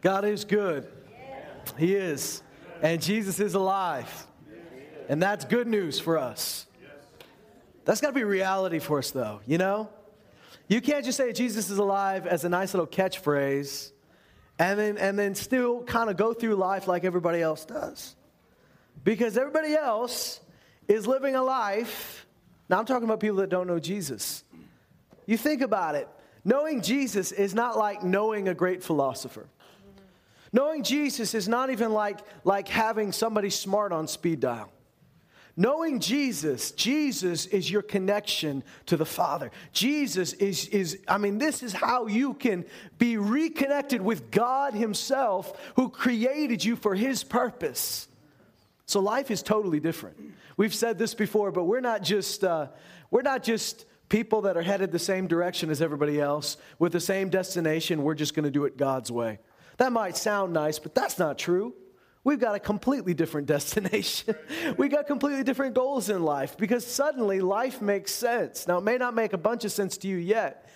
God 0.00 0.24
is 0.24 0.44
good. 0.44 0.86
He 1.76 1.94
is. 1.94 2.42
And 2.82 3.02
Jesus 3.02 3.40
is 3.40 3.54
alive. 3.54 4.26
And 5.08 5.22
that's 5.22 5.44
good 5.44 5.66
news 5.66 5.98
for 5.98 6.18
us. 6.18 6.66
That's 7.84 8.00
got 8.00 8.08
to 8.08 8.14
be 8.14 8.24
reality 8.24 8.78
for 8.78 8.98
us, 8.98 9.10
though, 9.10 9.40
you 9.46 9.56
know? 9.56 9.88
You 10.68 10.82
can't 10.82 11.04
just 11.04 11.16
say 11.16 11.32
Jesus 11.32 11.70
is 11.70 11.78
alive 11.78 12.26
as 12.26 12.44
a 12.44 12.48
nice 12.50 12.74
little 12.74 12.86
catchphrase 12.86 13.92
and 14.58 14.78
then, 14.78 14.98
and 14.98 15.18
then 15.18 15.34
still 15.34 15.82
kind 15.84 16.10
of 16.10 16.16
go 16.16 16.34
through 16.34 16.56
life 16.56 16.86
like 16.86 17.04
everybody 17.04 17.40
else 17.40 17.64
does. 17.64 18.14
Because 19.04 19.38
everybody 19.38 19.74
else 19.74 20.40
is 20.86 21.06
living 21.06 21.34
a 21.34 21.42
life. 21.42 22.26
Now, 22.68 22.78
I'm 22.78 22.84
talking 22.84 23.04
about 23.04 23.20
people 23.20 23.38
that 23.38 23.48
don't 23.48 23.66
know 23.66 23.78
Jesus. 23.78 24.44
You 25.24 25.38
think 25.38 25.62
about 25.62 25.94
it. 25.94 26.08
Knowing 26.44 26.82
Jesus 26.82 27.32
is 27.32 27.54
not 27.54 27.78
like 27.78 28.02
knowing 28.02 28.48
a 28.48 28.54
great 28.54 28.82
philosopher. 28.82 29.46
Knowing 30.52 30.82
Jesus 30.82 31.34
is 31.34 31.48
not 31.48 31.70
even 31.70 31.92
like, 31.92 32.18
like 32.44 32.68
having 32.68 33.12
somebody 33.12 33.50
smart 33.50 33.92
on 33.92 34.08
speed 34.08 34.40
dial. 34.40 34.70
Knowing 35.56 35.98
Jesus, 35.98 36.70
Jesus 36.70 37.46
is 37.46 37.68
your 37.68 37.82
connection 37.82 38.62
to 38.86 38.96
the 38.96 39.04
Father. 39.04 39.50
Jesus 39.72 40.32
is, 40.34 40.68
is, 40.68 41.00
I 41.08 41.18
mean, 41.18 41.38
this 41.38 41.64
is 41.64 41.72
how 41.72 42.06
you 42.06 42.34
can 42.34 42.64
be 42.96 43.16
reconnected 43.16 44.00
with 44.00 44.30
God 44.30 44.72
Himself 44.72 45.60
who 45.74 45.88
created 45.88 46.64
you 46.64 46.76
for 46.76 46.94
His 46.94 47.24
purpose. 47.24 48.06
So 48.86 49.00
life 49.00 49.32
is 49.32 49.42
totally 49.42 49.80
different. 49.80 50.16
We've 50.56 50.72
said 50.72 50.96
this 50.96 51.12
before, 51.12 51.50
but 51.50 51.64
we're 51.64 51.80
not 51.80 52.02
just, 52.04 52.44
uh, 52.44 52.68
we're 53.10 53.22
not 53.22 53.42
just 53.42 53.84
people 54.08 54.42
that 54.42 54.56
are 54.56 54.62
headed 54.62 54.92
the 54.92 54.98
same 55.00 55.26
direction 55.26 55.70
as 55.70 55.82
everybody 55.82 56.20
else 56.20 56.56
with 56.78 56.92
the 56.92 57.00
same 57.00 57.30
destination. 57.30 58.04
We're 58.04 58.14
just 58.14 58.32
going 58.32 58.44
to 58.44 58.50
do 58.52 58.64
it 58.64 58.76
God's 58.76 59.10
way. 59.10 59.40
That 59.78 59.92
might 59.92 60.16
sound 60.16 60.52
nice, 60.52 60.78
but 60.78 60.94
that's 60.94 61.18
not 61.18 61.38
true. 61.38 61.74
We've 62.24 62.38
got 62.38 62.54
a 62.54 62.60
completely 62.60 63.14
different 63.14 63.46
destination. 63.56 64.34
we 64.76 64.88
got 64.88 65.06
completely 65.06 65.44
different 65.44 65.74
goals 65.74 66.10
in 66.10 66.22
life 66.22 66.56
because 66.56 66.86
suddenly 66.86 67.40
life 67.40 67.80
makes 67.80 68.12
sense. 68.12 68.68
Now, 68.68 68.78
it 68.78 68.84
may 68.84 68.98
not 68.98 69.14
make 69.14 69.32
a 69.32 69.38
bunch 69.38 69.64
of 69.64 69.72
sense 69.72 69.96
to 69.98 70.08
you 70.08 70.16
yet, 70.16 70.68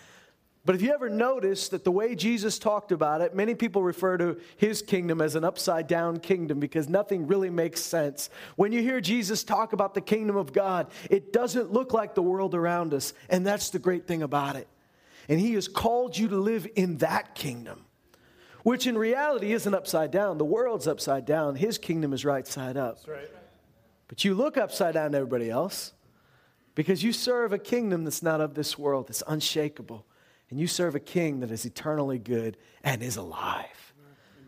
but 0.65 0.77
if 0.77 0.83
you 0.83 0.93
ever 0.93 1.11
notice 1.11 1.69
that 1.71 1.83
the 1.83 1.91
way 1.91 2.15
Jesus 2.15 2.57
talked 2.61 2.93
about 2.93 3.21
it, 3.21 3.35
many 3.35 3.57
people 3.57 3.83
refer 3.83 4.17
to 4.19 4.39
his 4.57 4.81
kingdom 4.81 5.21
as 5.21 5.35
an 5.35 5.43
upside 5.43 5.89
down 5.89 6.21
kingdom 6.21 6.61
because 6.61 6.89
nothing 6.89 7.27
really 7.27 7.51
makes 7.51 7.81
sense. 7.81 8.31
When 8.55 8.71
you 8.71 8.81
hear 8.81 9.01
Jesus 9.01 9.43
talk 9.43 9.73
about 9.73 9.95
the 9.95 10.01
kingdom 10.01 10.37
of 10.37 10.53
God, 10.53 10.93
it 11.11 11.33
doesn't 11.33 11.73
look 11.73 11.93
like 11.93 12.15
the 12.15 12.23
world 12.23 12.55
around 12.55 12.95
us, 12.95 13.13
and 13.29 13.45
that's 13.45 13.71
the 13.71 13.81
great 13.81 14.07
thing 14.07 14.23
about 14.23 14.55
it. 14.55 14.69
And 15.29 15.41
he 15.41 15.55
has 15.55 15.67
called 15.67 16.17
you 16.17 16.29
to 16.29 16.37
live 16.37 16.69
in 16.77 16.99
that 16.99 17.35
kingdom 17.35 17.85
which 18.63 18.87
in 18.87 18.97
reality 18.97 19.53
isn't 19.53 19.75
upside 19.75 20.11
down. 20.11 20.39
The 20.39 20.45
world's 20.45 20.87
upside 20.87 21.25
down, 21.25 21.57
his 21.57 21.79
kingdom 21.79 22.13
is 22.13 22.25
right 22.25 22.47
side 22.47 22.77
up. 22.77 22.99
Right. 23.07 23.29
But 24.09 24.25
you 24.25 24.35
look 24.35 24.57
upside 24.57 24.95
down 24.95 25.13
to 25.13 25.19
everybody 25.19 25.51
else 25.51 25.93
because 26.75 27.03
you 27.03 27.13
serve 27.13 27.53
a 27.53 27.59
kingdom 27.59 28.05
that's 28.05 28.23
not 28.23 28.41
of 28.41 28.55
this 28.55 28.79
world, 28.79 29.09
that's 29.09 29.23
unshakable. 29.27 30.07
And 30.51 30.61
you 30.61 30.67
serve 30.67 30.95
a 30.95 31.01
king 31.01 31.41
that 31.41 31.51
is 31.51 31.65
eternally 31.65 32.19
good 32.19 32.59
and 32.85 33.03
is 33.03 33.17
alive. 33.17 33.95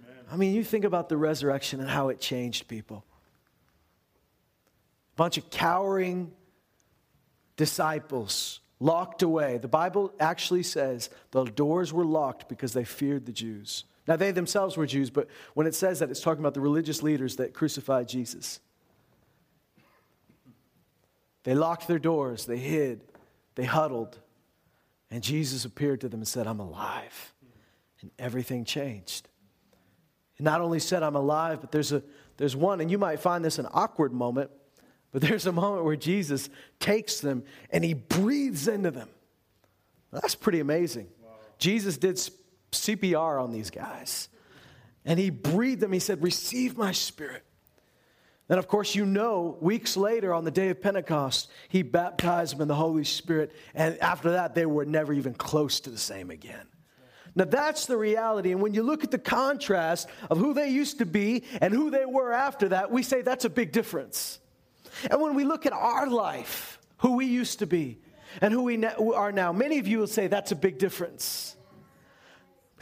Amen. 0.04 0.16
I 0.30 0.36
mean, 0.36 0.54
you 0.54 0.62
think 0.62 0.84
about 0.84 1.08
the 1.08 1.16
resurrection 1.16 1.80
and 1.80 1.88
how 1.88 2.10
it 2.10 2.20
changed 2.20 2.68
people. 2.68 3.06
A 5.14 5.16
bunch 5.16 5.38
of 5.38 5.48
cowering 5.48 6.32
disciples 7.56 8.60
locked 8.80 9.22
away. 9.22 9.56
The 9.56 9.68
Bible 9.68 10.12
actually 10.20 10.62
says 10.62 11.08
the 11.30 11.44
doors 11.44 11.90
were 11.90 12.04
locked 12.04 12.50
because 12.50 12.74
they 12.74 12.84
feared 12.84 13.24
the 13.24 13.32
Jews. 13.32 13.84
Now, 14.06 14.16
they 14.16 14.33
themselves 14.33 14.77
were 14.77 14.86
Jews, 14.86 15.10
but 15.10 15.28
when 15.55 15.66
it 15.66 15.74
says 15.74 16.00
that, 16.00 16.10
it's 16.10 16.20
talking 16.20 16.40
about 16.40 16.55
the 16.55 16.61
religious 16.61 17.02
leaders 17.02 17.36
that 17.36 17.55
crucified 17.55 18.08
Jesus. 18.08 18.61
They 21.45 21.55
locked 21.55 21.89
their 21.89 21.98
doors, 21.98 22.46
they 22.46 22.58
hid, 22.58 23.02
they 23.55 23.64
huddled, 23.64 24.18
and 25.11 25.23
Jesus 25.23 25.64
appeared 25.64 26.01
to 26.02 26.08
them 26.08 26.20
and 26.20 26.28
said, 26.28 26.46
I'm 26.46 26.61
alive. 26.61 27.34
And 28.01 28.11
everything 28.18 28.64
changed. 28.64 29.28
He 30.34 30.42
not 30.42 30.61
only 30.61 30.80
said, 30.80 31.02
I'm 31.02 31.14
alive, 31.14 31.61
but 31.61 31.70
there's, 31.70 31.92
a, 31.92 32.02
there's 32.36 32.57
one, 32.57 32.80
and 32.80 32.90
you 32.90 32.98
might 32.98 33.20
find 33.20 33.45
this 33.45 33.58
an 33.58 33.68
awkward 33.73 34.12
moment, 34.12 34.51
but 35.12 35.23
there's 35.23 35.46
a 35.46 35.52
moment 35.52 35.84
where 35.84 35.96
Jesus 35.96 36.51
takes 36.80 37.20
them 37.20 37.45
and 37.70 37.84
he 37.84 37.95
breathes 37.95 38.67
into 38.67 38.90
them. 38.90 39.08
That's 40.11 40.34
pretty 40.34 40.61
amazing. 40.61 41.08
Wow. 41.23 41.30
Jesus 41.58 41.96
did 41.96 42.18
CPR 42.79 43.42
on 43.42 43.52
these 43.52 43.70
guys. 43.70 44.29
And 45.05 45.18
he 45.18 45.30
breathed 45.30 45.80
them. 45.80 45.92
He 45.92 45.98
said, 45.98 46.23
Receive 46.23 46.77
my 46.77 46.92
spirit. 46.92 47.45
Then, 48.48 48.58
of 48.58 48.68
course, 48.68 48.95
you 48.95 49.07
know, 49.07 49.57
weeks 49.61 49.96
later 49.96 50.35
on 50.35 50.45
the 50.45 50.51
day 50.51 50.68
of 50.68 50.83
Pentecost, 50.83 51.51
he 51.68 51.83
baptized 51.83 52.55
them 52.55 52.61
in 52.61 52.68
the 52.68 52.74
Holy 52.74 53.05
Spirit. 53.05 53.52
And 53.74 53.98
after 54.01 54.33
that, 54.33 54.55
they 54.55 54.67
were 54.67 54.84
never 54.84 55.14
even 55.14 55.33
close 55.34 55.80
to 55.80 55.90
the 55.90 55.98
same 55.98 56.30
again. 56.30 56.67
Now, 57.34 57.46
that's 57.46 57.86
the 57.86 57.96
reality. 57.96 58.52
And 58.52 58.61
when 58.61 58.74
you 58.74 58.83
look 58.83 59.02
at 59.02 59.11
the 59.11 59.18
contrast 59.18 60.08
of 60.30 60.39
who 60.39 60.55
they 60.55 60.68
used 60.68 60.98
to 60.98 61.07
be 61.07 61.45
and 61.61 61.73
who 61.73 61.90
they 61.90 62.05
were 62.05 62.33
after 62.33 62.68
that, 62.68 62.90
we 62.90 63.02
say 63.02 63.23
that's 63.23 63.45
a 63.45 63.51
big 63.51 63.73
difference. 63.73 64.39
And 65.11 65.20
when 65.20 65.34
we 65.34 65.45
look 65.45 65.67
at 65.67 65.73
our 65.73 66.08
life, 66.08 66.79
who 66.98 67.17
we 67.17 67.27
used 67.27 67.58
to 67.58 67.67
be 67.67 67.98
and 68.40 68.52
who 68.52 68.63
we 68.63 68.84
are 68.84 69.33
now, 69.33 69.52
many 69.52 69.79
of 69.79 69.89
you 69.89 69.98
will 69.98 70.07
say 70.07 70.27
that's 70.27 70.52
a 70.52 70.57
big 70.57 70.79
difference. 70.79 71.57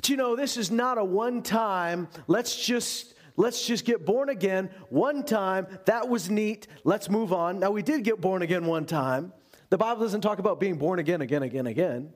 But 0.03 0.09
you 0.09 0.17
know, 0.17 0.35
this 0.35 0.57
is 0.57 0.73
not 0.73 0.99
a 0.99 1.05
one 1.05 1.43
time, 1.43 2.09
let's 2.27 2.57
just 2.67 3.15
let's 3.37 3.65
just 3.65 3.85
get 3.85 4.05
born 4.05 4.31
again 4.31 4.69
one 4.89 5.23
time. 5.23 5.69
That 5.85 6.09
was 6.09 6.29
neat. 6.29 6.67
Let's 6.83 7.09
move 7.09 7.33
on. 7.33 7.61
Now 7.61 7.71
we 7.71 7.83
did 7.83 8.03
get 8.03 8.21
born 8.21 8.43
again 8.43 8.67
one 8.67 8.85
time. 8.85 9.33
The 9.71 9.79
Bible 9.79 10.03
doesn't 10.03 10.23
talk 10.23 10.41
about 10.41 10.59
being 10.59 10.75
born 10.75 10.99
again 10.99 11.21
again 11.21 11.45
again 11.45 11.69
again. 11.69 12.13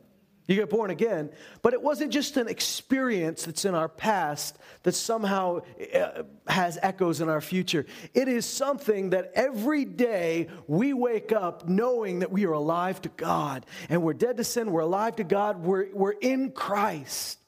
You 0.48 0.56
get 0.56 0.68
born 0.68 0.90
again, 0.90 1.30
but 1.62 1.74
it 1.74 1.82
wasn't 1.82 2.12
just 2.12 2.36
an 2.36 2.48
experience 2.48 3.44
that's 3.44 3.64
in 3.64 3.76
our 3.76 3.88
past 3.88 4.58
that 4.82 4.92
somehow 4.92 5.60
uh, 5.94 6.24
has 6.48 6.80
echoes 6.82 7.20
in 7.20 7.28
our 7.28 7.40
future. 7.40 7.86
It 8.14 8.26
is 8.26 8.46
something 8.46 9.10
that 9.10 9.30
every 9.36 9.84
day 9.84 10.48
we 10.66 10.92
wake 10.92 11.30
up 11.30 11.68
knowing 11.68 12.18
that 12.18 12.32
we 12.32 12.46
are 12.46 12.52
alive 12.52 13.00
to 13.02 13.10
God 13.10 13.64
and 13.88 14.02
we're 14.02 14.14
dead 14.14 14.38
to 14.38 14.44
sin, 14.44 14.72
we're 14.72 14.80
alive 14.80 15.14
to 15.16 15.24
God, 15.24 15.62
we're, 15.62 15.86
we're 15.94 16.10
in 16.20 16.50
Christ. 16.50 17.38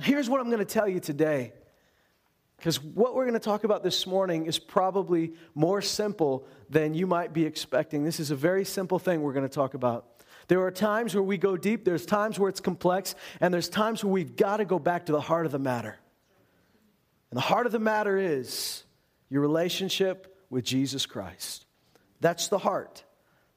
Here's 0.00 0.28
what 0.28 0.40
I'm 0.40 0.46
going 0.46 0.58
to 0.58 0.64
tell 0.64 0.88
you 0.88 1.00
today. 1.00 1.52
Because 2.56 2.80
what 2.82 3.14
we're 3.14 3.24
going 3.24 3.34
to 3.34 3.40
talk 3.40 3.64
about 3.64 3.82
this 3.82 4.06
morning 4.06 4.46
is 4.46 4.58
probably 4.58 5.32
more 5.54 5.82
simple 5.82 6.46
than 6.70 6.94
you 6.94 7.08
might 7.08 7.32
be 7.32 7.44
expecting. 7.44 8.04
This 8.04 8.20
is 8.20 8.30
a 8.30 8.36
very 8.36 8.64
simple 8.64 9.00
thing 9.00 9.20
we're 9.22 9.32
going 9.32 9.48
to 9.48 9.54
talk 9.54 9.74
about. 9.74 10.06
There 10.48 10.60
are 10.64 10.70
times 10.70 11.14
where 11.14 11.22
we 11.22 11.38
go 11.38 11.56
deep, 11.56 11.84
there's 11.84 12.06
times 12.06 12.38
where 12.38 12.48
it's 12.48 12.60
complex, 12.60 13.14
and 13.40 13.52
there's 13.52 13.68
times 13.68 14.04
where 14.04 14.12
we've 14.12 14.36
got 14.36 14.58
to 14.58 14.64
go 14.64 14.78
back 14.78 15.06
to 15.06 15.12
the 15.12 15.20
heart 15.20 15.46
of 15.46 15.52
the 15.52 15.58
matter. 15.58 15.98
And 17.30 17.36
the 17.36 17.42
heart 17.42 17.66
of 17.66 17.72
the 17.72 17.78
matter 17.78 18.16
is 18.16 18.84
your 19.28 19.40
relationship 19.40 20.38
with 20.50 20.64
Jesus 20.64 21.06
Christ. 21.06 21.66
That's 22.20 22.48
the 22.48 22.58
heart, 22.58 23.02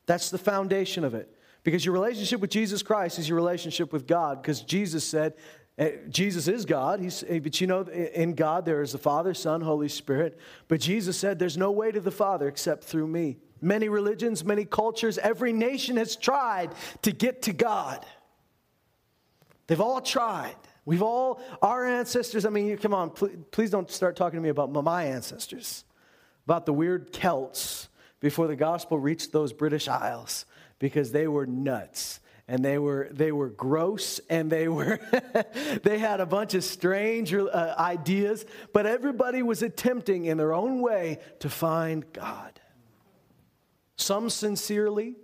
that's 0.05 0.31
the 0.31 0.37
foundation 0.37 1.03
of 1.03 1.13
it. 1.13 1.31
Because 1.63 1.83
your 1.83 1.93
relationship 1.93 2.39
with 2.41 2.51
Jesus 2.51 2.83
Christ 2.83 3.19
is 3.19 3.27
your 3.27 3.35
relationship 3.35 3.91
with 3.91 4.07
God, 4.07 4.41
because 4.41 4.61
Jesus 4.61 5.03
said, 5.03 5.33
Jesus 6.09 6.47
is 6.47 6.65
God, 6.65 7.01
He's, 7.01 7.23
uh, 7.23 7.39
but 7.43 7.59
you 7.59 7.67
know, 7.67 7.81
in 7.81 8.33
God 8.33 8.65
there 8.65 8.81
is 8.81 8.93
the 8.93 8.97
Father, 8.97 9.33
Son, 9.33 9.59
Holy 9.59 9.89
Spirit. 9.89 10.39
But 10.69 10.79
Jesus 10.79 11.17
said, 11.17 11.37
There's 11.37 11.57
no 11.57 11.71
way 11.71 11.91
to 11.91 11.99
the 11.99 12.11
Father 12.11 12.47
except 12.47 12.85
through 12.85 13.07
me. 13.07 13.37
Many 13.61 13.89
religions, 13.89 14.45
many 14.45 14.63
cultures, 14.63 15.17
every 15.17 15.51
nation 15.51 15.97
has 15.97 16.15
tried 16.15 16.73
to 17.01 17.11
get 17.11 17.41
to 17.43 17.53
God. 17.53 18.05
They've 19.67 19.81
all 19.81 20.01
tried. 20.01 20.55
We've 20.85 21.01
all, 21.01 21.41
our 21.61 21.85
ancestors, 21.85 22.45
I 22.45 22.49
mean, 22.49 22.77
come 22.77 22.93
on, 22.93 23.09
please, 23.09 23.35
please 23.49 23.71
don't 23.71 23.89
start 23.89 24.15
talking 24.15 24.37
to 24.37 24.43
me 24.43 24.49
about 24.49 24.71
my 24.71 25.05
ancestors, 25.05 25.83
about 26.45 26.65
the 26.67 26.73
weird 26.73 27.11
Celts 27.11 27.89
before 28.19 28.47
the 28.47 28.55
gospel 28.55 28.99
reached 28.99 29.31
those 29.31 29.51
British 29.51 29.87
Isles 29.87 30.45
because 30.77 31.11
they 31.11 31.27
were 31.27 31.47
nuts 31.47 32.19
and 32.47 32.63
they 32.63 32.77
were 32.77 33.09
they 33.11 33.31
were 33.31 33.49
gross 33.49 34.19
and 34.29 34.51
they 34.51 34.67
were 34.67 34.99
they 35.83 35.97
had 35.97 36.19
a 36.19 36.25
bunch 36.25 36.53
of 36.53 36.63
strange 36.63 37.33
uh, 37.33 37.75
ideas 37.77 38.45
but 38.71 38.85
everybody 38.85 39.41
was 39.41 39.63
attempting 39.63 40.25
in 40.25 40.37
their 40.37 40.53
own 40.53 40.81
way 40.81 41.19
to 41.39 41.49
find 41.49 42.11
god. 42.13 42.59
Some 43.97 44.29
sincerely 44.29 45.15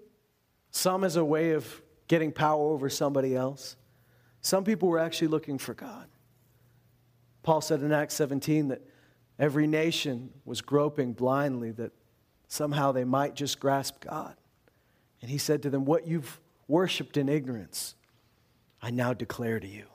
some 0.71 1.03
as 1.03 1.17
a 1.17 1.23
way 1.23 1.51
of 1.51 1.81
getting 2.07 2.31
power 2.31 2.71
over 2.71 2.89
somebody 2.89 3.35
else. 3.35 3.75
Some 4.41 4.63
people 4.63 4.89
were 4.89 4.99
actually 4.99 5.27
looking 5.27 5.57
for 5.57 5.73
god. 5.73 6.07
Paul 7.43 7.61
said 7.61 7.81
in 7.81 7.91
acts 7.91 8.15
17 8.15 8.69
that 8.69 8.81
every 9.37 9.67
nation 9.67 10.31
was 10.45 10.61
groping 10.61 11.13
blindly 11.13 11.71
that 11.71 11.91
somehow 12.47 12.91
they 12.91 13.03
might 13.03 13.35
just 13.35 13.59
grasp 13.59 13.99
god. 14.01 14.35
And 15.21 15.29
he 15.29 15.37
said 15.37 15.63
to 15.63 15.69
them 15.69 15.85
what 15.85 16.07
you've 16.07 16.40
worshiped 16.71 17.17
in 17.17 17.27
ignorance, 17.27 17.95
I 18.81 18.91
now 18.91 19.13
declare 19.13 19.59
to 19.59 19.67
you. 19.67 19.85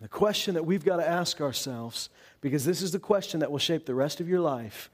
The 0.00 0.08
question 0.08 0.54
that 0.54 0.64
we've 0.64 0.84
got 0.84 0.98
to 0.98 1.08
ask 1.08 1.40
ourselves, 1.40 2.08
because 2.40 2.64
this 2.64 2.80
is 2.80 2.92
the 2.92 3.00
question 3.00 3.40
that 3.40 3.50
will 3.50 3.58
shape 3.58 3.84
the 3.84 3.94
rest 3.94 4.20
of 4.20 4.28
your 4.28 4.40
life, 4.40 4.88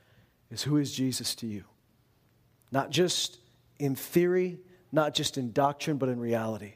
is 0.50 0.62
who 0.62 0.78
is 0.78 0.92
Jesus 0.92 1.34
to 1.36 1.46
you? 1.46 1.64
Not 2.70 2.88
just 2.88 3.38
in 3.78 3.94
theory, 3.94 4.60
not 4.92 5.12
just 5.12 5.36
in 5.36 5.52
doctrine, 5.52 5.98
but 5.98 6.08
in 6.08 6.18
reality. 6.18 6.74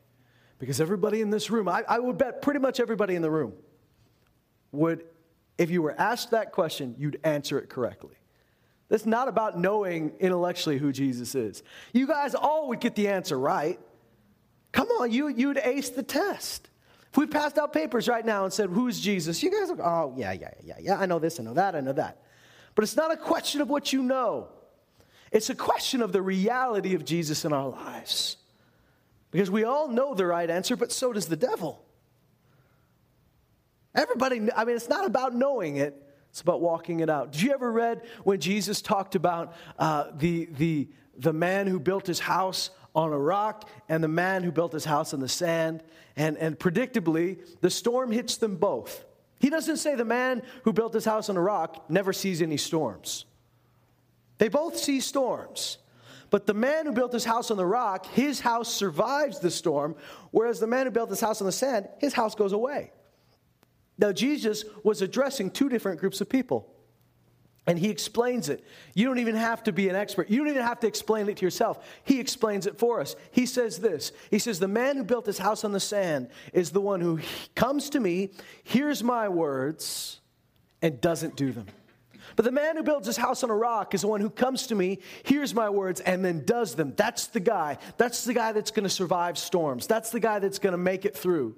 Because 0.58 0.78
everybody 0.78 1.22
in 1.22 1.30
this 1.30 1.50
room, 1.50 1.68
I, 1.68 1.84
I 1.88 1.98
would 1.98 2.18
bet 2.18 2.42
pretty 2.42 2.60
much 2.60 2.80
everybody 2.80 3.14
in 3.14 3.22
the 3.22 3.30
room 3.30 3.54
would, 4.72 5.04
if 5.56 5.70
you 5.70 5.80
were 5.80 5.98
asked 5.98 6.32
that 6.32 6.52
question, 6.52 6.94
you'd 6.98 7.18
answer 7.24 7.58
it 7.58 7.70
correctly. 7.70 8.16
It's 8.88 9.06
not 9.06 9.28
about 9.28 9.58
knowing 9.58 10.12
intellectually 10.20 10.78
who 10.78 10.92
Jesus 10.92 11.34
is. 11.34 11.62
You 11.92 12.06
guys 12.06 12.34
all 12.34 12.68
would 12.68 12.80
get 12.80 12.94
the 12.94 13.08
answer 13.08 13.38
right. 13.38 13.80
Come 14.72 14.88
on, 14.88 15.10
you, 15.10 15.28
you'd 15.28 15.58
ace 15.58 15.90
the 15.90 16.02
test. 16.02 16.68
If 17.10 17.16
we 17.16 17.26
passed 17.26 17.58
out 17.58 17.72
papers 17.72 18.08
right 18.08 18.24
now 18.24 18.44
and 18.44 18.52
said, 18.52 18.68
Who's 18.68 19.00
Jesus? 19.00 19.42
You 19.42 19.50
guys 19.50 19.70
are, 19.70 19.82
oh, 19.82 20.14
yeah, 20.16 20.32
yeah, 20.32 20.50
yeah, 20.62 20.74
yeah. 20.80 20.98
I 20.98 21.06
know 21.06 21.18
this, 21.18 21.40
I 21.40 21.42
know 21.42 21.54
that, 21.54 21.74
I 21.74 21.80
know 21.80 21.94
that. 21.94 22.22
But 22.74 22.84
it's 22.84 22.96
not 22.96 23.10
a 23.10 23.16
question 23.16 23.60
of 23.60 23.70
what 23.70 23.92
you 23.92 24.02
know, 24.02 24.48
it's 25.32 25.50
a 25.50 25.54
question 25.54 26.02
of 26.02 26.12
the 26.12 26.22
reality 26.22 26.94
of 26.94 27.04
Jesus 27.04 27.44
in 27.44 27.52
our 27.52 27.68
lives. 27.68 28.36
Because 29.30 29.50
we 29.50 29.64
all 29.64 29.88
know 29.88 30.14
the 30.14 30.26
right 30.26 30.48
answer, 30.48 30.76
but 30.76 30.92
so 30.92 31.12
does 31.12 31.26
the 31.26 31.36
devil. 31.36 31.82
Everybody, 33.94 34.48
I 34.54 34.64
mean, 34.64 34.76
it's 34.76 34.88
not 34.88 35.06
about 35.06 35.34
knowing 35.34 35.76
it, 35.76 36.05
it's 36.36 36.42
about 36.42 36.60
walking 36.60 37.00
it 37.00 37.08
out. 37.08 37.32
Did 37.32 37.40
you 37.40 37.52
ever 37.52 37.72
read 37.72 38.02
when 38.24 38.40
Jesus 38.40 38.82
talked 38.82 39.14
about 39.14 39.54
uh, 39.78 40.10
the, 40.18 40.50
the, 40.58 40.86
the 41.16 41.32
man 41.32 41.66
who 41.66 41.80
built 41.80 42.06
his 42.06 42.18
house 42.18 42.68
on 42.94 43.10
a 43.10 43.18
rock 43.18 43.66
and 43.88 44.04
the 44.04 44.08
man 44.08 44.42
who 44.42 44.52
built 44.52 44.74
his 44.74 44.84
house 44.84 45.14
on 45.14 45.20
the 45.20 45.30
sand? 45.30 45.82
And, 46.14 46.36
and 46.36 46.58
predictably, 46.58 47.38
the 47.62 47.70
storm 47.70 48.12
hits 48.12 48.36
them 48.36 48.56
both. 48.56 49.06
He 49.40 49.48
doesn't 49.48 49.78
say 49.78 49.94
the 49.94 50.04
man 50.04 50.42
who 50.64 50.74
built 50.74 50.92
his 50.92 51.06
house 51.06 51.30
on 51.30 51.38
a 51.38 51.40
rock 51.40 51.88
never 51.88 52.12
sees 52.12 52.42
any 52.42 52.58
storms. 52.58 53.24
They 54.36 54.48
both 54.48 54.76
see 54.76 55.00
storms. 55.00 55.78
But 56.28 56.46
the 56.46 56.52
man 56.52 56.84
who 56.84 56.92
built 56.92 57.14
his 57.14 57.24
house 57.24 57.50
on 57.50 57.56
the 57.56 57.64
rock, 57.64 58.04
his 58.04 58.40
house 58.40 58.70
survives 58.70 59.40
the 59.40 59.50
storm, 59.50 59.96
whereas 60.32 60.60
the 60.60 60.66
man 60.66 60.84
who 60.84 60.90
built 60.90 61.08
his 61.08 61.20
house 61.22 61.40
on 61.40 61.46
the 61.46 61.52
sand, 61.52 61.88
his 61.98 62.12
house 62.12 62.34
goes 62.34 62.52
away. 62.52 62.92
Now, 63.98 64.12
Jesus 64.12 64.64
was 64.82 65.02
addressing 65.02 65.50
two 65.50 65.68
different 65.68 66.00
groups 66.00 66.20
of 66.20 66.28
people. 66.28 66.72
And 67.68 67.78
he 67.78 67.90
explains 67.90 68.48
it. 68.48 68.64
You 68.94 69.06
don't 69.06 69.18
even 69.18 69.34
have 69.34 69.64
to 69.64 69.72
be 69.72 69.88
an 69.88 69.96
expert. 69.96 70.30
You 70.30 70.38
don't 70.38 70.48
even 70.48 70.62
have 70.62 70.78
to 70.80 70.86
explain 70.86 71.28
it 71.28 71.38
to 71.38 71.44
yourself. 71.44 71.84
He 72.04 72.20
explains 72.20 72.66
it 72.66 72.78
for 72.78 73.00
us. 73.00 73.16
He 73.32 73.44
says 73.44 73.78
this 73.78 74.12
He 74.30 74.38
says, 74.38 74.60
The 74.60 74.68
man 74.68 74.96
who 74.96 75.04
built 75.04 75.26
his 75.26 75.38
house 75.38 75.64
on 75.64 75.72
the 75.72 75.80
sand 75.80 76.28
is 76.52 76.70
the 76.70 76.80
one 76.80 77.00
who 77.00 77.18
comes 77.56 77.90
to 77.90 78.00
me, 78.00 78.30
hears 78.62 79.02
my 79.02 79.28
words, 79.28 80.20
and 80.80 81.00
doesn't 81.00 81.34
do 81.34 81.50
them. 81.50 81.66
But 82.36 82.44
the 82.44 82.52
man 82.52 82.76
who 82.76 82.82
builds 82.82 83.06
his 83.06 83.16
house 83.16 83.42
on 83.42 83.50
a 83.50 83.56
rock 83.56 83.94
is 83.94 84.02
the 84.02 84.08
one 84.08 84.20
who 84.20 84.30
comes 84.30 84.68
to 84.68 84.74
me, 84.74 84.98
hears 85.24 85.54
my 85.54 85.70
words, 85.70 86.00
and 86.00 86.24
then 86.24 86.44
does 86.44 86.74
them. 86.74 86.92
That's 86.96 87.28
the 87.28 87.40
guy. 87.40 87.78
That's 87.96 88.24
the 88.24 88.34
guy 88.34 88.52
that's 88.52 88.70
going 88.70 88.84
to 88.84 88.90
survive 88.90 89.38
storms. 89.38 89.86
That's 89.86 90.10
the 90.10 90.20
guy 90.20 90.38
that's 90.38 90.58
going 90.58 90.72
to 90.72 90.78
make 90.78 91.04
it 91.04 91.16
through. 91.16 91.56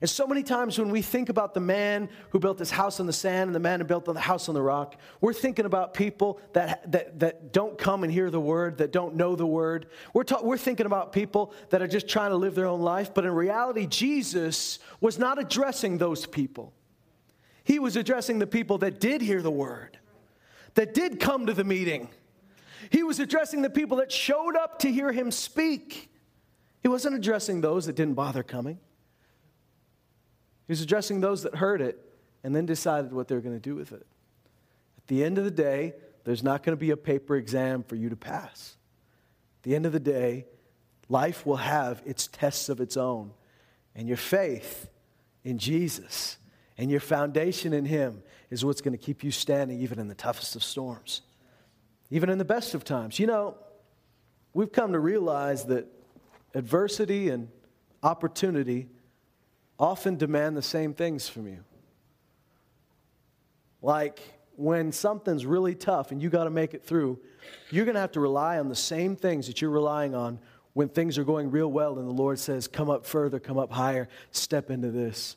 And 0.00 0.10
so 0.10 0.26
many 0.26 0.42
times 0.42 0.78
when 0.78 0.90
we 0.90 1.02
think 1.02 1.28
about 1.28 1.54
the 1.54 1.60
man 1.60 2.08
who 2.30 2.40
built 2.40 2.58
his 2.58 2.70
house 2.70 2.98
on 2.98 3.06
the 3.06 3.12
sand 3.12 3.48
and 3.48 3.54
the 3.54 3.60
man 3.60 3.78
who 3.78 3.86
built 3.86 4.04
the 4.04 4.18
house 4.18 4.48
on 4.48 4.54
the 4.54 4.62
rock, 4.62 4.96
we're 5.20 5.32
thinking 5.32 5.66
about 5.66 5.94
people 5.94 6.40
that, 6.52 6.90
that, 6.90 7.20
that 7.20 7.52
don't 7.52 7.78
come 7.78 8.02
and 8.02 8.12
hear 8.12 8.28
the 8.28 8.40
word, 8.40 8.78
that 8.78 8.90
don't 8.90 9.14
know 9.14 9.36
the 9.36 9.46
word. 9.46 9.86
We're, 10.12 10.24
ta- 10.24 10.42
we're 10.42 10.58
thinking 10.58 10.86
about 10.86 11.12
people 11.12 11.54
that 11.70 11.80
are 11.80 11.86
just 11.86 12.08
trying 12.08 12.30
to 12.30 12.36
live 12.36 12.56
their 12.56 12.66
own 12.66 12.82
life. 12.82 13.14
But 13.14 13.24
in 13.24 13.30
reality, 13.30 13.86
Jesus 13.86 14.80
was 15.00 15.16
not 15.18 15.38
addressing 15.38 15.98
those 15.98 16.26
people. 16.26 16.72
He 17.62 17.78
was 17.78 17.96
addressing 17.96 18.40
the 18.40 18.46
people 18.48 18.78
that 18.78 18.98
did 18.98 19.22
hear 19.22 19.42
the 19.42 19.50
word, 19.50 19.98
that 20.74 20.92
did 20.92 21.20
come 21.20 21.46
to 21.46 21.54
the 21.54 21.64
meeting. 21.64 22.08
He 22.90 23.04
was 23.04 23.20
addressing 23.20 23.62
the 23.62 23.70
people 23.70 23.98
that 23.98 24.10
showed 24.10 24.56
up 24.56 24.80
to 24.80 24.90
hear 24.90 25.12
him 25.12 25.30
speak. 25.30 26.10
He 26.82 26.88
wasn't 26.88 27.14
addressing 27.14 27.60
those 27.60 27.86
that 27.86 27.94
didn't 27.94 28.14
bother 28.14 28.42
coming. 28.42 28.78
He 30.66 30.72
was 30.72 30.80
addressing 30.80 31.20
those 31.20 31.42
that 31.42 31.56
heard 31.56 31.80
it 31.80 31.98
and 32.42 32.54
then 32.54 32.66
decided 32.66 33.12
what 33.12 33.28
they 33.28 33.34
were 33.34 33.40
going 33.40 33.56
to 33.56 33.60
do 33.60 33.74
with 33.74 33.92
it. 33.92 34.06
At 34.98 35.06
the 35.08 35.24
end 35.24 35.38
of 35.38 35.44
the 35.44 35.50
day, 35.50 35.94
there's 36.24 36.42
not 36.42 36.62
going 36.62 36.76
to 36.76 36.80
be 36.80 36.90
a 36.90 36.96
paper 36.96 37.36
exam 37.36 37.82
for 37.82 37.96
you 37.96 38.08
to 38.08 38.16
pass. 38.16 38.76
At 39.58 39.62
the 39.64 39.74
end 39.74 39.86
of 39.86 39.92
the 39.92 40.00
day, 40.00 40.46
life 41.08 41.44
will 41.44 41.56
have 41.56 42.02
its 42.06 42.26
tests 42.26 42.68
of 42.68 42.80
its 42.80 42.96
own. 42.96 43.32
And 43.94 44.08
your 44.08 44.16
faith 44.16 44.88
in 45.44 45.58
Jesus 45.58 46.38
and 46.78 46.90
your 46.90 47.00
foundation 47.00 47.72
in 47.72 47.84
Him 47.84 48.22
is 48.50 48.64
what's 48.64 48.80
going 48.80 48.96
to 48.96 49.02
keep 49.02 49.22
you 49.22 49.30
standing 49.30 49.80
even 49.80 49.98
in 49.98 50.08
the 50.08 50.14
toughest 50.14 50.56
of 50.56 50.64
storms, 50.64 51.22
even 52.10 52.30
in 52.30 52.38
the 52.38 52.44
best 52.44 52.74
of 52.74 52.84
times. 52.84 53.18
You 53.18 53.26
know, 53.26 53.56
we've 54.54 54.72
come 54.72 54.92
to 54.92 54.98
realize 54.98 55.64
that 55.66 55.86
adversity 56.54 57.28
and 57.28 57.48
opportunity 58.02 58.88
often 59.78 60.16
demand 60.16 60.56
the 60.56 60.62
same 60.62 60.94
things 60.94 61.28
from 61.28 61.46
you. 61.48 61.64
Like 63.82 64.20
when 64.56 64.92
something's 64.92 65.44
really 65.44 65.74
tough 65.74 66.10
and 66.10 66.22
you 66.22 66.30
got 66.30 66.44
to 66.44 66.50
make 66.50 66.74
it 66.74 66.84
through, 66.84 67.18
you're 67.70 67.84
going 67.84 67.94
to 67.94 68.00
have 68.00 68.12
to 68.12 68.20
rely 68.20 68.58
on 68.58 68.68
the 68.68 68.76
same 68.76 69.16
things 69.16 69.46
that 69.46 69.60
you're 69.60 69.70
relying 69.70 70.14
on 70.14 70.38
when 70.72 70.88
things 70.88 71.18
are 71.18 71.24
going 71.24 71.50
real 71.50 71.70
well 71.70 71.98
and 71.98 72.08
the 72.08 72.12
Lord 72.12 72.38
says, 72.38 72.68
Come 72.68 72.90
up 72.90 73.04
further, 73.06 73.38
come 73.38 73.58
up 73.58 73.72
higher, 73.72 74.08
step 74.30 74.70
into 74.70 74.90
this. 74.90 75.36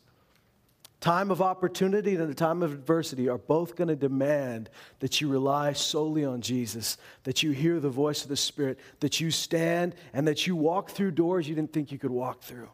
Time 1.00 1.30
of 1.30 1.44
opportunity 1.44 2.16
and 2.16 2.28
the 2.28 2.34
time 2.34 2.64
of 2.64 2.74
adversity 2.74 3.30
are 3.30 3.38
both 3.38 3.76
going 3.76 3.88
to 3.88 3.96
demand 3.96 4.70
that 5.00 5.22
you 5.22 5.30
rely 5.30 5.74
solely 5.74 6.26
on 6.26 6.42
Jesus, 6.42 6.98
that 7.24 7.44
you 7.44 7.52
hear 7.52 7.80
the 7.80 7.90
voice 7.90 8.24
of 8.24 8.30
the 8.30 8.38
Spirit, 8.38 8.80
that 9.00 9.22
you 9.22 9.30
stand 9.30 9.94
and 10.12 10.28
that 10.28 10.48
you 10.48 10.56
walk 10.56 10.90
through 10.90 11.12
doors 11.12 11.48
you 11.48 11.54
didn't 11.54 11.72
think 11.72 11.92
you 11.92 12.00
could 12.00 12.12
walk 12.12 12.42
through. 12.42 12.70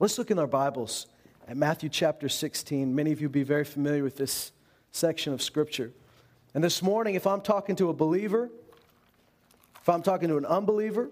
Let's 0.00 0.18
look 0.18 0.30
in 0.30 0.38
our 0.38 0.46
Bibles 0.46 1.06
at 1.46 1.56
Matthew 1.56 1.88
chapter 1.88 2.28
16. 2.28 2.94
Many 2.94 3.12
of 3.12 3.20
you 3.20 3.28
will 3.28 3.32
be 3.32 3.42
very 3.42 3.64
familiar 3.64 4.02
with 4.02 4.16
this 4.16 4.50
section 4.90 5.32
of 5.32 5.42
Scripture. 5.42 5.92
And 6.54 6.64
this 6.64 6.82
morning, 6.82 7.14
if 7.14 7.26
I'm 7.26 7.40
talking 7.40 7.76
to 7.76 7.88
a 7.88 7.92
believer, 7.92 8.50
if 9.80 9.88
I'm 9.88 10.02
talking 10.02 10.28
to 10.28 10.38
an 10.38 10.46
unbeliever, 10.46 11.10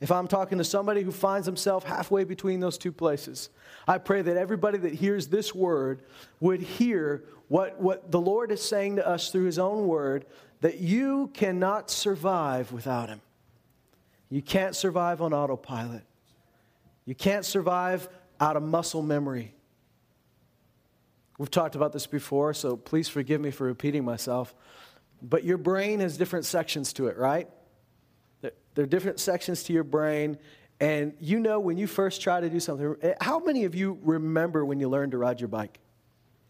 if 0.00 0.10
I'm 0.10 0.26
talking 0.26 0.58
to 0.58 0.64
somebody 0.64 1.02
who 1.02 1.10
finds 1.10 1.44
himself 1.44 1.84
halfway 1.84 2.24
between 2.24 2.60
those 2.60 2.78
two 2.78 2.92
places, 2.92 3.50
I 3.86 3.98
pray 3.98 4.22
that 4.22 4.36
everybody 4.36 4.78
that 4.78 4.94
hears 4.94 5.28
this 5.28 5.54
word 5.54 6.02
would 6.40 6.60
hear 6.60 7.24
what, 7.48 7.80
what 7.80 8.10
the 8.10 8.20
Lord 8.20 8.52
is 8.52 8.62
saying 8.62 8.96
to 8.96 9.06
us 9.06 9.30
through 9.30 9.44
his 9.44 9.58
own 9.58 9.86
word 9.86 10.24
that 10.60 10.78
you 10.78 11.30
cannot 11.34 11.90
survive 11.90 12.72
without 12.72 13.08
him. 13.08 13.20
You 14.30 14.40
can't 14.40 14.74
survive 14.74 15.20
on 15.20 15.34
autopilot. 15.34 16.04
You 17.04 17.14
can't 17.14 17.44
survive 17.44 18.08
out 18.40 18.56
of 18.56 18.62
muscle 18.62 19.02
memory. 19.02 19.54
We've 21.38 21.50
talked 21.50 21.74
about 21.74 21.92
this 21.92 22.06
before, 22.06 22.54
so 22.54 22.76
please 22.76 23.08
forgive 23.08 23.40
me 23.40 23.50
for 23.50 23.64
repeating 23.66 24.04
myself. 24.04 24.54
But 25.20 25.44
your 25.44 25.58
brain 25.58 26.00
has 26.00 26.16
different 26.16 26.44
sections 26.44 26.92
to 26.94 27.06
it, 27.06 27.16
right? 27.16 27.48
There 28.74 28.84
are 28.84 28.86
different 28.86 29.20
sections 29.20 29.62
to 29.64 29.72
your 29.72 29.84
brain. 29.84 30.38
And 30.80 31.14
you 31.20 31.38
know 31.38 31.60
when 31.60 31.78
you 31.78 31.86
first 31.86 32.22
try 32.22 32.40
to 32.40 32.50
do 32.50 32.58
something, 32.58 32.96
eh, 33.02 33.14
how 33.20 33.38
many 33.38 33.64
of 33.64 33.74
you 33.74 33.98
remember 34.02 34.64
when 34.64 34.80
you 34.80 34.88
learned 34.88 35.12
to 35.12 35.18
ride 35.18 35.40
your 35.40 35.48
bike? 35.48 35.78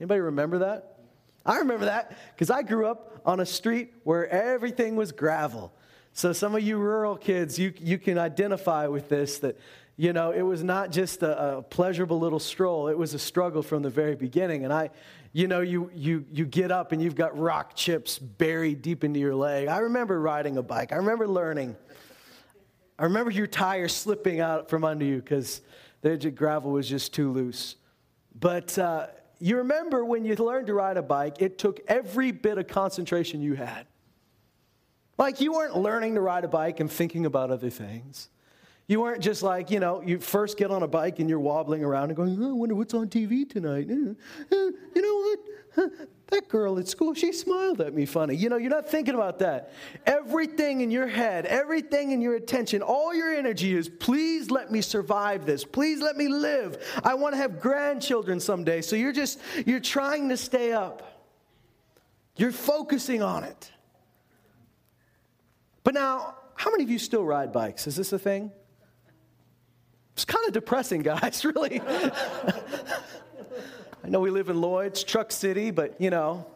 Anybody 0.01 0.21
remember 0.21 0.59
that? 0.59 0.99
I 1.45 1.59
remember 1.59 1.87
that 1.87 2.17
because 2.35 2.51
I 2.51 2.63
grew 2.63 2.87
up 2.87 3.21
on 3.27 3.41
a 3.41 3.47
street 3.47 3.93
where 4.05 4.29
everything 4.29 4.97
was 4.97 5.13
gravel. 5.13 5.73
So 6.13 6.33
some 6.33 6.55
of 6.55 6.63
you 6.63 6.79
rural 6.79 7.17
kids, 7.17 7.59
you, 7.59 7.73
you 7.79 7.99
can 7.99 8.19
identify 8.19 8.87
with 8.87 9.09
this 9.09 9.39
that 9.41 9.59
you 9.97 10.13
know, 10.13 10.31
it 10.31 10.43
was 10.43 10.65
not 10.65 10.91
just 10.91 11.23
a, 11.23 11.59
a, 11.59 11.63
pleasurable 11.63 12.19
little 12.19 12.39
stroll. 12.39 12.89
It 12.89 12.97
was 12.97 13.15
a 13.15 13.19
struggle 13.19 13.63
from 13.63 13.83
the 13.83 13.91
very 13.91 14.15
beginning. 14.15 14.65
And 14.65 14.73
I, 14.73 14.91
you 15.33 15.47
know, 15.47 15.61
you, 15.61 15.91
you, 15.95 16.25
you 16.33 16.47
get 16.47 16.71
up 16.71 16.93
and 16.93 17.03
you've 17.03 17.15
got 17.15 17.39
rock 17.39 17.77
chips 17.77 18.19
buried 18.19 18.83
deep 18.83 19.05
into 19.05 19.21
your 19.21 19.35
leg. 19.35 19.69
I 19.69 19.79
remember 19.79 20.21
riding 20.21 20.57
a 20.57 20.63
bike. 20.63 20.93
I 20.93 20.97
remember 20.97 21.29
learning. 21.29 21.77
I 22.99 23.05
remember 23.05 23.31
your 23.31 23.47
tires 23.47 23.95
slipping 23.95 24.41
out 24.41 24.71
from 24.71 24.85
under 24.85 25.05
you 25.05 25.17
because 25.17 25.61
the 26.01 26.17
gravel 26.31 26.73
was 26.73 26.89
just 26.89 27.13
too 27.13 27.31
loose. 27.31 27.77
But 28.39 28.79
uh, 28.79 29.09
you 29.41 29.59
remember 29.59 30.05
when 30.05 30.25
you 30.25 30.35
learned 30.37 30.69
to 30.69 30.75
ride 30.75 30.97
a 30.97 31.03
bike, 31.03 31.37
it 31.41 31.59
took 31.59 31.81
every 31.87 32.31
bit 32.33 32.59
of 32.59 32.67
concentration 32.67 33.43
you 33.43 33.55
had. 33.55 33.87
Like 35.19 35.41
you 35.41 35.53
weren't 35.53 35.77
learning 35.77 36.15
to 36.15 36.21
ride 36.21 36.45
a 36.45 36.49
bike 36.49 36.81
and 36.81 36.91
thinking 36.91 37.27
about 37.27 37.51
other 37.51 37.71
things. 37.71 38.29
You 38.89 39.01
weren't 39.01 39.23
just 39.23 39.43
like, 39.43 39.71
you 39.71 39.81
know, 39.81 40.03
you 40.03 40.19
first 40.19 40.59
get 40.59 40.71
on 40.71 40.83
a 40.83 40.89
bike 40.89 41.19
and 41.19 41.29
you're 41.29 41.41
wobbling 41.41 41.85
around 41.85 42.11
and 42.11 42.17
going, 42.17 42.37
oh, 42.43 42.51
I 42.51 42.53
wonder 42.53 42.75
what's 42.75 42.95
on 42.95 43.09
TV 43.09 43.49
tonight. 43.49 43.89
Eh, 43.89 44.15
eh, 44.51 44.71
you 44.95 45.03
know 45.03 45.17
what? 45.17 45.39
that 46.33 46.49
girl 46.49 46.79
at 46.79 46.89
school, 46.89 47.15
she 47.15 47.33
smiled 47.33 47.81
at 47.81 47.95
me 47.95 48.07
funny. 48.07 48.35
You 48.35 48.49
know, 48.49 48.57
you're 48.57 48.71
not 48.71 48.89
thinking 48.89 49.15
about 49.15 49.39
that. 49.41 49.73
Everything 50.07 50.81
in 50.81 50.91
your 50.91 51.07
head, 51.07 51.47
everything 51.47 52.11
in 52.11 52.21
your 52.21 52.35
attention, 52.35 52.83
all 52.83 53.15
your 53.15 53.33
energy 53.33 53.75
is 53.75 53.89
please 53.89 54.51
let 54.51 54.73
me 54.73 54.81
survive 54.81 55.47
this. 55.47 55.65
Please 55.65 56.01
let 56.01 56.17
me 56.17 56.29
live. 56.29 56.83
I 57.05 57.15
want 57.15 57.35
to 57.35 57.37
have 57.37 57.61
grandchildren 57.61 58.41
someday. 58.41 58.81
So 58.83 58.97
you're 58.97 59.13
just, 59.13 59.39
you're 59.67 59.81
trying 59.81 60.31
to 60.31 60.37
stay 60.37 60.73
up. 60.73 61.27
You're 62.37 62.53
focusing 62.53 63.23
on 63.23 63.45
it. 63.45 63.71
But 65.85 65.95
now, 65.95 66.37
how 66.55 66.71
many 66.71 66.85
of 66.85 66.91
you 66.91 66.99
still 66.99 67.25
ride 67.25 67.53
bikes? 67.53 67.87
Is 67.87 67.97
this 67.97 68.13
a 68.13 68.19
thing? 68.19 68.53
It's 70.15 70.25
kind 70.25 70.47
of 70.47 70.53
depressing, 70.53 71.03
guys, 71.03 71.45
really. 71.45 71.81
I 74.05 74.09
know 74.09 74.21
we 74.21 74.31
live 74.31 74.49
in 74.49 74.61
Lloyd's, 74.61 75.05
Truck 75.05 75.31
City, 75.33 75.71
but 75.71 76.01
you 76.01 76.11
know, 76.11 76.47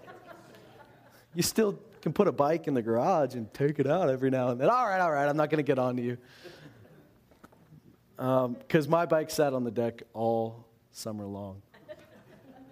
you 1.34 1.42
still 1.42 1.78
can 2.02 2.12
put 2.12 2.28
a 2.28 2.32
bike 2.32 2.68
in 2.68 2.74
the 2.74 2.82
garage 2.82 3.34
and 3.34 3.52
take 3.52 3.78
it 3.78 3.86
out 3.86 4.10
every 4.10 4.30
now 4.30 4.48
and 4.48 4.60
then. 4.60 4.68
All 4.68 4.86
right, 4.86 5.00
all 5.00 5.12
right, 5.12 5.28
I'm 5.28 5.36
not 5.36 5.50
going 5.50 5.58
to 5.58 5.66
get 5.66 5.78
on 5.78 5.96
to 5.96 6.02
you. 6.02 6.18
Because 8.16 8.86
um, 8.86 8.90
my 8.90 9.06
bike 9.06 9.30
sat 9.30 9.52
on 9.52 9.64
the 9.64 9.70
deck 9.70 10.02
all 10.14 10.64
summer 10.92 11.24
long. 11.24 11.62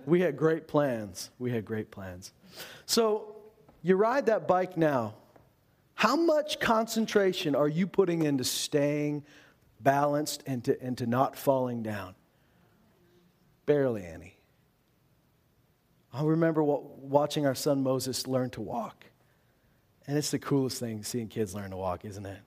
We 0.07 0.21
had 0.21 0.37
great 0.37 0.69
plans. 0.69 1.31
We 1.39 1.51
had 1.51 1.65
great 1.65 1.91
plans. 1.91 2.33
So 2.87 3.37
you 3.83 3.97
ride 3.97 4.27
that 4.27 4.47
bike 4.47 4.77
now. 4.77 5.15
How 5.95 6.17
much 6.17 6.61
concentration 6.61 7.55
are 7.55 7.69
you 7.69 7.87
putting 7.87 8.23
into 8.23 8.45
staying 8.45 9.25
balanced 9.85 10.43
and 10.47 10.65
to, 10.65 10.81
and 10.83 10.99
to 10.99 11.07
not 11.07 11.37
falling 11.37 11.83
down? 11.83 12.15
Barely 13.67 14.05
any. 14.05 14.37
I 16.13 16.23
remember 16.23 16.63
watching 16.63 17.47
our 17.47 17.55
son 17.55 17.83
Moses 17.83 18.27
learn 18.27 18.51
to 18.51 18.61
walk. 18.61 19.05
And 20.07 20.19
it's 20.19 20.31
the 20.31 20.39
coolest 20.39 20.79
thing 20.79 21.03
seeing 21.03 21.29
kids 21.29 21.55
learn 21.55 21.71
to 21.71 21.77
walk, 21.77 22.05
isn't 22.05 22.27
it? 22.27 22.41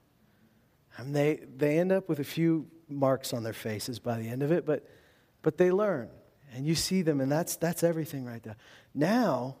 And 0.96 1.14
they, 1.14 1.40
they 1.56 1.78
end 1.78 1.92
up 1.92 2.08
with 2.08 2.18
a 2.18 2.24
few 2.24 2.66
marks 2.88 3.32
on 3.32 3.42
their 3.42 3.52
faces 3.52 3.98
by 3.98 4.18
the 4.18 4.28
end 4.28 4.42
of 4.42 4.52
it, 4.52 4.64
but, 4.64 4.88
but 5.42 5.58
they 5.58 5.70
learn. 5.70 6.08
And 6.54 6.66
you 6.66 6.74
see 6.74 7.02
them, 7.02 7.20
and 7.20 7.30
that's, 7.30 7.56
that's 7.56 7.82
everything 7.82 8.24
right 8.24 8.42
there. 8.42 8.56
Now, 8.94 9.56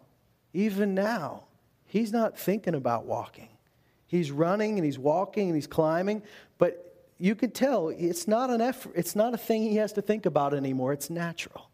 even 0.52 0.94
now, 0.94 1.44
he's 1.84 2.12
not 2.12 2.38
thinking 2.38 2.74
about 2.74 3.04
walking. 3.04 3.48
He's 4.06 4.30
running 4.30 4.78
and 4.78 4.84
he's 4.84 4.98
walking 4.98 5.48
and 5.48 5.54
he's 5.54 5.66
climbing, 5.66 6.22
but 6.56 6.87
you 7.18 7.34
could 7.34 7.54
tell 7.54 7.88
it's 7.88 8.28
not 8.28 8.50
an 8.50 8.60
effort, 8.60 8.92
it's 8.94 9.16
not 9.16 9.34
a 9.34 9.38
thing 9.38 9.62
he 9.62 9.76
has 9.76 9.92
to 9.94 10.02
think 10.02 10.26
about 10.26 10.54
anymore. 10.54 10.92
It's 10.92 11.10
natural. 11.10 11.68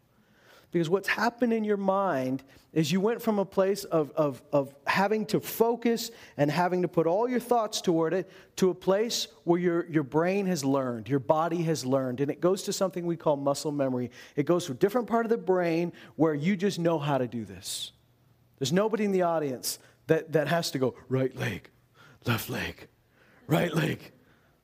Because 0.71 0.89
what's 0.89 1.07
happened 1.07 1.53
in 1.53 1.63
your 1.63 1.77
mind 1.77 2.43
is 2.73 2.91
you 2.91 2.99
went 2.99 3.21
from 3.21 3.39
a 3.39 3.45
place 3.45 3.85
of, 3.85 4.11
of, 4.11 4.41
of 4.51 4.75
having 4.85 5.25
to 5.27 5.39
focus 5.39 6.11
and 6.35 6.51
having 6.51 6.81
to 6.81 6.89
put 6.89 7.07
all 7.07 7.29
your 7.29 7.39
thoughts 7.39 7.79
toward 7.79 8.13
it 8.13 8.29
to 8.57 8.71
a 8.71 8.73
place 8.73 9.29
where 9.45 9.57
your, 9.57 9.85
your 9.85 10.03
brain 10.03 10.45
has 10.47 10.65
learned, 10.65 11.07
your 11.07 11.19
body 11.19 11.61
has 11.63 11.85
learned. 11.85 12.19
And 12.19 12.29
it 12.29 12.41
goes 12.41 12.63
to 12.63 12.73
something 12.73 13.05
we 13.05 13.15
call 13.15 13.37
muscle 13.37 13.71
memory. 13.71 14.11
It 14.35 14.45
goes 14.45 14.65
to 14.65 14.73
a 14.73 14.75
different 14.75 15.07
part 15.07 15.25
of 15.25 15.29
the 15.29 15.37
brain 15.37 15.93
where 16.17 16.33
you 16.33 16.57
just 16.57 16.77
know 16.77 16.99
how 16.99 17.19
to 17.19 17.27
do 17.27 17.45
this. 17.45 17.93
There's 18.59 18.73
nobody 18.73 19.05
in 19.05 19.13
the 19.13 19.21
audience 19.21 19.79
that, 20.07 20.33
that 20.33 20.49
has 20.49 20.71
to 20.71 20.79
go 20.79 20.95
right 21.07 21.33
leg, 21.37 21.69
left 22.25 22.49
leg, 22.49 22.89
right 23.47 23.73
leg, 23.73 24.11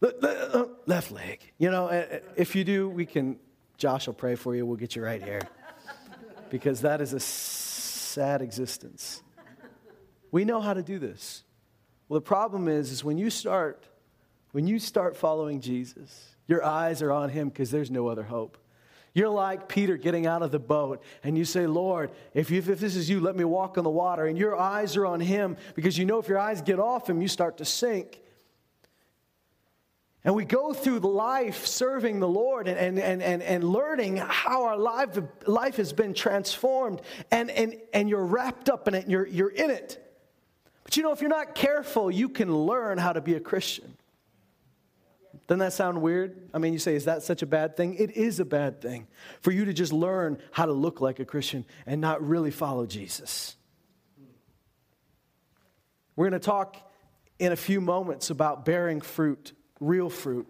Uh, 0.01 0.65
left 0.87 1.11
leg. 1.11 1.39
You 1.59 1.69
know, 1.69 1.85
uh, 1.85 2.05
uh, 2.11 2.19
if 2.35 2.55
you 2.55 2.63
do, 2.63 2.89
we 2.89 3.05
can, 3.05 3.37
Josh 3.77 4.07
will 4.07 4.15
pray 4.15 4.35
for 4.35 4.55
you. 4.55 4.65
We'll 4.65 4.77
get 4.77 4.95
you 4.95 5.03
right 5.03 5.21
here 5.21 5.41
because 6.49 6.81
that 6.81 7.01
is 7.01 7.13
a 7.13 7.19
sad 7.19 8.41
existence. 8.41 9.21
We 10.31 10.43
know 10.43 10.59
how 10.59 10.73
to 10.73 10.81
do 10.81 10.97
this. 10.97 11.43
Well, 12.09 12.19
the 12.19 12.25
problem 12.25 12.67
is, 12.67 12.91
is 12.91 13.03
when 13.03 13.17
you 13.17 13.29
start, 13.29 13.85
when 14.53 14.65
you 14.65 14.79
start 14.79 15.15
following 15.15 15.61
Jesus, 15.61 16.35
your 16.47 16.65
eyes 16.65 17.01
are 17.01 17.11
on 17.11 17.29
him 17.29 17.49
because 17.49 17.69
there's 17.69 17.91
no 17.91 18.07
other 18.07 18.23
hope. 18.23 18.57
You're 19.13 19.29
like 19.29 19.67
Peter 19.67 19.97
getting 19.97 20.25
out 20.25 20.41
of 20.41 20.51
the 20.51 20.59
boat, 20.59 21.03
and 21.21 21.37
you 21.37 21.43
say, 21.43 21.67
Lord, 21.67 22.11
if, 22.33 22.49
you, 22.49 22.59
if 22.59 22.79
this 22.79 22.95
is 22.95 23.09
you, 23.09 23.19
let 23.19 23.35
me 23.35 23.43
walk 23.43 23.77
on 23.77 23.83
the 23.83 23.89
water. 23.89 24.25
And 24.25 24.37
your 24.37 24.57
eyes 24.57 24.95
are 24.95 25.05
on 25.05 25.19
him 25.19 25.57
because 25.75 25.97
you 25.97 26.05
know 26.05 26.17
if 26.17 26.29
your 26.29 26.39
eyes 26.39 26.61
get 26.61 26.79
off 26.79 27.09
him, 27.09 27.21
you 27.21 27.27
start 27.27 27.57
to 27.57 27.65
sink. 27.65 28.20
And 30.23 30.35
we 30.35 30.45
go 30.45 30.71
through 30.71 30.99
life 30.99 31.65
serving 31.65 32.19
the 32.19 32.27
Lord 32.27 32.67
and, 32.67 32.77
and, 32.77 32.99
and, 32.99 33.23
and, 33.23 33.41
and 33.41 33.63
learning 33.63 34.17
how 34.17 34.65
our 34.65 34.77
life, 34.77 35.17
life 35.47 35.77
has 35.77 35.93
been 35.93 36.13
transformed. 36.13 37.01
And, 37.31 37.49
and, 37.49 37.75
and 37.91 38.07
you're 38.07 38.25
wrapped 38.25 38.69
up 38.69 38.87
in 38.87 38.93
it, 38.93 39.09
you're, 39.09 39.25
you're 39.25 39.49
in 39.49 39.71
it. 39.71 39.97
But 40.83 40.95
you 40.95 41.03
know, 41.03 41.11
if 41.11 41.21
you're 41.21 41.29
not 41.29 41.55
careful, 41.55 42.11
you 42.11 42.29
can 42.29 42.55
learn 42.55 42.99
how 42.99 43.13
to 43.13 43.21
be 43.21 43.33
a 43.33 43.39
Christian. 43.39 43.97
Doesn't 45.47 45.59
that 45.59 45.73
sound 45.73 46.01
weird? 46.01 46.49
I 46.53 46.59
mean, 46.59 46.71
you 46.71 46.79
say, 46.79 46.95
is 46.95 47.05
that 47.05 47.23
such 47.23 47.41
a 47.41 47.45
bad 47.45 47.75
thing? 47.75 47.95
It 47.95 48.11
is 48.11 48.39
a 48.39 48.45
bad 48.45 48.79
thing 48.79 49.07
for 49.41 49.51
you 49.51 49.65
to 49.65 49.73
just 49.73 49.91
learn 49.91 50.37
how 50.51 50.65
to 50.65 50.71
look 50.71 51.01
like 51.01 51.19
a 51.19 51.25
Christian 51.25 51.65
and 51.85 51.99
not 51.99 52.25
really 52.25 52.51
follow 52.51 52.85
Jesus. 52.85 53.55
We're 56.15 56.29
going 56.29 56.39
to 56.39 56.45
talk 56.45 56.77
in 57.39 57.51
a 57.51 57.55
few 57.55 57.81
moments 57.81 58.29
about 58.29 58.65
bearing 58.65 59.01
fruit 59.01 59.53
real 59.81 60.09
fruit. 60.09 60.47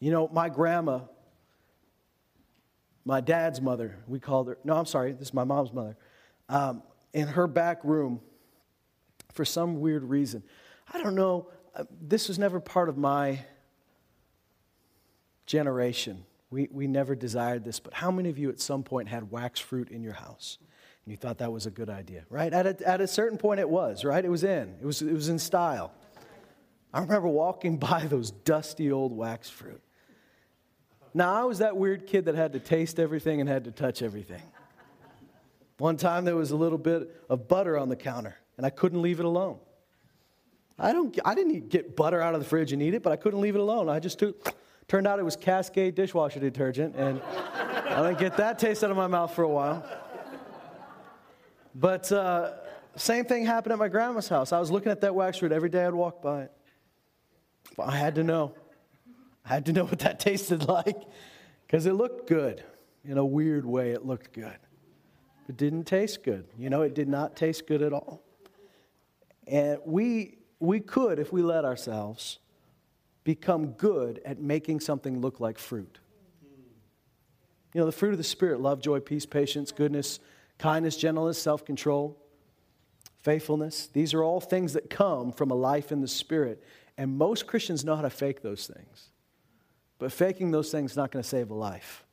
You 0.00 0.10
know, 0.10 0.28
my 0.28 0.50
grandma, 0.50 1.00
my 3.04 3.22
dad's 3.22 3.60
mother, 3.60 3.96
we 4.06 4.20
called 4.20 4.48
her, 4.48 4.58
no, 4.64 4.76
I'm 4.76 4.84
sorry, 4.84 5.12
this 5.12 5.28
is 5.28 5.34
my 5.34 5.44
mom's 5.44 5.72
mother, 5.72 5.96
um, 6.48 6.82
in 7.14 7.28
her 7.28 7.46
back 7.46 7.84
room, 7.84 8.20
for 9.32 9.44
some 9.44 9.80
weird 9.80 10.02
reason, 10.02 10.42
I 10.92 11.00
don't 11.00 11.14
know, 11.14 11.48
uh, 11.74 11.84
this 12.02 12.28
was 12.28 12.38
never 12.38 12.60
part 12.60 12.88
of 12.90 12.98
my 12.98 13.44
generation. 15.46 16.24
We, 16.50 16.68
we 16.70 16.86
never 16.86 17.14
desired 17.14 17.64
this, 17.64 17.80
but 17.80 17.94
how 17.94 18.10
many 18.10 18.28
of 18.28 18.38
you 18.38 18.50
at 18.50 18.60
some 18.60 18.82
point 18.82 19.08
had 19.08 19.30
wax 19.30 19.58
fruit 19.58 19.88
in 19.90 20.02
your 20.02 20.12
house? 20.12 20.58
And 21.04 21.12
you 21.12 21.16
thought 21.16 21.38
that 21.38 21.50
was 21.50 21.66
a 21.66 21.70
good 21.70 21.88
idea, 21.88 22.24
right? 22.28 22.52
At 22.52 22.66
a, 22.66 22.88
at 22.88 23.00
a 23.00 23.06
certain 23.06 23.38
point, 23.38 23.58
it 23.58 23.68
was, 23.68 24.04
right? 24.04 24.24
It 24.24 24.30
was 24.30 24.44
in, 24.44 24.74
it 24.80 24.84
was, 24.84 25.00
it 25.00 25.12
was 25.12 25.28
in 25.28 25.38
style. 25.38 25.92
I 26.92 27.00
remember 27.00 27.28
walking 27.28 27.76
by 27.90 28.06
those 28.06 28.30
dusty 28.30 28.92
old 28.92 29.16
wax 29.16 29.48
fruit. 29.48 29.80
Now, 31.14 31.34
I 31.34 31.44
was 31.44 31.58
that 31.58 31.76
weird 31.76 32.06
kid 32.06 32.24
that 32.24 32.34
had 32.34 32.54
to 32.54 32.58
taste 32.58 32.98
everything 32.98 33.40
and 33.40 33.48
had 33.48 33.64
to 33.64 33.70
touch 33.70 34.00
everything. 34.00 34.42
One 35.78 35.96
time 35.96 36.24
there 36.24 36.36
was 36.36 36.52
a 36.52 36.56
little 36.56 36.78
bit 36.78 37.10
of 37.28 37.48
butter 37.48 37.76
on 37.76 37.88
the 37.88 37.96
counter, 37.96 38.36
and 38.56 38.64
I 38.64 38.70
couldn't 38.70 39.02
leave 39.02 39.18
it 39.18 39.26
alone. 39.26 39.58
I, 40.78 40.92
don't, 40.92 41.18
I 41.24 41.34
didn't 41.34 41.68
get 41.68 41.96
butter 41.96 42.20
out 42.22 42.34
of 42.34 42.40
the 42.40 42.46
fridge 42.46 42.72
and 42.72 42.82
eat 42.82 42.94
it, 42.94 43.02
but 43.02 43.12
I 43.12 43.16
couldn't 43.16 43.40
leave 43.40 43.54
it 43.54 43.60
alone. 43.60 43.88
I 43.88 43.98
just 43.98 44.18
took, 44.18 44.54
turned 44.88 45.06
out 45.06 45.18
it 45.18 45.24
was 45.24 45.36
Cascade 45.36 45.94
dishwasher 45.94 46.40
detergent, 46.40 46.96
and 46.96 47.20
I 47.22 48.08
didn't 48.08 48.20
get 48.20 48.38
that 48.38 48.58
taste 48.58 48.82
out 48.82 48.90
of 48.90 48.96
my 48.96 49.06
mouth 49.06 49.34
for 49.34 49.42
a 49.42 49.48
while. 49.48 49.84
But 51.74 52.10
uh, 52.10 52.52
same 52.96 53.24
thing 53.24 53.44
happened 53.44 53.72
at 53.72 53.78
my 53.78 53.88
grandma's 53.88 54.28
house. 54.28 54.52
I 54.52 54.60
was 54.60 54.70
looking 54.70 54.92
at 54.92 55.00
that 55.02 55.14
wax 55.14 55.38
fruit 55.38 55.52
every 55.52 55.68
day 55.68 55.84
I'd 55.84 55.94
walk 55.94 56.22
by 56.22 56.42
it. 56.42 56.52
I 57.78 57.96
had 57.96 58.14
to 58.16 58.24
know. 58.24 58.54
I 59.44 59.48
had 59.48 59.66
to 59.66 59.72
know 59.72 59.84
what 59.84 60.00
that 60.00 60.20
tasted 60.20 60.64
like 60.68 61.00
because 61.66 61.86
it 61.86 61.94
looked 61.94 62.28
good. 62.28 62.62
In 63.04 63.18
a 63.18 63.24
weird 63.24 63.66
way, 63.66 63.90
it 63.90 64.06
looked 64.06 64.32
good. 64.32 64.58
It 65.48 65.56
didn't 65.56 65.84
taste 65.84 66.22
good. 66.22 66.46
You 66.56 66.70
know, 66.70 66.82
it 66.82 66.94
did 66.94 67.08
not 67.08 67.34
taste 67.34 67.66
good 67.66 67.82
at 67.82 67.92
all. 67.92 68.22
And 69.46 69.78
we, 69.84 70.38
we 70.60 70.78
could, 70.78 71.18
if 71.18 71.32
we 71.32 71.42
let 71.42 71.64
ourselves, 71.64 72.38
become 73.24 73.72
good 73.72 74.20
at 74.24 74.40
making 74.40 74.80
something 74.80 75.20
look 75.20 75.40
like 75.40 75.58
fruit. 75.58 75.98
You 77.74 77.80
know, 77.80 77.86
the 77.86 77.92
fruit 77.92 78.12
of 78.12 78.18
the 78.18 78.24
Spirit 78.24 78.60
love, 78.60 78.80
joy, 78.80 79.00
peace, 79.00 79.26
patience, 79.26 79.72
goodness, 79.72 80.20
kindness, 80.58 80.96
gentleness, 80.96 81.38
self 81.38 81.64
control, 81.64 82.18
faithfulness. 83.22 83.88
These 83.92 84.14
are 84.14 84.22
all 84.22 84.40
things 84.40 84.74
that 84.74 84.90
come 84.90 85.32
from 85.32 85.50
a 85.50 85.54
life 85.54 85.90
in 85.90 86.00
the 86.00 86.08
Spirit. 86.08 86.62
And 86.98 87.16
most 87.16 87.46
Christians 87.46 87.84
know 87.84 87.96
how 87.96 88.02
to 88.02 88.10
fake 88.10 88.42
those 88.42 88.66
things. 88.66 89.08
But 89.98 90.12
faking 90.12 90.50
those 90.50 90.70
things 90.70 90.92
is 90.92 90.96
not 90.96 91.10
going 91.10 91.22
to 91.22 91.28
save 91.28 91.50
a 91.50 91.54
life. 91.54 92.04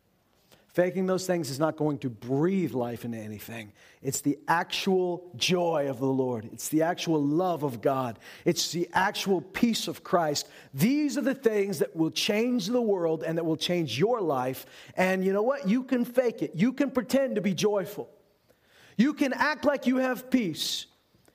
Faking 0.67 1.07
those 1.07 1.25
things 1.25 1.49
is 1.49 1.57
not 1.57 1.75
going 1.75 1.97
to 1.97 2.09
breathe 2.09 2.73
life 2.73 3.03
into 3.03 3.17
anything. 3.17 3.73
It's 4.03 4.21
the 4.21 4.37
actual 4.47 5.31
joy 5.35 5.89
of 5.89 5.99
the 5.99 6.05
Lord. 6.05 6.47
It's 6.53 6.69
the 6.69 6.83
actual 6.83 7.21
love 7.21 7.63
of 7.63 7.81
God. 7.81 8.19
It's 8.45 8.71
the 8.71 8.87
actual 8.93 9.41
peace 9.41 9.87
of 9.87 10.03
Christ. 10.03 10.47
These 10.73 11.17
are 11.17 11.21
the 11.21 11.33
things 11.33 11.79
that 11.79 11.95
will 11.95 12.11
change 12.11 12.67
the 12.67 12.81
world 12.81 13.23
and 13.23 13.37
that 13.39 13.45
will 13.45 13.57
change 13.57 13.97
your 13.97 14.21
life. 14.21 14.67
And 14.95 15.25
you 15.25 15.33
know 15.33 15.41
what? 15.41 15.67
You 15.67 15.83
can 15.83 16.05
fake 16.05 16.43
it. 16.43 16.51
You 16.53 16.71
can 16.71 16.91
pretend 16.91 17.35
to 17.35 17.41
be 17.41 17.55
joyful. 17.55 18.07
You 18.95 19.13
can 19.15 19.33
act 19.33 19.65
like 19.65 19.87
you 19.87 19.97
have 19.97 20.29
peace. 20.29 20.85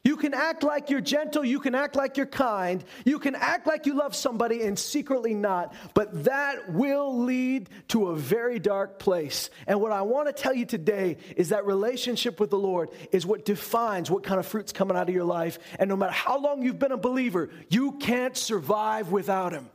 You 0.05 0.19
can 0.19 0.35
act 0.35 0.63
like 0.63 0.91
you're 0.91 1.01
gentle, 1.01 1.43
you 1.43 1.59
can 1.59 1.75
act 1.75 1.97
like 1.97 2.19
you're 2.19 2.27
kind, 2.27 2.85
you 3.07 3.19
can 3.19 3.35
act 3.35 3.67
like 3.67 3.87
you 3.87 3.95
love 3.95 4.15
somebody 4.15 4.61
and 4.61 4.79
secretly 4.79 5.33
not, 5.33 5.75
but 5.95 6.25
that 6.25 6.71
will 6.71 7.21
lead 7.21 7.71
to 7.89 8.09
a 8.09 8.15
very 8.15 8.59
dark 8.59 8.99
place. 8.99 9.49
And 9.67 9.81
what 9.81 9.93
I 9.93 10.03
want 10.03 10.27
to 10.29 10.35
tell 10.35 10.53
you 10.53 10.67
today 10.67 11.17
is 11.39 11.49
that 11.49 11.65
relationship 11.65 12.39
with 12.39 12.51
the 12.51 12.59
Lord 12.59 12.91
is 13.13 13.25
what 13.25 13.47
defines 13.47 14.11
what 14.11 14.25
kind 14.25 14.39
of 14.39 14.45
fruit's 14.45 14.73
coming 14.73 14.95
out 14.95 15.09
of 15.09 15.15
your 15.15 15.25
life. 15.25 15.59
And 15.79 15.89
no 15.89 15.97
matter 15.97 16.13
how 16.13 16.39
long 16.39 16.63
you've 16.63 16.79
been 16.79 16.93
a 16.93 16.99
believer, 16.99 17.49
you 17.71 17.93
can't 17.93 18.37
survive 18.37 19.11
without 19.11 19.53
Him. 19.53 19.71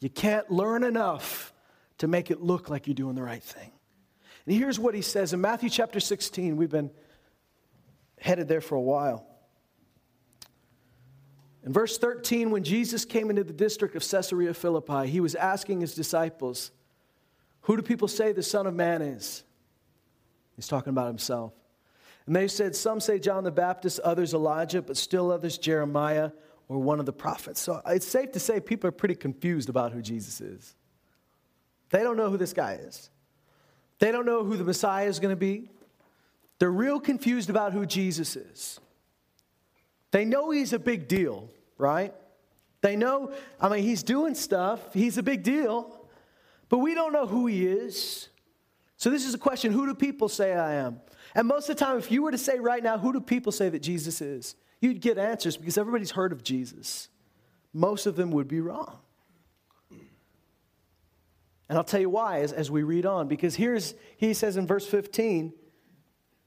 You 0.00 0.08
can't 0.08 0.50
learn 0.50 0.82
enough 0.82 1.52
to 1.98 2.08
make 2.08 2.30
it 2.30 2.40
look 2.40 2.70
like 2.70 2.86
you're 2.86 2.94
doing 2.94 3.16
the 3.16 3.22
right 3.22 3.42
thing. 3.42 3.70
And 4.46 4.54
here's 4.54 4.78
what 4.78 4.94
He 4.94 5.02
says 5.02 5.34
in 5.34 5.42
Matthew 5.42 5.68
chapter 5.68 6.00
16. 6.00 6.56
We've 6.56 6.70
been 6.70 6.90
headed 8.26 8.48
there 8.48 8.60
for 8.60 8.74
a 8.74 8.80
while. 8.80 9.24
In 11.64 11.72
verse 11.72 11.96
13, 11.96 12.50
when 12.50 12.64
Jesus 12.64 13.04
came 13.04 13.30
into 13.30 13.44
the 13.44 13.52
district 13.52 13.96
of 13.96 14.08
Caesarea 14.08 14.52
Philippi, 14.52 15.08
he 15.08 15.20
was 15.20 15.34
asking 15.34 15.80
his 15.80 15.94
disciples, 15.94 16.70
Who 17.62 17.76
do 17.76 17.82
people 17.82 18.08
say 18.08 18.32
the 18.32 18.42
Son 18.42 18.66
of 18.66 18.74
Man 18.74 19.00
is? 19.00 19.44
He's 20.56 20.68
talking 20.68 20.90
about 20.90 21.06
himself. 21.06 21.52
And 22.26 22.34
they 22.34 22.48
said, 22.48 22.74
Some 22.74 23.00
say 23.00 23.18
John 23.18 23.44
the 23.44 23.50
Baptist, 23.50 24.00
others 24.00 24.34
Elijah, 24.34 24.82
but 24.82 24.96
still 24.96 25.30
others 25.30 25.56
Jeremiah 25.58 26.32
or 26.68 26.78
one 26.78 26.98
of 26.98 27.06
the 27.06 27.12
prophets. 27.12 27.60
So 27.60 27.80
it's 27.86 28.06
safe 28.06 28.32
to 28.32 28.40
say 28.40 28.58
people 28.58 28.88
are 28.88 28.92
pretty 28.92 29.14
confused 29.14 29.68
about 29.68 29.92
who 29.92 30.02
Jesus 30.02 30.40
is. 30.40 30.74
They 31.90 32.02
don't 32.02 32.16
know 32.16 32.30
who 32.30 32.36
this 32.36 32.52
guy 32.52 32.74
is, 32.74 33.10
they 34.00 34.10
don't 34.10 34.26
know 34.26 34.44
who 34.44 34.56
the 34.56 34.64
Messiah 34.64 35.06
is 35.06 35.20
going 35.20 35.32
to 35.32 35.36
be. 35.36 35.70
They're 36.58 36.70
real 36.70 37.00
confused 37.00 37.50
about 37.50 37.72
who 37.72 37.86
Jesus 37.86 38.36
is. 38.36 38.80
They 40.10 40.24
know 40.24 40.50
he's 40.50 40.72
a 40.72 40.78
big 40.78 41.08
deal, 41.08 41.50
right? 41.76 42.14
They 42.80 42.96
know, 42.96 43.32
I 43.60 43.68
mean, 43.68 43.82
he's 43.82 44.02
doing 44.02 44.34
stuff, 44.34 44.94
he's 44.94 45.18
a 45.18 45.22
big 45.22 45.42
deal, 45.42 46.06
but 46.68 46.78
we 46.78 46.94
don't 46.94 47.12
know 47.12 47.26
who 47.26 47.46
he 47.46 47.66
is. 47.66 48.28
So, 48.96 49.10
this 49.10 49.26
is 49.26 49.34
a 49.34 49.38
question 49.38 49.72
who 49.72 49.86
do 49.86 49.94
people 49.94 50.28
say 50.28 50.54
I 50.54 50.74
am? 50.74 51.00
And 51.34 51.46
most 51.46 51.68
of 51.68 51.76
the 51.76 51.84
time, 51.84 51.98
if 51.98 52.10
you 52.10 52.22
were 52.22 52.30
to 52.30 52.38
say 52.38 52.58
right 52.58 52.82
now, 52.82 52.96
who 52.96 53.12
do 53.12 53.20
people 53.20 53.52
say 53.52 53.68
that 53.68 53.82
Jesus 53.82 54.22
is? 54.22 54.56
You'd 54.80 55.00
get 55.00 55.18
answers 55.18 55.56
because 55.56 55.76
everybody's 55.76 56.12
heard 56.12 56.32
of 56.32 56.42
Jesus. 56.42 57.08
Most 57.74 58.06
of 58.06 58.16
them 58.16 58.30
would 58.30 58.48
be 58.48 58.60
wrong. 58.60 58.98
And 61.68 61.76
I'll 61.76 61.84
tell 61.84 62.00
you 62.00 62.08
why 62.08 62.40
as, 62.40 62.52
as 62.52 62.70
we 62.70 62.84
read 62.84 63.04
on, 63.04 63.28
because 63.28 63.56
here's, 63.56 63.94
he 64.16 64.32
says 64.32 64.56
in 64.56 64.66
verse 64.66 64.86
15, 64.86 65.52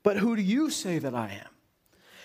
but 0.04 0.18
who 0.18 0.36
do 0.36 0.42
you 0.42 0.70
say 0.70 1.00
that 1.00 1.16
I 1.16 1.42
am? 1.44 1.50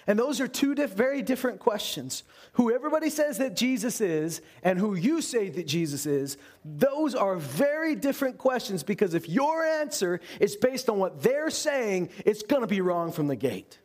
And 0.06 0.18
those 0.18 0.40
are 0.40 0.48
two 0.48 0.74
diff- 0.74 0.92
very 0.92 1.22
different 1.22 1.60
questions. 1.60 2.24
Who 2.54 2.72
everybody 2.72 3.08
says 3.08 3.38
that 3.38 3.56
Jesus 3.56 4.00
is 4.00 4.42
and 4.62 4.78
who 4.78 4.94
you 4.94 5.22
say 5.22 5.48
that 5.48 5.66
Jesus 5.66 6.04
is, 6.04 6.36
those 6.64 7.14
are 7.14 7.36
very 7.36 7.94
different 7.94 8.36
questions 8.36 8.82
because 8.82 9.14
if 9.14 9.28
your 9.28 9.64
answer 9.64 10.20
is 10.40 10.56
based 10.56 10.90
on 10.90 10.98
what 10.98 11.22
they're 11.22 11.50
saying, 11.50 12.10
it's 12.26 12.42
going 12.42 12.60
to 12.60 12.68
be 12.68 12.82
wrong 12.82 13.12
from 13.12 13.28
the 13.28 13.36
gate. 13.36 13.78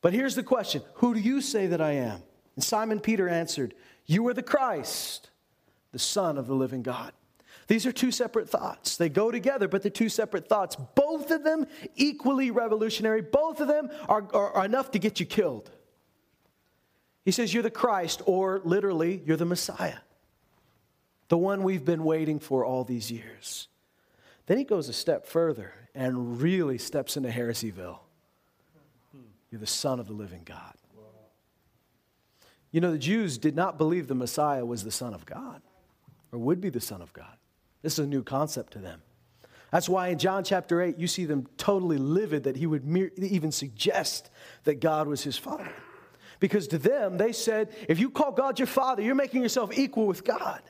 But 0.00 0.12
here's 0.12 0.34
the 0.34 0.42
question 0.42 0.82
Who 0.94 1.14
do 1.14 1.20
you 1.20 1.40
say 1.40 1.66
that 1.66 1.80
I 1.80 1.92
am? 1.92 2.22
And 2.54 2.62
Simon 2.62 3.00
Peter 3.00 3.28
answered, 3.28 3.74
You 4.06 4.26
are 4.28 4.34
the 4.34 4.42
Christ, 4.42 5.30
the 5.92 5.98
Son 5.98 6.38
of 6.38 6.46
the 6.46 6.54
living 6.54 6.82
God. 6.82 7.12
These 7.66 7.86
are 7.86 7.92
two 7.92 8.10
separate 8.10 8.48
thoughts. 8.48 8.96
They 8.96 9.08
go 9.08 9.30
together, 9.30 9.68
but 9.68 9.82
they're 9.82 9.90
two 9.90 10.08
separate 10.08 10.48
thoughts. 10.48 10.76
Both 10.94 11.30
of 11.30 11.44
them 11.44 11.66
equally 11.96 12.50
revolutionary. 12.50 13.22
Both 13.22 13.60
of 13.60 13.68
them 13.68 13.90
are, 14.08 14.26
are, 14.34 14.52
are, 14.52 14.64
enough 14.64 14.90
to 14.92 14.98
get 14.98 15.18
you 15.20 15.26
killed. 15.26 15.70
He 17.24 17.30
says, 17.30 17.54
You're 17.54 17.62
the 17.62 17.70
Christ, 17.70 18.22
or 18.26 18.60
literally, 18.64 19.22
you're 19.24 19.38
the 19.38 19.46
Messiah, 19.46 19.98
the 21.28 21.38
one 21.38 21.62
we've 21.62 21.84
been 21.84 22.04
waiting 22.04 22.38
for 22.38 22.64
all 22.64 22.84
these 22.84 23.10
years. 23.10 23.68
Then 24.46 24.58
he 24.58 24.64
goes 24.64 24.90
a 24.90 24.92
step 24.92 25.26
further 25.26 25.72
and 25.94 26.42
really 26.42 26.76
steps 26.76 27.16
into 27.16 27.30
Heresyville. 27.30 28.00
You're 29.50 29.60
the 29.60 29.66
Son 29.66 30.00
of 30.00 30.06
the 30.06 30.12
living 30.12 30.42
God. 30.44 30.74
You 32.72 32.80
know, 32.80 32.90
the 32.90 32.98
Jews 32.98 33.38
did 33.38 33.54
not 33.54 33.78
believe 33.78 34.08
the 34.08 34.16
Messiah 34.16 34.66
was 34.66 34.82
the 34.82 34.90
Son 34.90 35.14
of 35.14 35.24
God 35.24 35.62
or 36.32 36.40
would 36.40 36.60
be 36.60 36.70
the 36.70 36.80
Son 36.80 37.00
of 37.00 37.12
God. 37.12 37.36
This 37.84 37.98
is 37.98 38.06
a 38.06 38.08
new 38.08 38.22
concept 38.22 38.72
to 38.72 38.78
them. 38.78 39.02
That's 39.70 39.90
why 39.90 40.08
in 40.08 40.18
John 40.18 40.42
chapter 40.42 40.80
8, 40.80 40.98
you 40.98 41.06
see 41.06 41.26
them 41.26 41.46
totally 41.58 41.98
livid 41.98 42.44
that 42.44 42.56
he 42.56 42.66
would 42.66 42.84
even 43.18 43.52
suggest 43.52 44.30
that 44.64 44.80
God 44.80 45.06
was 45.06 45.22
his 45.22 45.36
father. 45.36 45.70
Because 46.40 46.66
to 46.68 46.78
them, 46.78 47.18
they 47.18 47.32
said, 47.32 47.76
if 47.86 47.98
you 47.98 48.08
call 48.08 48.32
God 48.32 48.58
your 48.58 48.66
father, 48.66 49.02
you're 49.02 49.14
making 49.14 49.42
yourself 49.42 49.76
equal 49.76 50.06
with 50.06 50.24
God. 50.24 50.62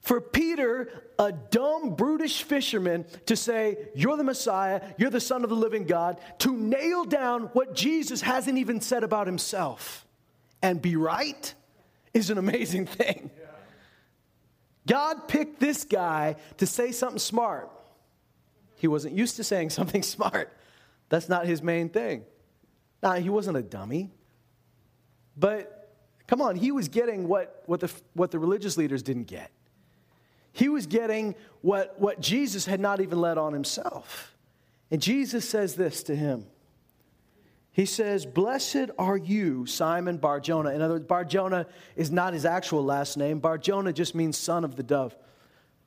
For 0.00 0.18
Peter, 0.18 1.12
a 1.18 1.30
dumb, 1.30 1.94
brutish 1.94 2.42
fisherman, 2.42 3.04
to 3.26 3.36
say, 3.36 3.76
You're 3.94 4.16
the 4.16 4.24
Messiah, 4.24 4.80
you're 4.96 5.10
the 5.10 5.20
Son 5.20 5.44
of 5.44 5.50
the 5.50 5.56
living 5.56 5.84
God, 5.84 6.18
to 6.38 6.56
nail 6.56 7.04
down 7.04 7.50
what 7.52 7.74
Jesus 7.74 8.22
hasn't 8.22 8.56
even 8.56 8.80
said 8.80 9.04
about 9.04 9.26
himself 9.26 10.06
and 10.62 10.80
be 10.80 10.96
right 10.96 11.54
is 12.14 12.30
an 12.30 12.38
amazing 12.38 12.86
thing. 12.86 13.30
God 14.90 15.28
picked 15.28 15.60
this 15.60 15.84
guy 15.84 16.34
to 16.56 16.66
say 16.66 16.90
something 16.90 17.20
smart. 17.20 17.70
He 18.74 18.88
wasn't 18.88 19.16
used 19.16 19.36
to 19.36 19.44
saying 19.44 19.70
something 19.78 20.02
smart. 20.02 20.52
That's 21.08 21.28
not 21.28 21.46
his 21.46 21.62
main 21.62 21.90
thing. 21.90 22.24
Now, 23.00 23.12
he 23.12 23.30
wasn't 23.30 23.56
a 23.56 23.62
dummy. 23.62 24.10
But 25.36 25.94
come 26.26 26.42
on, 26.42 26.56
he 26.56 26.72
was 26.72 26.88
getting 26.88 27.28
what, 27.28 27.62
what, 27.66 27.78
the, 27.78 27.92
what 28.14 28.32
the 28.32 28.40
religious 28.40 28.76
leaders 28.76 29.04
didn't 29.04 29.28
get. 29.28 29.52
He 30.52 30.68
was 30.68 30.88
getting 30.88 31.36
what, 31.60 32.00
what 32.00 32.20
Jesus 32.20 32.66
had 32.66 32.80
not 32.80 33.00
even 33.00 33.20
let 33.20 33.38
on 33.38 33.52
himself. 33.52 34.36
And 34.90 35.00
Jesus 35.00 35.48
says 35.48 35.76
this 35.76 36.02
to 36.02 36.16
him 36.16 36.46
he 37.72 37.86
says, 37.86 38.26
Blessed 38.26 38.90
are 38.98 39.16
you, 39.16 39.64
Simon 39.66 40.16
Barjona. 40.16 40.70
In 40.70 40.82
other 40.82 40.94
words, 40.94 41.06
Barjona 41.06 41.66
is 41.96 42.10
not 42.10 42.32
his 42.32 42.44
actual 42.44 42.84
last 42.84 43.16
name. 43.16 43.38
Barjona 43.38 43.92
just 43.92 44.14
means 44.14 44.36
son 44.36 44.64
of 44.64 44.76
the 44.76 44.82
dove. 44.82 45.14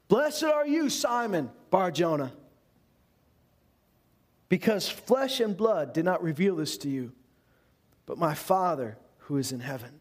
Blessed 0.08 0.46
are 0.46 0.66
you, 0.66 0.90
Simon 0.90 1.50
Barjona, 1.70 2.32
because 4.48 4.88
flesh 4.88 5.40
and 5.40 5.58
blood 5.58 5.94
did 5.94 6.06
not 6.06 6.24
reveal 6.24 6.56
this 6.56 6.78
to 6.80 6.90
you, 6.90 7.12
but 8.06 8.18
my 8.18 8.34
Father 8.34 8.98
who 9.18 9.38
is 9.38 9.52
in 9.52 9.60
heaven. 9.60 10.00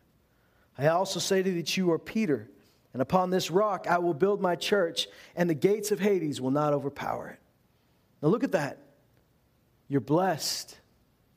I 0.76 0.88
also 0.88 1.18
say 1.18 1.42
to 1.42 1.48
you 1.48 1.56
that 1.56 1.76
you 1.76 1.90
are 1.92 1.98
Peter, 1.98 2.48
and 2.92 3.00
upon 3.00 3.30
this 3.30 3.50
rock 3.50 3.86
I 3.88 3.98
will 3.98 4.14
build 4.14 4.40
my 4.40 4.54
church, 4.54 5.08
and 5.34 5.48
the 5.48 5.54
gates 5.54 5.90
of 5.90 6.00
Hades 6.00 6.40
will 6.40 6.50
not 6.50 6.72
overpower 6.72 7.28
it. 7.28 7.38
Now 8.20 8.28
look 8.28 8.44
at 8.44 8.52
that. 8.52 8.78
You're 9.88 10.00
blessed 10.00 10.78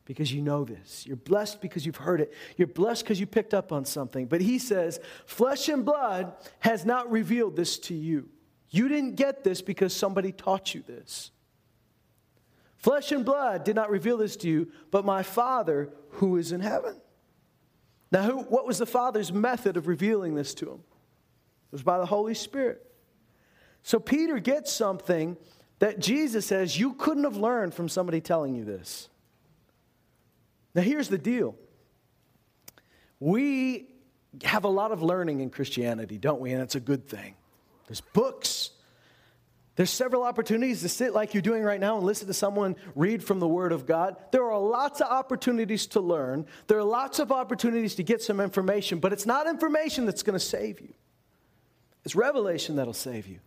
because 0.05 0.31
you 0.31 0.41
know 0.41 0.63
this. 0.63 1.05
You're 1.05 1.17
blessed 1.17 1.61
because 1.61 1.85
you've 1.85 1.97
heard 1.97 2.21
it. 2.21 2.31
You're 2.57 2.67
blessed 2.67 3.03
because 3.03 3.19
you 3.19 3.25
picked 3.25 3.53
up 3.53 3.71
on 3.71 3.85
something. 3.85 4.27
But 4.27 4.41
he 4.41 4.59
says, 4.59 4.99
flesh 5.25 5.67
and 5.67 5.83
blood 5.83 6.33
has 6.59 6.85
not 6.85 7.11
revealed 7.11 7.55
this 7.55 7.79
to 7.79 7.95
you. 7.95 8.29
You 8.69 8.87
didn't 8.87 9.15
get 9.15 9.43
this 9.43 9.61
because 9.61 9.95
somebody 9.95 10.31
taught 10.31 10.73
you 10.73 10.83
this. 10.85 11.31
Flesh 12.77 13.11
and 13.11 13.25
blood 13.25 13.63
did 13.63 13.75
not 13.75 13.89
reveal 13.89 14.17
this 14.17 14.35
to 14.37 14.47
you, 14.47 14.71
but 14.91 15.05
my 15.05 15.23
Father 15.23 15.89
who 16.09 16.37
is 16.37 16.51
in 16.51 16.61
heaven. 16.61 17.01
Now, 18.11 18.23
who, 18.23 18.37
what 18.43 18.67
was 18.67 18.77
the 18.77 18.85
Father's 18.85 19.33
method 19.33 19.75
of 19.75 19.87
revealing 19.87 20.35
this 20.35 20.53
to 20.55 20.69
him? 20.69 20.77
It 20.77 21.71
was 21.71 21.83
by 21.83 21.97
the 21.97 22.05
Holy 22.05 22.35
Spirit. 22.35 22.85
So 23.81 23.99
Peter 23.99 24.37
gets 24.39 24.71
something 24.71 25.35
that 25.79 25.99
Jesus 25.99 26.45
says 26.45 26.79
you 26.79 26.93
couldn't 26.93 27.23
have 27.23 27.37
learned 27.37 27.73
from 27.73 27.89
somebody 27.89 28.21
telling 28.21 28.55
you 28.55 28.63
this. 28.63 29.09
Now, 30.75 30.81
here's 30.81 31.07
the 31.07 31.17
deal 31.17 31.55
we 33.19 33.87
have 34.43 34.65
a 34.65 34.69
lot 34.69 34.91
of 34.91 35.01
learning 35.01 35.39
in 35.39 35.49
Christianity, 35.49 36.17
don't 36.17 36.41
we? 36.41 36.51
And 36.51 36.61
it's 36.61 36.75
a 36.75 36.81
good 36.81 37.07
thing. 37.07 37.35
There's 37.87 38.01
books. 38.01 38.71
There's 39.77 39.89
several 39.89 40.23
opportunities 40.23 40.81
to 40.81 40.89
sit 40.89 41.13
like 41.13 41.33
you're 41.33 41.41
doing 41.41 41.63
right 41.63 41.79
now 41.79 41.97
and 41.97 42.05
listen 42.05 42.27
to 42.27 42.33
someone 42.33 42.75
read 42.95 43.23
from 43.23 43.39
the 43.39 43.47
Word 43.47 43.71
of 43.71 43.85
God. 43.85 44.15
There 44.31 44.49
are 44.49 44.59
lots 44.59 45.01
of 45.01 45.07
opportunities 45.07 45.87
to 45.87 46.01
learn. 46.01 46.45
There 46.67 46.77
are 46.77 46.83
lots 46.83 47.19
of 47.19 47.31
opportunities 47.31 47.95
to 47.95 48.03
get 48.03 48.21
some 48.21 48.39
information, 48.39 48.99
but 48.99 49.11
it's 49.13 49.25
not 49.25 49.47
information 49.47 50.05
that's 50.05 50.23
going 50.23 50.37
to 50.37 50.45
save 50.45 50.79
you. 50.81 50.93
It's 52.05 52.15
revelation 52.15 52.75
that'll 52.77 52.93
save 52.93 53.27
you. 53.27 53.39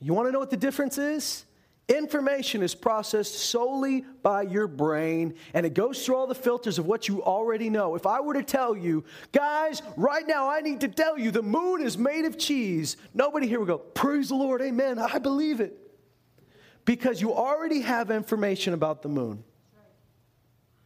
You 0.00 0.14
want 0.14 0.28
to 0.28 0.32
know 0.32 0.40
what 0.40 0.50
the 0.50 0.56
difference 0.56 0.98
is? 0.98 1.44
Information 1.88 2.62
is 2.62 2.74
processed 2.74 3.34
solely 3.34 4.04
by 4.22 4.42
your 4.42 4.68
brain 4.68 5.34
and 5.52 5.66
it 5.66 5.74
goes 5.74 6.04
through 6.04 6.16
all 6.16 6.26
the 6.28 6.34
filters 6.34 6.78
of 6.78 6.86
what 6.86 7.08
you 7.08 7.22
already 7.22 7.68
know. 7.68 7.96
If 7.96 8.06
I 8.06 8.20
were 8.20 8.34
to 8.34 8.42
tell 8.42 8.76
you, 8.76 9.04
guys, 9.32 9.82
right 9.96 10.26
now 10.26 10.48
I 10.48 10.60
need 10.60 10.80
to 10.80 10.88
tell 10.88 11.18
you 11.18 11.30
the 11.30 11.42
moon 11.42 11.82
is 11.82 11.98
made 11.98 12.24
of 12.24 12.38
cheese, 12.38 12.96
nobody 13.14 13.48
here 13.48 13.58
would 13.58 13.68
go, 13.68 13.78
Praise 13.78 14.28
the 14.28 14.36
Lord, 14.36 14.62
amen, 14.62 14.98
I 14.98 15.18
believe 15.18 15.60
it. 15.60 15.76
Because 16.84 17.20
you 17.20 17.32
already 17.32 17.80
have 17.80 18.10
information 18.10 18.74
about 18.74 19.02
the 19.02 19.08
moon. 19.08 19.42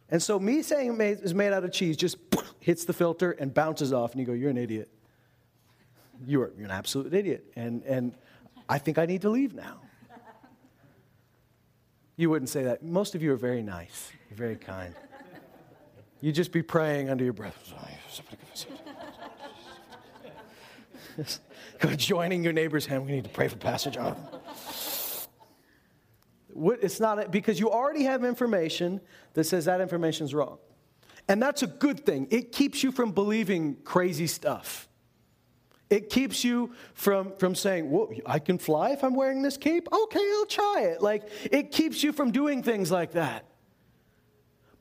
And 0.09 0.21
so 0.21 0.39
me 0.39 0.61
saying 0.61 0.99
it 1.01 1.19
is 1.21 1.33
made 1.33 1.53
out 1.53 1.63
of 1.63 1.71
cheese 1.71 1.95
just 1.97 2.17
hits 2.59 2.85
the 2.85 2.93
filter 2.93 3.31
and 3.31 3.53
bounces 3.53 3.93
off, 3.93 4.11
and 4.11 4.19
you 4.19 4.25
go, 4.25 4.33
You're 4.33 4.49
an 4.49 4.57
idiot. 4.57 4.89
You're, 6.25 6.51
you're 6.57 6.65
an 6.65 6.71
absolute 6.71 7.13
idiot. 7.13 7.45
And, 7.55 7.83
and 7.83 8.15
I 8.67 8.79
think 8.79 8.97
I 8.97 9.05
need 9.05 9.21
to 9.21 9.29
leave 9.29 9.53
now. 9.53 9.81
You 12.17 12.29
wouldn't 12.31 12.49
say 12.49 12.63
that. 12.63 12.83
Most 12.83 13.15
of 13.15 13.21
you 13.21 13.31
are 13.31 13.37
very 13.37 13.63
nice, 13.63 14.11
you're 14.29 14.37
very 14.37 14.57
kind. 14.57 14.93
You'd 16.19 16.35
just 16.35 16.51
be 16.51 16.63
praying 16.63 17.11
under 17.11 17.23
your 17.23 17.33
breath. 17.33 17.73
Go 21.79 21.93
joining 21.95 22.43
your 22.43 22.53
neighbor's 22.53 22.87
hand, 22.87 23.05
we 23.05 23.11
need 23.11 23.23
to 23.23 23.29
pray 23.29 23.47
for 23.47 23.55
Pastor 23.55 23.91
Jonathan. 23.91 24.39
It's 26.59 26.99
not 26.99 27.31
because 27.31 27.59
you 27.59 27.69
already 27.69 28.03
have 28.03 28.23
information 28.23 28.99
that 29.33 29.43
says 29.43 29.65
that 29.65 29.79
information 29.79 30.25
is 30.25 30.33
wrong. 30.33 30.57
And 31.29 31.41
that's 31.41 31.61
a 31.61 31.67
good 31.67 32.05
thing. 32.05 32.27
It 32.31 32.51
keeps 32.51 32.81
you 32.81 32.91
from 32.91 33.11
believing 33.11 33.75
crazy 33.83 34.27
stuff. 34.27 34.86
It 35.89 36.09
keeps 36.09 36.43
you 36.43 36.73
from, 36.93 37.33
from 37.37 37.55
saying, 37.55 37.89
Whoa, 37.89 38.11
I 38.25 38.39
can 38.39 38.57
fly 38.57 38.91
if 38.91 39.03
I'm 39.03 39.15
wearing 39.15 39.41
this 39.41 39.57
cape? 39.57 39.87
Okay, 39.91 40.31
I'll 40.35 40.45
try 40.45 40.81
it. 40.81 41.01
Like, 41.01 41.29
it 41.51 41.71
keeps 41.71 42.03
you 42.03 42.11
from 42.11 42.31
doing 42.31 42.61
things 42.61 42.91
like 42.91 43.13
that. 43.13 43.45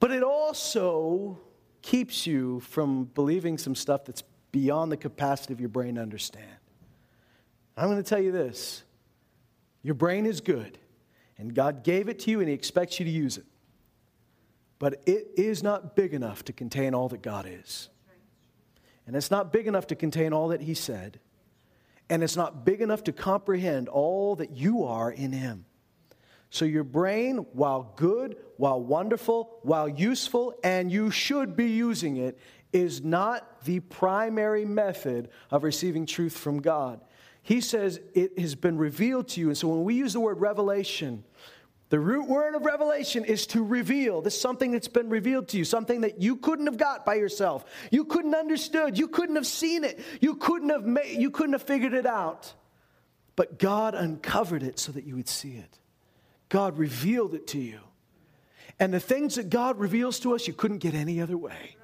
But 0.00 0.10
it 0.10 0.22
also 0.22 1.38
keeps 1.82 2.26
you 2.26 2.60
from 2.60 3.04
believing 3.14 3.56
some 3.56 3.74
stuff 3.74 4.04
that's 4.04 4.22
beyond 4.50 4.90
the 4.90 4.96
capacity 4.96 5.52
of 5.52 5.60
your 5.60 5.68
brain 5.68 5.94
to 5.94 6.02
understand. 6.02 6.46
I'm 7.76 7.88
going 7.88 8.02
to 8.02 8.08
tell 8.08 8.20
you 8.20 8.32
this 8.32 8.82
your 9.82 9.94
brain 9.94 10.26
is 10.26 10.40
good, 10.40 10.78
and 11.38 11.54
God 11.54 11.84
gave 11.84 12.08
it 12.08 12.18
to 12.20 12.30
you, 12.30 12.40
and 12.40 12.48
He 12.48 12.54
expects 12.54 12.98
you 12.98 13.04
to 13.04 13.10
use 13.10 13.38
it. 13.38 13.46
But 14.78 15.02
it 15.06 15.28
is 15.36 15.62
not 15.62 15.94
big 15.94 16.12
enough 16.12 16.44
to 16.46 16.52
contain 16.52 16.94
all 16.94 17.08
that 17.10 17.22
God 17.22 17.46
is. 17.48 17.88
And 19.06 19.14
it's 19.14 19.30
not 19.30 19.52
big 19.52 19.66
enough 19.66 19.86
to 19.88 19.94
contain 19.94 20.32
all 20.32 20.48
that 20.48 20.60
He 20.60 20.74
said. 20.74 21.20
And 22.08 22.22
it's 22.22 22.36
not 22.36 22.64
big 22.64 22.80
enough 22.80 23.04
to 23.04 23.12
comprehend 23.12 23.88
all 23.88 24.36
that 24.36 24.52
you 24.52 24.84
are 24.84 25.10
in 25.10 25.32
Him. 25.32 25.64
So, 26.50 26.64
your 26.64 26.84
brain, 26.84 27.38
while 27.52 27.92
good, 27.96 28.36
while 28.56 28.80
wonderful, 28.80 29.58
while 29.62 29.88
useful, 29.88 30.54
and 30.62 30.90
you 30.90 31.10
should 31.10 31.56
be 31.56 31.70
using 31.70 32.16
it, 32.16 32.38
is 32.72 33.02
not 33.02 33.64
the 33.64 33.80
primary 33.80 34.64
method 34.64 35.28
of 35.50 35.64
receiving 35.64 36.06
truth 36.06 36.36
from 36.36 36.60
God. 36.60 37.00
He 37.42 37.60
says 37.60 38.00
it 38.14 38.38
has 38.38 38.54
been 38.54 38.76
revealed 38.78 39.28
to 39.28 39.40
you. 39.40 39.48
And 39.48 39.58
so, 39.58 39.68
when 39.68 39.84
we 39.84 39.94
use 39.94 40.12
the 40.12 40.20
word 40.20 40.40
revelation, 40.40 41.24
the 41.88 42.00
root 42.00 42.26
word 42.26 42.54
of 42.56 42.64
revelation 42.64 43.24
is 43.24 43.46
to 43.48 43.62
reveal. 43.62 44.20
This 44.20 44.34
is 44.34 44.40
something 44.40 44.72
that's 44.72 44.88
been 44.88 45.08
revealed 45.08 45.48
to 45.48 45.58
you, 45.58 45.64
something 45.64 46.00
that 46.00 46.20
you 46.20 46.36
couldn't 46.36 46.66
have 46.66 46.78
got 46.78 47.06
by 47.06 47.14
yourself. 47.14 47.64
You 47.92 48.04
couldn't 48.04 48.34
understood. 48.34 48.98
You 48.98 49.06
couldn't 49.06 49.36
have 49.36 49.46
seen 49.46 49.84
it. 49.84 50.00
You 50.20 50.34
couldn't 50.34 50.70
have 50.70 50.84
made, 50.84 51.20
you 51.20 51.30
couldn't 51.30 51.52
have 51.52 51.62
figured 51.62 51.94
it 51.94 52.06
out. 52.06 52.52
But 53.36 53.58
God 53.58 53.94
uncovered 53.94 54.62
it 54.62 54.78
so 54.80 54.90
that 54.92 55.04
you 55.04 55.14
would 55.14 55.28
see 55.28 55.52
it. 55.52 55.78
God 56.48 56.76
revealed 56.78 57.34
it 57.34 57.46
to 57.48 57.58
you. 57.58 57.80
And 58.80 58.92
the 58.92 59.00
things 59.00 59.36
that 59.36 59.48
God 59.48 59.78
reveals 59.78 60.18
to 60.20 60.34
us, 60.34 60.46
you 60.46 60.54
couldn't 60.54 60.78
get 60.78 60.94
any 60.94 61.20
other 61.20 61.38
way. 61.38 61.76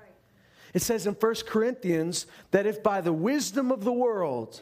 It 0.74 0.82
says 0.82 1.06
in 1.06 1.14
1 1.14 1.34
Corinthians 1.46 2.26
that 2.50 2.66
if 2.66 2.82
by 2.82 3.02
the 3.02 3.12
wisdom 3.12 3.70
of 3.70 3.84
the 3.84 3.92
world, 3.92 4.60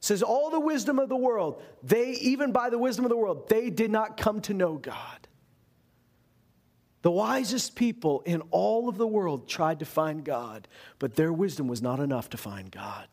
says 0.00 0.22
all 0.22 0.50
the 0.50 0.60
wisdom 0.60 0.98
of 0.98 1.08
the 1.08 1.16
world, 1.16 1.62
they, 1.82 2.10
even 2.12 2.52
by 2.52 2.70
the 2.70 2.78
wisdom 2.78 3.04
of 3.04 3.10
the 3.10 3.16
world, 3.16 3.48
they 3.48 3.70
did 3.70 3.90
not 3.90 4.16
come 4.16 4.40
to 4.42 4.54
know 4.54 4.76
God. 4.76 5.26
The 7.02 7.10
wisest 7.10 7.76
people 7.76 8.22
in 8.26 8.42
all 8.50 8.88
of 8.88 8.98
the 8.98 9.06
world 9.06 9.48
tried 9.48 9.78
to 9.78 9.84
find 9.84 10.24
God, 10.24 10.66
but 10.98 11.14
their 11.14 11.32
wisdom 11.32 11.68
was 11.68 11.80
not 11.80 12.00
enough 12.00 12.30
to 12.30 12.36
find 12.36 12.70
God. 12.70 13.06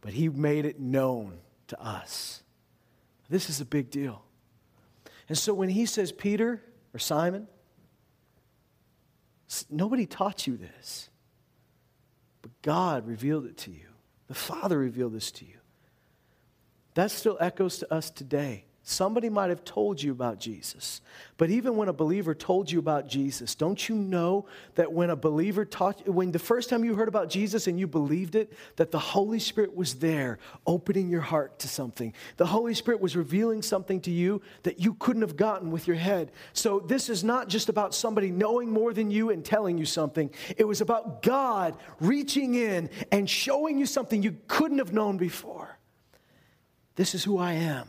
But 0.00 0.12
He 0.12 0.28
made 0.28 0.66
it 0.66 0.78
known 0.78 1.38
to 1.68 1.80
us. 1.80 2.42
This 3.30 3.48
is 3.48 3.60
a 3.60 3.64
big 3.64 3.90
deal. 3.90 4.22
And 5.28 5.38
so 5.38 5.54
when 5.54 5.70
He 5.70 5.86
says, 5.86 6.12
Peter 6.12 6.62
or 6.92 6.98
Simon, 6.98 7.48
nobody 9.70 10.04
taught 10.04 10.46
you 10.46 10.56
this, 10.56 11.08
but 12.42 12.50
God 12.62 13.06
revealed 13.06 13.46
it 13.46 13.56
to 13.58 13.70
you. 13.70 13.88
The 14.26 14.34
Father 14.34 14.78
revealed 14.78 15.14
this 15.14 15.30
to 15.32 15.46
you. 15.46 15.59
That 17.00 17.10
still 17.10 17.38
echoes 17.40 17.78
to 17.78 17.90
us 17.90 18.10
today. 18.10 18.66
Somebody 18.82 19.30
might 19.30 19.48
have 19.48 19.64
told 19.64 20.02
you 20.02 20.12
about 20.12 20.38
Jesus. 20.38 21.00
But 21.38 21.48
even 21.48 21.76
when 21.76 21.88
a 21.88 21.94
believer 21.94 22.34
told 22.34 22.70
you 22.70 22.78
about 22.78 23.08
Jesus, 23.08 23.54
don't 23.54 23.88
you 23.88 23.94
know 23.94 24.44
that 24.74 24.92
when 24.92 25.08
a 25.08 25.16
believer 25.16 25.64
taught 25.64 26.06
when 26.06 26.30
the 26.30 26.38
first 26.38 26.68
time 26.68 26.84
you 26.84 26.94
heard 26.94 27.08
about 27.08 27.30
Jesus 27.30 27.66
and 27.66 27.80
you 27.80 27.86
believed 27.86 28.34
it, 28.34 28.52
that 28.76 28.90
the 28.90 28.98
Holy 28.98 29.38
Spirit 29.38 29.74
was 29.74 29.94
there 29.94 30.40
opening 30.66 31.08
your 31.08 31.22
heart 31.22 31.58
to 31.60 31.68
something. 31.68 32.12
The 32.36 32.44
Holy 32.44 32.74
Spirit 32.74 33.00
was 33.00 33.16
revealing 33.16 33.62
something 33.62 34.02
to 34.02 34.10
you 34.10 34.42
that 34.64 34.78
you 34.78 34.92
couldn't 34.92 35.22
have 35.22 35.38
gotten 35.38 35.70
with 35.70 35.86
your 35.86 35.96
head. 35.96 36.32
So 36.52 36.80
this 36.80 37.08
is 37.08 37.24
not 37.24 37.48
just 37.48 37.70
about 37.70 37.94
somebody 37.94 38.30
knowing 38.30 38.70
more 38.70 38.92
than 38.92 39.10
you 39.10 39.30
and 39.30 39.42
telling 39.42 39.78
you 39.78 39.86
something. 39.86 40.28
It 40.58 40.68
was 40.68 40.82
about 40.82 41.22
God 41.22 41.78
reaching 41.98 42.56
in 42.56 42.90
and 43.10 43.30
showing 43.30 43.78
you 43.78 43.86
something 43.86 44.22
you 44.22 44.36
couldn't 44.48 44.80
have 44.80 44.92
known 44.92 45.16
before. 45.16 45.78
This 46.96 47.14
is 47.14 47.24
who 47.24 47.38
I 47.38 47.52
am. 47.52 47.88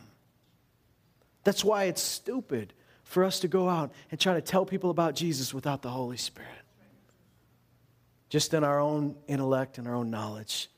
That's 1.44 1.64
why 1.64 1.86
it's 1.86 2.02
stupid 2.02 2.74
for 3.04 3.24
us 3.24 3.40
to 3.42 3.48
go 3.48 3.68
out 3.68 3.92
and 4.10 4.20
try 4.20 4.34
to 4.34 4.42
tell 4.42 4.66
people 4.66 4.90
about 4.90 5.16
Jesus 5.16 5.54
without 5.54 5.82
the 5.82 5.90
Holy 5.90 6.18
Spirit. 6.18 6.50
Just 8.30 8.54
in 8.54 8.64
our 8.64 8.80
own 8.80 9.16
intellect 9.28 9.78
and 9.78 9.88
our 9.88 9.96
own 9.96 10.10
knowledge. 10.10 10.70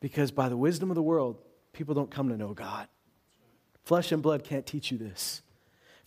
Because 0.00 0.30
by 0.30 0.48
the 0.48 0.56
wisdom 0.56 0.90
of 0.90 0.94
the 0.94 1.02
world, 1.02 1.36
people 1.72 1.94
don't 1.94 2.10
come 2.10 2.28
to 2.30 2.36
know 2.36 2.54
God. 2.54 2.88
Flesh 3.84 4.12
and 4.12 4.22
blood 4.22 4.44
can't 4.44 4.64
teach 4.64 4.90
you 4.90 4.98
this. 4.98 5.42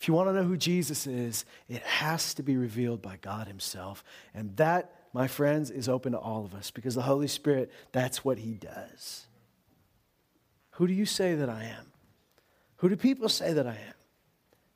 If 0.00 0.08
you 0.08 0.14
want 0.14 0.28
to 0.28 0.32
know 0.34 0.42
who 0.42 0.56
Jesus 0.56 1.06
is, 1.06 1.44
it 1.68 1.82
has 1.82 2.34
to 2.34 2.42
be 2.42 2.56
revealed 2.56 3.00
by 3.00 3.16
God 3.20 3.46
Himself. 3.46 4.04
And 4.34 4.56
that, 4.56 4.92
my 5.12 5.26
friends, 5.26 5.70
is 5.70 5.88
open 5.88 6.12
to 6.12 6.18
all 6.18 6.44
of 6.44 6.54
us 6.54 6.70
because 6.70 6.94
the 6.94 7.02
Holy 7.02 7.28
Spirit, 7.28 7.70
that's 7.92 8.24
what 8.24 8.38
He 8.38 8.54
does. 8.54 9.26
Who 10.76 10.86
do 10.86 10.92
you 10.92 11.06
say 11.06 11.34
that 11.36 11.48
I 11.48 11.64
am? 11.64 11.86
Who 12.76 12.90
do 12.90 12.96
people 12.96 13.30
say 13.30 13.54
that 13.54 13.66
I 13.66 13.72
am? 13.72 13.94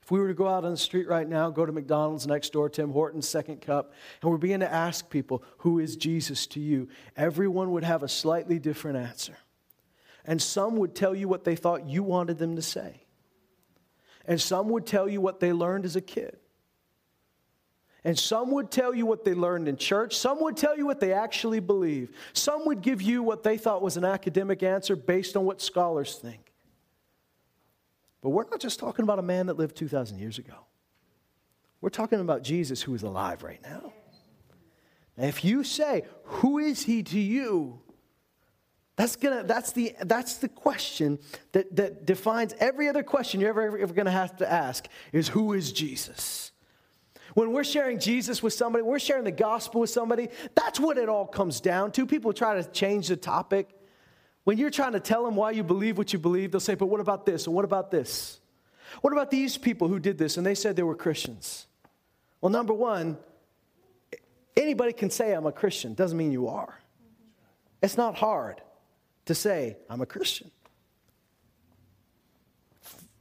If 0.02 0.10
we 0.10 0.18
were 0.18 0.28
to 0.28 0.34
go 0.34 0.48
out 0.48 0.64
on 0.64 0.70
the 0.70 0.76
street 0.78 1.06
right 1.06 1.28
now, 1.28 1.50
go 1.50 1.66
to 1.66 1.72
McDonald's 1.72 2.26
next 2.26 2.54
door, 2.54 2.70
Tim 2.70 2.90
Hortons, 2.90 3.28
Second 3.28 3.60
Cup, 3.60 3.92
and 4.22 4.30
we're 4.30 4.38
beginning 4.38 4.66
to 4.66 4.74
ask 4.74 5.10
people, 5.10 5.44
Who 5.58 5.78
is 5.78 5.96
Jesus 5.96 6.46
to 6.48 6.60
you? 6.60 6.88
Everyone 7.16 7.72
would 7.72 7.84
have 7.84 8.02
a 8.02 8.08
slightly 8.08 8.58
different 8.58 8.96
answer. 8.96 9.36
And 10.24 10.40
some 10.40 10.78
would 10.78 10.94
tell 10.94 11.14
you 11.14 11.28
what 11.28 11.44
they 11.44 11.54
thought 11.54 11.86
you 11.86 12.02
wanted 12.02 12.38
them 12.38 12.56
to 12.56 12.62
say. 12.62 13.04
And 14.24 14.40
some 14.40 14.70
would 14.70 14.86
tell 14.86 15.08
you 15.08 15.20
what 15.20 15.38
they 15.38 15.52
learned 15.52 15.84
as 15.84 15.96
a 15.96 16.00
kid. 16.00 16.39
And 18.04 18.18
some 18.18 18.50
would 18.52 18.70
tell 18.70 18.94
you 18.94 19.04
what 19.04 19.24
they 19.24 19.34
learned 19.34 19.68
in 19.68 19.76
church. 19.76 20.16
Some 20.16 20.40
would 20.42 20.56
tell 20.56 20.76
you 20.76 20.86
what 20.86 21.00
they 21.00 21.12
actually 21.12 21.60
believe. 21.60 22.10
Some 22.32 22.66
would 22.66 22.80
give 22.80 23.02
you 23.02 23.22
what 23.22 23.42
they 23.42 23.58
thought 23.58 23.82
was 23.82 23.96
an 23.96 24.04
academic 24.04 24.62
answer 24.62 24.96
based 24.96 25.36
on 25.36 25.44
what 25.44 25.60
scholars 25.60 26.16
think. 26.16 26.52
But 28.22 28.30
we're 28.30 28.48
not 28.50 28.60
just 28.60 28.78
talking 28.78 29.02
about 29.02 29.18
a 29.18 29.22
man 29.22 29.46
that 29.46 29.56
lived 29.56 29.76
2,000 29.76 30.18
years 30.18 30.38
ago. 30.38 30.54
We're 31.80 31.90
talking 31.90 32.20
about 32.20 32.42
Jesus 32.42 32.82
who 32.82 32.94
is 32.94 33.02
alive 33.02 33.42
right 33.42 33.60
now. 33.62 33.92
Now, 35.16 35.26
if 35.26 35.44
you 35.44 35.64
say, 35.64 36.04
Who 36.24 36.58
is 36.58 36.84
he 36.84 37.02
to 37.02 37.18
you? 37.18 37.80
That's, 38.96 39.16
gonna, 39.16 39.44
that's, 39.44 39.72
the, 39.72 39.94
that's 40.02 40.36
the 40.36 40.48
question 40.48 41.18
that, 41.52 41.74
that 41.76 42.04
defines 42.04 42.54
every 42.60 42.86
other 42.86 43.02
question 43.02 43.40
you're 43.40 43.48
ever, 43.48 43.62
ever, 43.62 43.78
ever 43.78 43.94
going 43.94 44.04
to 44.04 44.12
have 44.12 44.36
to 44.38 44.50
ask 44.50 44.86
is 45.10 45.28
who 45.28 45.54
is 45.54 45.72
Jesus? 45.72 46.52
When 47.34 47.52
we're 47.52 47.64
sharing 47.64 47.98
Jesus 47.98 48.42
with 48.42 48.52
somebody, 48.52 48.82
we're 48.82 48.98
sharing 48.98 49.24
the 49.24 49.30
gospel 49.30 49.82
with 49.82 49.90
somebody, 49.90 50.28
that's 50.54 50.80
what 50.80 50.98
it 50.98 51.08
all 51.08 51.26
comes 51.26 51.60
down 51.60 51.92
to. 51.92 52.06
People 52.06 52.32
try 52.32 52.60
to 52.60 52.68
change 52.70 53.08
the 53.08 53.16
topic. 53.16 53.68
When 54.44 54.58
you're 54.58 54.70
trying 54.70 54.92
to 54.92 55.00
tell 55.00 55.24
them 55.24 55.36
why 55.36 55.52
you 55.52 55.62
believe 55.62 55.98
what 55.98 56.12
you 56.12 56.18
believe, 56.18 56.52
they'll 56.52 56.60
say, 56.60 56.74
But 56.74 56.86
what 56.86 57.00
about 57.00 57.26
this? 57.26 57.46
And 57.46 57.54
what 57.54 57.64
about 57.64 57.90
this? 57.90 58.40
What 59.00 59.12
about 59.12 59.30
these 59.30 59.56
people 59.56 59.88
who 59.88 60.00
did 60.00 60.18
this 60.18 60.36
and 60.36 60.44
they 60.44 60.54
said 60.54 60.76
they 60.76 60.82
were 60.82 60.96
Christians? 60.96 61.66
Well, 62.40 62.50
number 62.50 62.72
one, 62.72 63.18
anybody 64.56 64.92
can 64.92 65.10
say 65.10 65.32
I'm 65.32 65.46
a 65.46 65.52
Christian, 65.52 65.94
doesn't 65.94 66.16
mean 66.16 66.32
you 66.32 66.48
are. 66.48 66.80
It's 67.82 67.96
not 67.96 68.16
hard 68.16 68.60
to 69.26 69.34
say 69.34 69.76
I'm 69.88 70.00
a 70.00 70.06
Christian. 70.06 70.50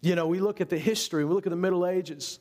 You 0.02 0.16
know, 0.16 0.28
we 0.28 0.40
look 0.40 0.62
at 0.62 0.70
the 0.70 0.78
history, 0.78 1.26
we 1.26 1.34
look 1.34 1.46
at 1.46 1.50
the 1.52 1.58
Middle 1.58 1.86
Ages. 1.86 2.40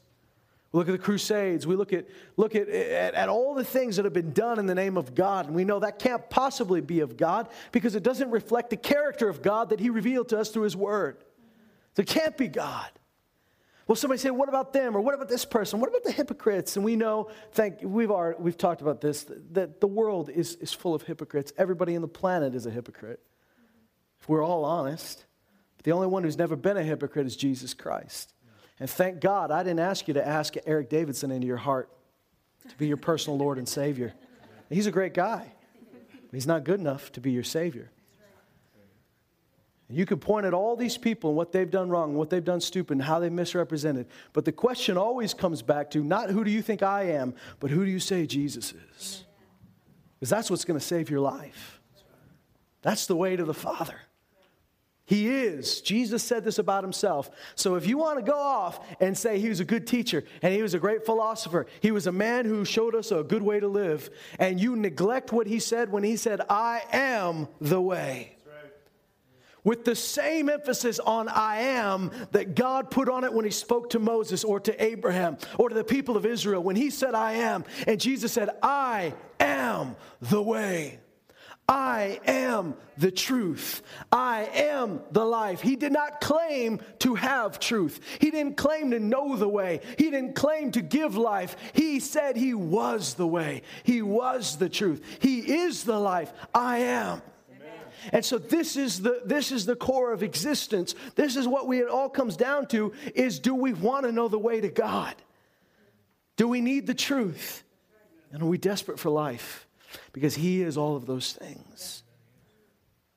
We 0.70 0.78
look 0.78 0.88
at 0.88 0.92
the 0.92 0.98
Crusades. 0.98 1.66
We 1.66 1.76
look, 1.76 1.92
at, 1.92 2.06
look 2.36 2.54
at, 2.54 2.68
at, 2.68 3.14
at, 3.14 3.28
all 3.28 3.54
the 3.54 3.64
things 3.64 3.96
that 3.96 4.04
have 4.04 4.12
been 4.12 4.32
done 4.32 4.58
in 4.58 4.66
the 4.66 4.74
name 4.74 4.98
of 4.98 5.14
God. 5.14 5.46
And 5.46 5.54
we 5.54 5.64
know 5.64 5.78
that 5.78 5.98
can't 5.98 6.28
possibly 6.28 6.82
be 6.82 7.00
of 7.00 7.16
God 7.16 7.48
because 7.72 7.94
it 7.94 8.02
doesn't 8.02 8.30
reflect 8.30 8.70
the 8.70 8.76
character 8.76 9.28
of 9.28 9.40
God 9.40 9.70
that 9.70 9.80
He 9.80 9.88
revealed 9.88 10.28
to 10.28 10.38
us 10.38 10.50
through 10.50 10.64
His 10.64 10.76
Word. 10.76 11.24
So 11.96 12.02
it 12.02 12.08
can't 12.08 12.36
be 12.36 12.48
God. 12.48 12.90
Well, 13.86 13.96
somebody 13.96 14.18
say, 14.18 14.30
what 14.30 14.50
about 14.50 14.74
them? 14.74 14.94
Or 14.94 15.00
what 15.00 15.14
about 15.14 15.30
this 15.30 15.46
person? 15.46 15.80
What 15.80 15.88
about 15.88 16.04
the 16.04 16.12
hypocrites? 16.12 16.76
And 16.76 16.84
we 16.84 16.94
know, 16.94 17.30
thank 17.52 17.78
we've 17.82 18.10
already, 18.10 18.38
we've 18.38 18.58
talked 18.58 18.82
about 18.82 19.00
this, 19.00 19.24
that 19.52 19.80
the 19.80 19.86
world 19.86 20.28
is, 20.28 20.56
is 20.56 20.74
full 20.74 20.94
of 20.94 21.02
hypocrites. 21.02 21.54
Everybody 21.56 21.96
on 21.96 22.02
the 22.02 22.08
planet 22.08 22.54
is 22.54 22.66
a 22.66 22.70
hypocrite. 22.70 23.20
If 24.20 24.28
we're 24.28 24.44
all 24.44 24.66
honest. 24.66 25.24
But 25.78 25.84
the 25.84 25.92
only 25.92 26.08
one 26.08 26.22
who's 26.22 26.36
never 26.36 26.54
been 26.54 26.76
a 26.76 26.82
hypocrite 26.82 27.26
is 27.26 27.34
Jesus 27.34 27.72
Christ. 27.72 28.34
And 28.80 28.88
thank 28.88 29.20
God 29.20 29.50
I 29.50 29.62
didn't 29.62 29.80
ask 29.80 30.08
you 30.08 30.14
to 30.14 30.26
ask 30.26 30.54
Eric 30.66 30.88
Davidson 30.88 31.30
into 31.30 31.46
your 31.46 31.56
heart 31.56 31.90
to 32.68 32.76
be 32.76 32.86
your 32.86 32.96
personal 32.96 33.38
Lord 33.38 33.58
and 33.58 33.68
Savior. 33.68 34.14
He's 34.68 34.86
a 34.86 34.92
great 34.92 35.14
guy. 35.14 35.52
But 36.30 36.36
he's 36.36 36.46
not 36.46 36.64
good 36.64 36.78
enough 36.78 37.10
to 37.12 37.20
be 37.20 37.32
your 37.32 37.42
Savior. 37.42 37.90
You 39.90 40.04
could 40.04 40.20
point 40.20 40.44
at 40.44 40.52
all 40.52 40.76
these 40.76 40.98
people 40.98 41.30
and 41.30 41.36
what 41.36 41.50
they've 41.50 41.70
done 41.70 41.88
wrong, 41.88 42.14
what 42.14 42.28
they've 42.28 42.44
done 42.44 42.60
stupid, 42.60 42.92
and 42.92 43.02
how 43.02 43.18
they 43.18 43.30
misrepresented. 43.30 44.06
But 44.34 44.44
the 44.44 44.52
question 44.52 44.98
always 44.98 45.32
comes 45.32 45.62
back 45.62 45.90
to 45.92 46.04
not 46.04 46.28
who 46.28 46.44
do 46.44 46.50
you 46.50 46.60
think 46.60 46.82
I 46.82 47.04
am, 47.04 47.34
but 47.58 47.70
who 47.70 47.86
do 47.86 47.90
you 47.90 47.98
say 47.98 48.26
Jesus 48.26 48.74
is? 48.74 49.24
Because 50.18 50.28
that's 50.28 50.50
what's 50.50 50.66
going 50.66 50.78
to 50.78 50.84
save 50.84 51.08
your 51.08 51.20
life. 51.20 51.80
That's 52.82 53.06
the 53.06 53.16
way 53.16 53.34
to 53.36 53.44
the 53.44 53.54
Father. 53.54 53.98
He 55.08 55.30
is. 55.30 55.80
Jesus 55.80 56.22
said 56.22 56.44
this 56.44 56.58
about 56.58 56.84
himself. 56.84 57.30
So 57.54 57.76
if 57.76 57.86
you 57.86 57.96
want 57.96 58.18
to 58.18 58.30
go 58.30 58.36
off 58.38 58.78
and 59.00 59.16
say 59.16 59.38
he 59.38 59.48
was 59.48 59.58
a 59.58 59.64
good 59.64 59.86
teacher 59.86 60.22
and 60.42 60.52
he 60.52 60.60
was 60.60 60.74
a 60.74 60.78
great 60.78 61.06
philosopher, 61.06 61.64
he 61.80 61.92
was 61.92 62.06
a 62.06 62.12
man 62.12 62.44
who 62.44 62.66
showed 62.66 62.94
us 62.94 63.10
a 63.10 63.22
good 63.22 63.42
way 63.42 63.58
to 63.58 63.68
live, 63.68 64.10
and 64.38 64.60
you 64.60 64.76
neglect 64.76 65.32
what 65.32 65.46
he 65.46 65.60
said 65.60 65.90
when 65.90 66.04
he 66.04 66.16
said, 66.16 66.42
I 66.50 66.82
am 66.92 67.48
the 67.58 67.80
way 67.80 68.36
with 69.64 69.86
the 69.86 69.94
same 69.94 70.50
emphasis 70.50 70.98
on 70.98 71.28
I 71.28 71.60
am 71.60 72.10
that 72.32 72.54
God 72.54 72.90
put 72.90 73.08
on 73.08 73.24
it 73.24 73.32
when 73.32 73.46
he 73.46 73.50
spoke 73.50 73.90
to 73.90 73.98
Moses 73.98 74.44
or 74.44 74.60
to 74.60 74.82
Abraham 74.82 75.38
or 75.58 75.70
to 75.70 75.74
the 75.74 75.84
people 75.84 76.18
of 76.18 76.26
Israel 76.26 76.62
when 76.62 76.76
he 76.76 76.90
said 76.90 77.14
I 77.14 77.32
am. 77.32 77.64
And 77.86 77.98
Jesus 77.98 78.32
said, 78.32 78.50
I 78.62 79.14
am 79.40 79.96
the 80.20 80.42
way. 80.42 81.00
I 81.68 82.18
am 82.26 82.74
the 82.96 83.10
truth. 83.10 83.82
I 84.10 84.48
am 84.54 85.00
the 85.10 85.24
life. 85.24 85.60
He 85.60 85.76
did 85.76 85.92
not 85.92 86.20
claim 86.20 86.80
to 87.00 87.14
have 87.14 87.60
truth. 87.60 88.00
He 88.20 88.30
didn't 88.30 88.56
claim 88.56 88.92
to 88.92 88.98
know 88.98 89.36
the 89.36 89.48
way. 89.48 89.80
He 89.98 90.10
didn't 90.10 90.34
claim 90.34 90.72
to 90.72 90.80
give 90.80 91.16
life. 91.16 91.56
He 91.74 92.00
said 92.00 92.36
he 92.36 92.54
was 92.54 93.14
the 93.14 93.26
way. 93.26 93.62
He 93.82 94.00
was 94.00 94.56
the 94.56 94.70
truth. 94.70 95.02
He 95.20 95.60
is 95.60 95.84
the 95.84 95.98
life. 95.98 96.32
I 96.54 96.78
am. 96.78 97.20
And 98.12 98.24
so 98.24 98.38
this 98.38 98.76
is 98.76 99.02
the 99.02 99.22
this 99.24 99.52
is 99.52 99.66
the 99.66 99.76
core 99.76 100.12
of 100.12 100.22
existence. 100.22 100.94
This 101.16 101.36
is 101.36 101.46
what 101.48 101.66
we 101.66 101.80
it 101.80 101.88
all 101.88 102.08
comes 102.08 102.36
down 102.36 102.66
to 102.68 102.92
is 103.14 103.40
do 103.40 103.54
we 103.54 103.72
want 103.74 104.06
to 104.06 104.12
know 104.12 104.28
the 104.28 104.38
way 104.38 104.60
to 104.60 104.68
God? 104.68 105.14
Do 106.36 106.48
we 106.48 106.60
need 106.60 106.86
the 106.86 106.94
truth? 106.94 107.64
And 108.32 108.42
are 108.42 108.46
we 108.46 108.56
desperate 108.56 108.98
for 108.98 109.10
life? 109.10 109.67
Because 110.18 110.34
he 110.34 110.62
is 110.62 110.76
all 110.76 110.96
of 110.96 111.06
those 111.06 111.32
things. 111.32 112.02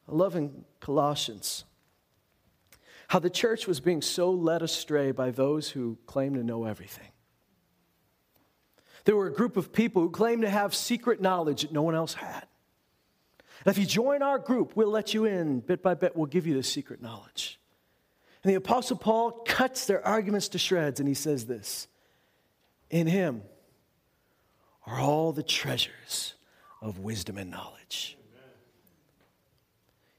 I 0.08 0.12
love 0.14 0.36
in 0.36 0.66
Colossians 0.80 1.66
how 3.08 3.18
the 3.18 3.30
church 3.32 3.66
was 3.66 3.80
being 3.80 4.04
so 4.04 4.30
led 4.30 4.62
astray 4.62 5.12
by 5.12 5.32
those 5.32 5.68
who 5.68 5.98
claim 6.06 6.36
to 6.36 6.44
know 6.44 6.66
everything. 6.66 7.10
There 9.06 9.16
were 9.16 9.26
a 9.26 9.34
group 9.34 9.58
of 9.58 9.74
people 9.74 10.04
who 10.04 10.12
claimed 10.12 10.44
to 10.44 10.50
have 10.50 10.76
secret 10.76 11.20
knowledge 11.20 11.64
that 11.64 11.72
no 11.72 11.82
one 11.82 11.96
else 11.96 12.14
had. 12.14 12.46
And 13.66 13.76
if 13.76 13.80
you 13.80 13.88
join 13.88 14.22
our 14.22 14.38
group, 14.38 14.76
we'll 14.76 14.92
let 14.92 15.12
you 15.16 15.26
in 15.26 15.62
bit 15.62 15.82
by 15.82 15.96
bit. 15.96 16.16
We'll 16.16 16.28
give 16.28 16.46
you 16.46 16.54
the 16.54 16.62
secret 16.62 17.02
knowledge. 17.02 17.60
And 18.44 18.52
the 18.52 18.58
Apostle 18.58 18.98
Paul 18.98 19.32
cuts 19.32 19.88
their 19.88 20.06
arguments 20.06 20.50
to 20.50 20.60
shreds 20.60 21.00
and 21.00 21.10
he 21.10 21.16
says 21.16 21.48
this 21.48 21.88
In 22.92 23.08
him 23.08 23.42
are 24.86 25.00
all 25.00 25.32
the 25.32 25.42
treasures 25.42 26.36
of 26.82 27.00
wisdom 27.00 27.38
and 27.38 27.52
knowledge. 27.52 28.18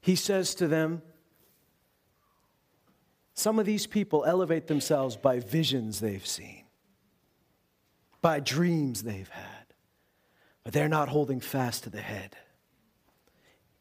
He 0.00 0.16
says 0.16 0.54
to 0.56 0.66
them, 0.68 1.02
Some 3.34 3.58
of 3.58 3.66
these 3.66 3.86
people 3.86 4.24
elevate 4.24 4.66
themselves 4.66 5.16
by 5.16 5.40
visions 5.40 6.00
they've 6.00 6.26
seen, 6.26 6.64
by 8.20 8.40
dreams 8.40 9.02
they've 9.02 9.28
had, 9.28 9.66
but 10.64 10.72
they're 10.72 10.88
not 10.88 11.08
holding 11.08 11.40
fast 11.40 11.84
to 11.84 11.90
the 11.90 12.00
head. 12.00 12.36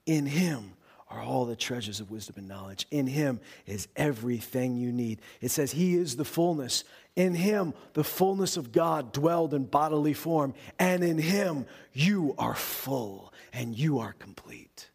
In 0.06 0.26
Him 0.26 0.74
are 1.12 1.22
all 1.22 1.46
the 1.46 1.56
treasures 1.56 2.00
of 2.00 2.10
wisdom 2.10 2.36
and 2.38 2.48
knowledge. 2.48 2.88
In 2.90 3.06
Him 3.06 3.40
is 3.66 3.88
everything 3.96 4.78
you 4.78 4.92
need. 4.92 5.22
It 5.42 5.50
says 5.52 5.72
He 5.72 5.96
is 5.96 6.16
the 6.16 6.26
fullness. 6.26 6.84
In 7.16 7.34
Him, 7.34 7.74
the 7.94 8.04
fullness 8.04 8.56
of 8.56 8.72
God 8.72 9.12
dwelled 9.12 9.54
in 9.54 9.66
bodily 9.66 10.14
form. 10.14 10.54
And 10.80 11.04
in 11.04 11.18
Him, 11.18 11.66
you 11.92 12.34
are 12.38 12.56
full 12.56 13.34
and 13.52 13.78
you 13.78 14.00
are 14.00 14.14
complete. 14.14 14.90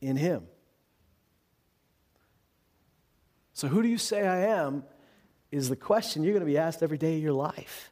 In 0.00 0.16
Him. 0.16 0.46
So, 3.52 3.66
who 3.66 3.82
do 3.82 3.88
you 3.88 3.98
say 3.98 4.24
I 4.24 4.46
am? 4.60 4.84
Is 5.50 5.68
the 5.68 5.76
question 5.76 6.22
you're 6.22 6.34
going 6.34 6.46
to 6.46 6.46
be 6.46 6.58
asked 6.58 6.82
every 6.82 6.98
day 6.98 7.16
of 7.16 7.22
your 7.22 7.32
life. 7.32 7.90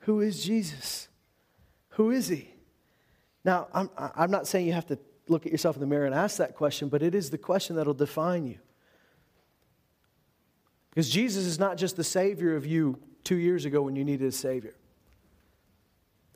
Who 0.00 0.20
is 0.20 0.44
Jesus? 0.44 1.08
Who 1.90 2.10
is 2.10 2.28
He? 2.28 2.50
Now, 3.44 3.68
I'm, 3.72 3.88
I'm 3.96 4.30
not 4.30 4.46
saying 4.46 4.66
you 4.66 4.72
have 4.72 4.86
to 4.86 4.98
look 5.28 5.46
at 5.46 5.52
yourself 5.52 5.76
in 5.76 5.80
the 5.80 5.86
mirror 5.86 6.06
and 6.06 6.14
ask 6.14 6.36
that 6.38 6.54
question, 6.54 6.88
but 6.88 7.02
it 7.02 7.14
is 7.14 7.30
the 7.30 7.38
question 7.38 7.76
that'll 7.76 7.94
define 7.94 8.46
you. 8.46 8.58
Because 10.90 11.08
Jesus 11.08 11.44
is 11.44 11.58
not 11.58 11.76
just 11.76 11.96
the 11.96 12.04
Savior 12.04 12.56
of 12.56 12.66
you 12.66 12.98
two 13.24 13.36
years 13.36 13.64
ago 13.64 13.82
when 13.82 13.96
you 13.96 14.04
needed 14.04 14.28
a 14.28 14.32
Savior. 14.32 14.74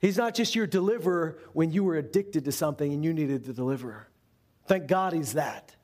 He's 0.00 0.16
not 0.16 0.34
just 0.34 0.54
your 0.54 0.66
deliverer 0.66 1.38
when 1.52 1.70
you 1.70 1.84
were 1.84 1.96
addicted 1.96 2.44
to 2.44 2.52
something 2.52 2.92
and 2.92 3.04
you 3.04 3.12
needed 3.12 3.44
the 3.44 3.52
deliverer. 3.52 4.08
Thank 4.66 4.86
God 4.86 5.12
He's 5.12 5.34
that. 5.34 5.74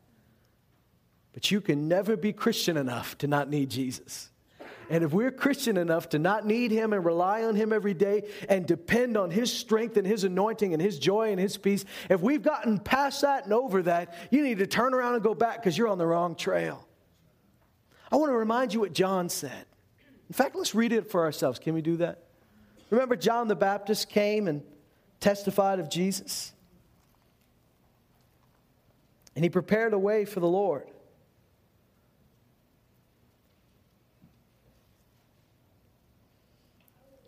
But 1.32 1.50
you 1.50 1.60
can 1.60 1.88
never 1.88 2.16
be 2.16 2.32
Christian 2.32 2.76
enough 2.76 3.18
to 3.18 3.26
not 3.26 3.50
need 3.50 3.70
Jesus. 3.70 4.30
And 4.90 5.02
if 5.02 5.12
we're 5.12 5.30
Christian 5.30 5.76
enough 5.76 6.10
to 6.10 6.18
not 6.18 6.46
need 6.46 6.70
Him 6.70 6.92
and 6.92 7.04
rely 7.04 7.44
on 7.44 7.54
Him 7.54 7.72
every 7.72 7.94
day 7.94 8.28
and 8.48 8.66
depend 8.66 9.16
on 9.16 9.30
His 9.30 9.52
strength 9.52 9.96
and 9.96 10.06
His 10.06 10.24
anointing 10.24 10.72
and 10.72 10.82
His 10.82 10.98
joy 10.98 11.30
and 11.30 11.40
His 11.40 11.56
peace, 11.56 11.84
if 12.10 12.20
we've 12.20 12.42
gotten 12.42 12.78
past 12.78 13.22
that 13.22 13.44
and 13.44 13.52
over 13.52 13.82
that, 13.82 14.14
you 14.30 14.42
need 14.42 14.58
to 14.58 14.66
turn 14.66 14.94
around 14.94 15.14
and 15.14 15.22
go 15.22 15.34
back 15.34 15.56
because 15.56 15.76
you're 15.76 15.88
on 15.88 15.98
the 15.98 16.06
wrong 16.06 16.34
trail. 16.34 16.86
I 18.12 18.16
want 18.16 18.30
to 18.30 18.36
remind 18.36 18.74
you 18.74 18.80
what 18.80 18.92
John 18.92 19.28
said. 19.28 19.66
In 20.28 20.34
fact, 20.34 20.54
let's 20.56 20.74
read 20.74 20.92
it 20.92 21.10
for 21.10 21.24
ourselves. 21.24 21.58
Can 21.58 21.74
we 21.74 21.82
do 21.82 21.96
that? 21.98 22.24
Remember, 22.90 23.16
John 23.16 23.48
the 23.48 23.56
Baptist 23.56 24.08
came 24.08 24.46
and 24.46 24.62
testified 25.20 25.80
of 25.80 25.90
Jesus? 25.90 26.52
And 29.34 29.44
he 29.44 29.50
prepared 29.50 29.92
a 29.94 29.98
way 29.98 30.24
for 30.24 30.40
the 30.40 30.48
Lord. 30.48 30.86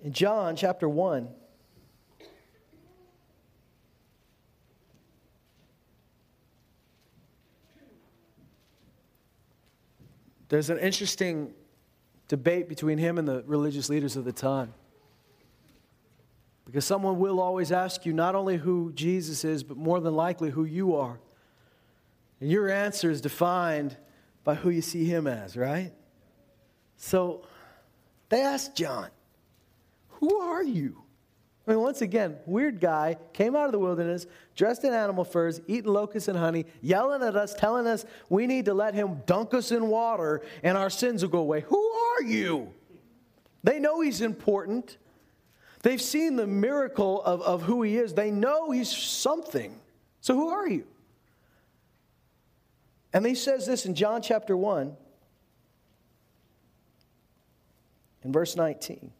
In 0.07 0.13
John 0.13 0.55
chapter 0.55 0.89
1, 0.89 1.29
there's 10.49 10.71
an 10.71 10.79
interesting 10.79 11.53
debate 12.29 12.69
between 12.69 12.99
him 12.99 13.19
and 13.19 13.27
the 13.27 13.43
religious 13.49 13.89
leaders 13.89 14.15
of 14.17 14.25
the 14.25 14.31
time. 14.31 14.73
Because 16.67 16.85
someone 16.85 17.19
will 17.19 17.41
always 17.41 17.73
ask 17.73 18.07
you 18.07 18.13
not 18.13 18.37
only 18.37 18.59
who 18.59 18.93
Jesus 18.93 19.45
is, 19.45 19.65
but 19.65 19.77
more 19.77 19.99
than 19.99 20.15
likely 20.15 20.51
who 20.51 20.65
you 20.65 20.95
are. 20.95 21.19
And 22.41 22.49
your 22.49 22.71
answer 22.71 23.11
is 23.11 23.21
defined 23.21 23.97
by 24.45 24.55
who 24.55 24.71
you 24.71 24.83
see 24.83 25.05
him 25.05 25.27
as, 25.27 25.57
right? 25.57 25.93
So 26.97 27.45
they 28.29 28.43
asked 28.43 28.77
John, 28.77 29.09
who 30.21 30.37
are 30.37 30.63
you? 30.63 31.03
I 31.67 31.73
mean, 31.73 31.81
once 31.81 32.01
again, 32.01 32.37
weird 32.47 32.81
guy 32.81 33.17
came 33.33 33.57
out 33.57 33.67
of 33.67 33.73
the 33.73 33.79
wilderness, 33.79 34.27
dressed 34.55 34.85
in 34.85 34.93
animal 34.93 35.25
furs, 35.25 35.61
eating 35.67 35.93
locusts 35.93 36.29
and 36.29 36.39
honey, 36.39 36.65
yelling 36.81 37.23
at 37.23 37.35
us, 37.35 37.55
telling 37.55 37.89
us 37.89 38.05
we 38.29 38.47
need 38.47 38.67
to 38.67 38.75
let 38.75 38.95
him 38.95 39.21
dunk 39.27 39.53
us 39.53 39.73
in 39.73 39.89
water 39.89 40.43
and 40.63 40.79
our 40.79 40.91
sins 40.91 41.23
will 41.23 41.31
go 41.31 41.39
away. 41.39 41.63
Who 41.63 41.91
are 41.91 42.23
you? 42.23 42.73
They 43.65 43.81
know 43.81 44.01
he's 44.01 44.21
important. 44.21 44.97
They've 45.83 46.01
seen 46.01 46.37
the 46.37 46.47
miracle 46.47 47.21
of, 47.23 47.43
of 47.43 47.63
who 47.63 47.83
he 47.83 47.97
is. 47.97 48.15
They 48.15 48.31
know 48.31 48.71
he's 48.71 48.91
something. 48.91 49.81
So 50.21 50.35
who 50.35 50.49
are 50.51 50.69
you? 50.69 50.87
And 53.13 53.27
he 53.27 53.35
says 53.35 53.67
this 53.67 53.87
in 53.87 53.95
John 53.95 54.23
chapter 54.23 54.57
1, 54.57 54.97
in 58.23 58.33
verse 58.33 58.55
19. 58.55 59.11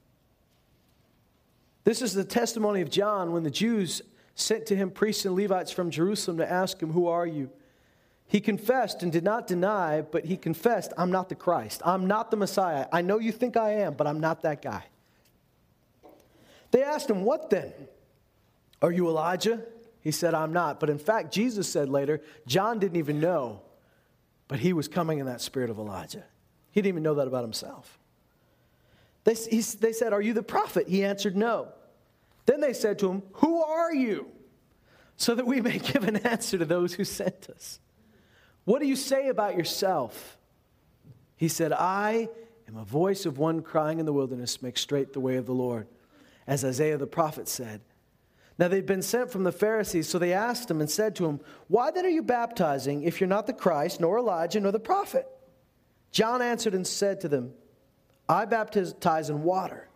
This 1.87 2.03
is 2.03 2.15
the 2.15 2.25
testimony 2.25 2.81
of 2.81 2.91
John 2.91 3.31
when 3.31 3.45
the 3.45 3.51
Jews 3.51 4.03
sent 4.35 4.67
to 4.67 4.77
him 4.77 4.91
priests 4.91 5.25
and 5.25 5.37
Levites 5.37 5.71
from 5.71 5.93
Jerusalem 5.93 6.39
to 6.39 6.53
ask 6.53 6.83
him, 6.83 6.91
Who 6.91 7.07
are 7.07 7.25
you? 7.25 7.49
He 8.27 8.41
confessed 8.41 9.05
and 9.05 9.13
did 9.13 9.23
not 9.23 9.47
deny, 9.47 10.01
but 10.01 10.25
he 10.25 10.37
confessed, 10.37 10.93
I'm 10.99 11.13
not 11.13 11.29
the 11.29 11.37
Christ. 11.37 11.81
I'm 11.85 12.09
not 12.09 12.33
the 12.33 12.37
Messiah. 12.37 12.89
I 12.93 13.03
know 13.03 13.21
you 13.21 13.31
think 13.31 13.57
I 13.57 13.75
am, 13.75 13.95
but 13.95 14.09
I'm 14.09 14.19
not 14.19 14.43
that 14.43 14.63
guy. 14.63 14.83
They 16.73 16.83
asked 16.83 17.09
him, 17.09 17.23
What 17.23 17.51
then? 17.51 17.73
Are 18.83 18.91
you 18.91 19.07
Elijah? 19.07 19.63
He 20.01 20.11
said, 20.11 20.35
I'm 20.35 20.53
not. 20.53 20.81
But 20.81 20.91
in 20.91 20.99
fact, 20.99 21.33
Jesus 21.33 21.69
said 21.69 21.89
later, 21.89 22.21
John 22.49 22.81
didn't 22.81 22.99
even 22.99 23.21
know, 23.21 23.61
but 24.49 24.59
he 24.59 24.73
was 24.73 24.89
coming 24.89 25.21
in 25.21 25.27
that 25.27 25.41
spirit 25.41 25.71
of 25.71 25.79
Elijah. 25.79 26.25
He 26.73 26.83
didn't 26.83 26.89
even 26.89 27.05
know 27.05 27.15
that 27.15 27.29
about 27.29 27.45
himself. 27.45 27.97
They, 29.27 29.35
he, 29.35 29.61
they 29.61 29.93
said, 29.93 30.13
Are 30.13 30.23
you 30.23 30.33
the 30.33 30.43
prophet? 30.43 30.89
He 30.89 31.05
answered, 31.05 31.37
No. 31.37 31.69
Then 32.47 32.61
they 32.61 32.73
said 32.73 33.01
to 33.01 33.11
him, 33.11 33.23
Who 33.35 33.61
are 33.61 33.93
you? 33.93 34.29
So 35.17 35.35
that 35.35 35.47
we 35.47 35.61
may 35.69 35.79
give 35.79 36.05
an 36.05 36.19
answer 36.19 36.57
to 36.57 36.65
those 36.65 36.95
who 36.95 37.05
sent 37.05 37.51
us. 37.51 37.81
What 38.65 38.81
do 38.81 38.87
you 38.87 38.95
say 38.95 39.29
about 39.29 39.57
yourself? 39.57 40.39
He 41.37 41.49
said, 41.49 41.73
I 41.73 42.29
am 42.69 42.77
a 42.77 42.85
voice 42.85 43.27
of 43.27 43.37
one 43.37 43.63
crying 43.63 43.99
in 43.99 44.07
the 44.07 44.13
wilderness, 44.13 44.63
make 44.63 44.79
straight 44.79 45.13
the 45.13 45.21
way 45.21 45.37
of 45.37 45.47
the 45.47 45.53
Lord, 45.53 45.89
as 46.47 46.65
Isaiah 46.65 46.97
the 46.97 47.07
prophet 47.09 47.49
said. 47.49 47.81
Now 48.61 48.69
they'd 48.69 48.87
been 48.87 49.03
sent 49.03 49.33
from 49.33 49.43
the 49.43 49.53
Pharisees, 49.53 50.09
so 50.09 50.21
they 50.21 50.33
asked 50.33 50.71
him 50.71 50.81
and 50.81 50.89
said 50.89 51.17
to 51.17 51.27
him, 51.27 51.41
Why 51.67 51.91
then 51.91 52.07
are 52.07 52.11
you 52.11 52.23
baptizing 52.23 53.03
if 53.03 53.21
you're 53.21 53.27
not 53.27 53.49
the 53.49 53.53
Christ, 53.53 54.01
nor 54.01 54.19
Elijah, 54.19 54.61
nor 54.61 54.71
the 54.71 54.79
prophet? 54.79 55.27
John 56.13 56.41
answered 56.41 56.75
and 56.75 56.87
said 56.87 57.21
to 57.23 57.29
them, 57.29 57.53
I 58.29 58.45
baptize 58.45 59.31
in 59.31 59.43
water. 59.43 59.89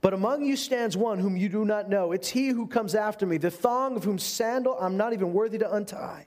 But 0.00 0.14
among 0.14 0.44
you 0.44 0.56
stands 0.56 0.96
one 0.96 1.18
whom 1.18 1.36
you 1.36 1.48
do 1.48 1.64
not 1.64 1.88
know. 1.88 2.12
It's 2.12 2.28
he 2.28 2.48
who 2.48 2.66
comes 2.66 2.94
after 2.94 3.26
me, 3.26 3.38
the 3.38 3.50
thong 3.50 3.96
of 3.96 4.04
whom 4.04 4.18
sandal 4.18 4.76
I'm 4.80 4.96
not 4.96 5.12
even 5.12 5.32
worthy 5.32 5.58
to 5.58 5.72
untie. 5.72 6.26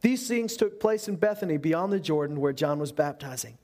These 0.00 0.28
things 0.28 0.56
took 0.56 0.78
place 0.78 1.08
in 1.08 1.16
Bethany 1.16 1.56
beyond 1.56 1.92
the 1.92 2.00
Jordan 2.00 2.40
where 2.40 2.52
John 2.52 2.78
was 2.78 2.92
baptizing. 2.92 3.58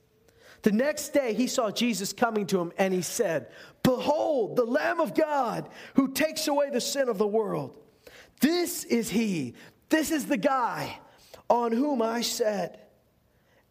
The 0.63 0.71
next 0.71 1.09
day 1.09 1.33
he 1.33 1.47
saw 1.47 1.69
Jesus 1.69 2.11
coming 2.11 2.47
to 2.47 2.59
him 2.59 2.71
and 2.77 2.93
he 2.93 3.01
said, 3.01 3.47
Behold, 3.83 4.55
the 4.55 4.65
Lamb 4.65 4.99
of 4.99 5.13
God 5.13 5.69
who 5.93 6.11
takes 6.11 6.47
away 6.47 6.71
the 6.71 6.81
sin 6.81 7.07
of 7.07 7.17
the 7.17 7.27
world. 7.27 7.75
This 8.41 8.83
is 8.83 9.09
he. 9.09 9.53
This 9.89 10.11
is 10.11 10.25
the 10.25 10.37
guy 10.37 10.97
on 11.49 11.71
whom 11.71 12.01
I 12.01 12.21
said, 12.21 12.79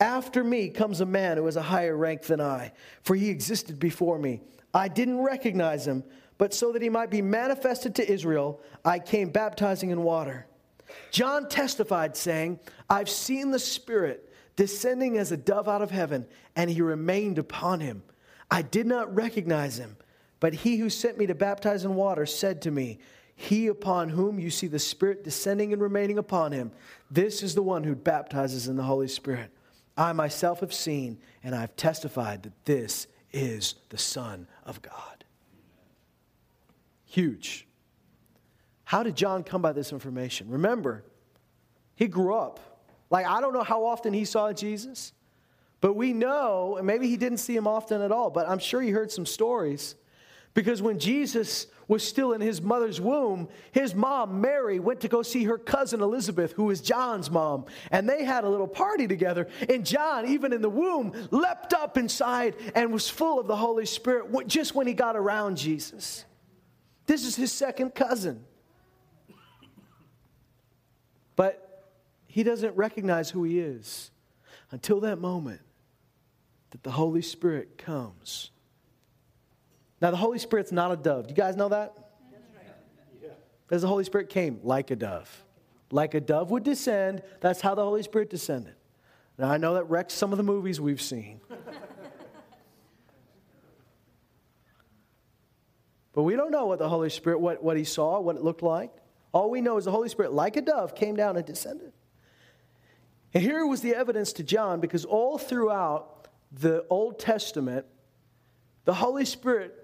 After 0.00 0.42
me 0.42 0.68
comes 0.68 1.00
a 1.00 1.07
man 1.07 1.37
who 1.37 1.46
has 1.46 1.57
a 1.57 1.62
higher 1.62 1.96
rank 1.96 2.22
than 2.22 2.40
I, 2.40 2.72
for 3.02 3.14
he 3.14 3.30
existed 3.30 3.78
before 3.78 4.18
me. 4.18 4.40
I 4.72 4.88
didn't 4.88 5.20
recognize 5.20 5.87
him, 5.87 6.02
but 6.37 6.52
so 6.52 6.72
that 6.72 6.83
he 6.83 6.88
might 6.88 7.11
be 7.11 7.22
manifested 7.22 7.94
to 7.96 8.12
Israel, 8.12 8.61
I 8.85 8.98
came 8.98 9.30
baptizing 9.30 9.90
in 9.90 10.02
water. 10.02 10.46
John 11.11 11.48
testified, 11.48 12.16
saying, 12.16 12.59
I've 12.90 13.09
seen 13.09 13.50
the 13.50 13.59
Spirit 13.59 14.33
descending 14.57 15.16
as 15.16 15.33
a 15.33 15.37
dove 15.37 15.68
out 15.68 15.83
of 15.83 15.90
heaven, 15.90 16.26
and 16.57 16.70
he 16.70 16.80
remained 16.80 17.38
upon 17.38 17.80
him. 17.80 18.02
I 18.50 18.62
did 18.62 18.87
not 18.87 19.14
recognize 19.14 19.78
him, 19.78 19.96
but 20.40 20.54
he 20.54 20.76
who 20.76 20.90
sent 20.90 21.18
me 21.18 21.26
to 21.26 21.35
baptize 21.35 21.85
in 21.85 21.94
water 21.94 22.26
said 22.26 22.62
to 22.62 22.70
me, 22.70 22.98
He 23.35 23.68
upon 23.68 24.11
whom 24.11 24.38
you 24.38 24.50
see 24.50 24.66
the 24.66 24.78
Spirit 24.78 25.24
descending 25.24 25.72
and 25.72 25.80
remaining 25.80 26.18
upon 26.18 26.52
him, 26.52 26.72
this 27.11 27.42
is 27.42 27.54
the 27.54 27.62
one 27.62 27.85
who 27.85 27.94
baptizes 27.94 28.68
in 28.68 28.76
the 28.76 28.83
Holy 28.83 29.09
Spirit. 29.09 29.50
I 29.96 30.12
myself 30.12 30.61
have 30.61 30.74
seen, 30.74 31.18
and 31.42 31.54
I 31.54 31.61
have 31.61 31.76
testified 31.76 32.42
that 32.44 32.64
this 32.64 33.07
is 33.33 33.76
the 33.90 33.98
Son 33.98 34.48
of 34.64 34.83
God. 34.83 35.24
Huge. 37.04 37.66
How 38.85 39.02
did 39.02 39.16
John 39.16 39.44
come 39.44 39.62
by 39.62 39.72
this 39.72 39.92
information? 39.92 40.50
Remember, 40.50 41.04
he 41.94 42.07
grew 42.07 42.35
up. 42.35 42.61
Like, 43.11 43.26
I 43.26 43.40
don't 43.40 43.52
know 43.52 43.62
how 43.62 43.85
often 43.85 44.12
he 44.12 44.24
saw 44.24 44.52
Jesus, 44.52 45.12
but 45.80 45.94
we 45.94 46.12
know, 46.12 46.76
and 46.76 46.87
maybe 46.87 47.09
he 47.09 47.16
didn't 47.16 47.38
see 47.38 47.54
him 47.54 47.66
often 47.66 48.02
at 48.02 48.11
all, 48.11 48.30
but 48.30 48.48
I'm 48.48 48.59
sure 48.59 48.80
he 48.83 48.90
heard 48.90 49.12
some 49.12 49.26
stories. 49.26 49.94
Because 50.54 50.80
when 50.80 51.00
Jesus 51.00 51.66
was 51.88 52.06
still 52.06 52.32
in 52.32 52.40
his 52.40 52.62
mother's 52.62 53.00
womb, 53.00 53.48
his 53.72 53.92
mom, 53.94 54.40
Mary, 54.40 54.78
went 54.78 55.00
to 55.00 55.08
go 55.08 55.20
see 55.22 55.44
her 55.44 55.58
cousin 55.58 56.00
Elizabeth, 56.00 56.52
who 56.52 56.70
is 56.70 56.80
John's 56.80 57.28
mom. 57.28 57.66
And 57.90 58.08
they 58.08 58.24
had 58.24 58.44
a 58.44 58.48
little 58.48 58.68
party 58.68 59.08
together. 59.08 59.48
And 59.68 59.84
John, 59.84 60.26
even 60.28 60.52
in 60.52 60.62
the 60.62 60.70
womb, 60.70 61.12
leapt 61.32 61.74
up 61.74 61.98
inside 61.98 62.54
and 62.76 62.92
was 62.92 63.10
full 63.10 63.40
of 63.40 63.48
the 63.48 63.56
Holy 63.56 63.84
Spirit 63.84 64.46
just 64.46 64.76
when 64.76 64.86
he 64.86 64.94
got 64.94 65.16
around 65.16 65.58
Jesus. 65.58 66.24
This 67.06 67.26
is 67.26 67.34
his 67.34 67.50
second 67.50 67.94
cousin. 67.94 68.44
But 71.34 71.90
he 72.28 72.44
doesn't 72.44 72.76
recognize 72.76 73.28
who 73.28 73.42
he 73.42 73.58
is 73.58 74.12
until 74.70 75.00
that 75.00 75.18
moment 75.18 75.60
that 76.70 76.84
the 76.84 76.92
Holy 76.92 77.22
Spirit 77.22 77.76
comes. 77.76 78.50
Now, 80.04 80.10
the 80.10 80.18
Holy 80.18 80.38
Spirit's 80.38 80.70
not 80.70 80.92
a 80.92 80.96
dove. 80.96 81.28
Do 81.28 81.30
you 81.30 81.34
guys 81.34 81.56
know 81.56 81.70
that? 81.70 81.94
Because 83.66 83.80
the 83.80 83.88
Holy 83.88 84.04
Spirit 84.04 84.28
came 84.28 84.60
like 84.62 84.90
a 84.90 84.96
dove. 84.96 85.46
Like 85.90 86.12
a 86.12 86.20
dove 86.20 86.50
would 86.50 86.62
descend, 86.62 87.22
that's 87.40 87.62
how 87.62 87.74
the 87.74 87.82
Holy 87.82 88.02
Spirit 88.02 88.28
descended. 88.28 88.74
Now, 89.38 89.50
I 89.50 89.56
know 89.56 89.72
that 89.72 89.84
wrecks 89.84 90.12
some 90.12 90.30
of 90.30 90.36
the 90.36 90.42
movies 90.44 90.78
we've 90.78 91.00
seen. 91.00 91.40
but 96.12 96.22
we 96.22 96.36
don't 96.36 96.50
know 96.50 96.66
what 96.66 96.80
the 96.80 96.88
Holy 96.90 97.08
Spirit, 97.08 97.40
what, 97.40 97.64
what 97.64 97.78
he 97.78 97.84
saw, 97.84 98.20
what 98.20 98.36
it 98.36 98.42
looked 98.42 98.62
like. 98.62 98.92
All 99.32 99.50
we 99.50 99.62
know 99.62 99.78
is 99.78 99.86
the 99.86 99.90
Holy 99.90 100.10
Spirit, 100.10 100.34
like 100.34 100.58
a 100.58 100.60
dove, 100.60 100.94
came 100.94 101.16
down 101.16 101.38
and 101.38 101.46
descended. 101.46 101.94
And 103.32 103.42
here 103.42 103.64
was 103.64 103.80
the 103.80 103.94
evidence 103.94 104.34
to 104.34 104.42
John 104.42 104.80
because 104.80 105.06
all 105.06 105.38
throughout 105.38 106.28
the 106.52 106.84
Old 106.90 107.18
Testament, 107.18 107.86
the 108.84 108.92
Holy 108.92 109.24
Spirit 109.24 109.80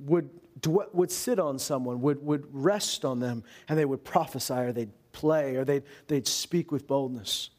would, 0.00 0.30
would 0.66 1.10
sit 1.10 1.38
on 1.38 1.58
someone, 1.58 2.00
would, 2.00 2.24
would 2.24 2.46
rest 2.52 3.04
on 3.04 3.20
them, 3.20 3.44
and 3.68 3.78
they 3.78 3.84
would 3.84 4.04
prophesy 4.04 4.54
or 4.54 4.72
they'd 4.72 4.92
play 5.12 5.56
or 5.56 5.64
they'd, 5.64 5.82
they'd 6.06 6.26
speak 6.26 6.70
with 6.70 6.86
boldness. 6.86 7.50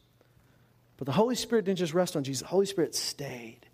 But 0.96 1.06
the 1.06 1.12
Holy 1.12 1.34
Spirit 1.34 1.64
didn't 1.64 1.78
just 1.78 1.94
rest 1.94 2.16
on 2.16 2.24
Jesus, 2.24 2.42
the 2.42 2.48
Holy 2.48 2.66
Spirit 2.66 2.94
stayed. 2.94 3.66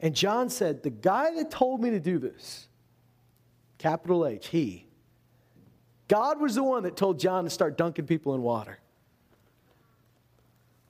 And 0.00 0.14
John 0.14 0.48
said, 0.48 0.82
The 0.82 0.90
guy 0.90 1.34
that 1.34 1.50
told 1.50 1.82
me 1.82 1.90
to 1.90 2.00
do 2.00 2.18
this, 2.18 2.68
capital 3.78 4.26
H, 4.26 4.48
he, 4.48 4.86
God 6.08 6.40
was 6.40 6.54
the 6.54 6.64
one 6.64 6.84
that 6.84 6.96
told 6.96 7.20
John 7.20 7.44
to 7.44 7.50
start 7.50 7.76
dunking 7.76 8.06
people 8.06 8.34
in 8.34 8.42
water. 8.42 8.78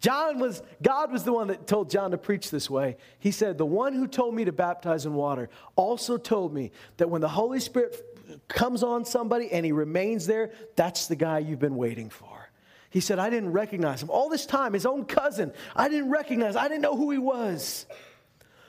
John 0.00 0.38
was, 0.38 0.62
God 0.80 1.10
was 1.10 1.24
the 1.24 1.32
one 1.32 1.48
that 1.48 1.66
told 1.66 1.90
John 1.90 2.12
to 2.12 2.18
preach 2.18 2.50
this 2.50 2.70
way. 2.70 2.96
He 3.18 3.32
said, 3.32 3.58
The 3.58 3.66
one 3.66 3.94
who 3.94 4.06
told 4.06 4.34
me 4.34 4.44
to 4.44 4.52
baptize 4.52 5.06
in 5.06 5.14
water 5.14 5.50
also 5.74 6.16
told 6.16 6.54
me 6.54 6.70
that 6.98 7.10
when 7.10 7.20
the 7.20 7.28
Holy 7.28 7.58
Spirit 7.58 8.04
comes 8.46 8.82
on 8.82 9.04
somebody 9.04 9.50
and 9.50 9.66
he 9.66 9.72
remains 9.72 10.26
there, 10.26 10.52
that's 10.76 11.06
the 11.08 11.16
guy 11.16 11.40
you've 11.40 11.58
been 11.58 11.76
waiting 11.76 12.10
for. 12.10 12.48
He 12.90 13.00
said, 13.00 13.18
I 13.18 13.28
didn't 13.28 13.52
recognize 13.52 14.02
him. 14.02 14.10
All 14.10 14.28
this 14.28 14.46
time, 14.46 14.72
his 14.72 14.86
own 14.86 15.04
cousin, 15.04 15.52
I 15.74 15.88
didn't 15.88 16.10
recognize, 16.10 16.56
I 16.56 16.68
didn't 16.68 16.82
know 16.82 16.96
who 16.96 17.10
he 17.10 17.18
was. 17.18 17.84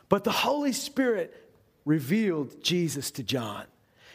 But 0.09 0.23
the 0.23 0.31
Holy 0.31 0.73
Spirit 0.73 1.51
revealed 1.85 2.61
Jesus 2.63 3.11
to 3.11 3.23
John. 3.23 3.65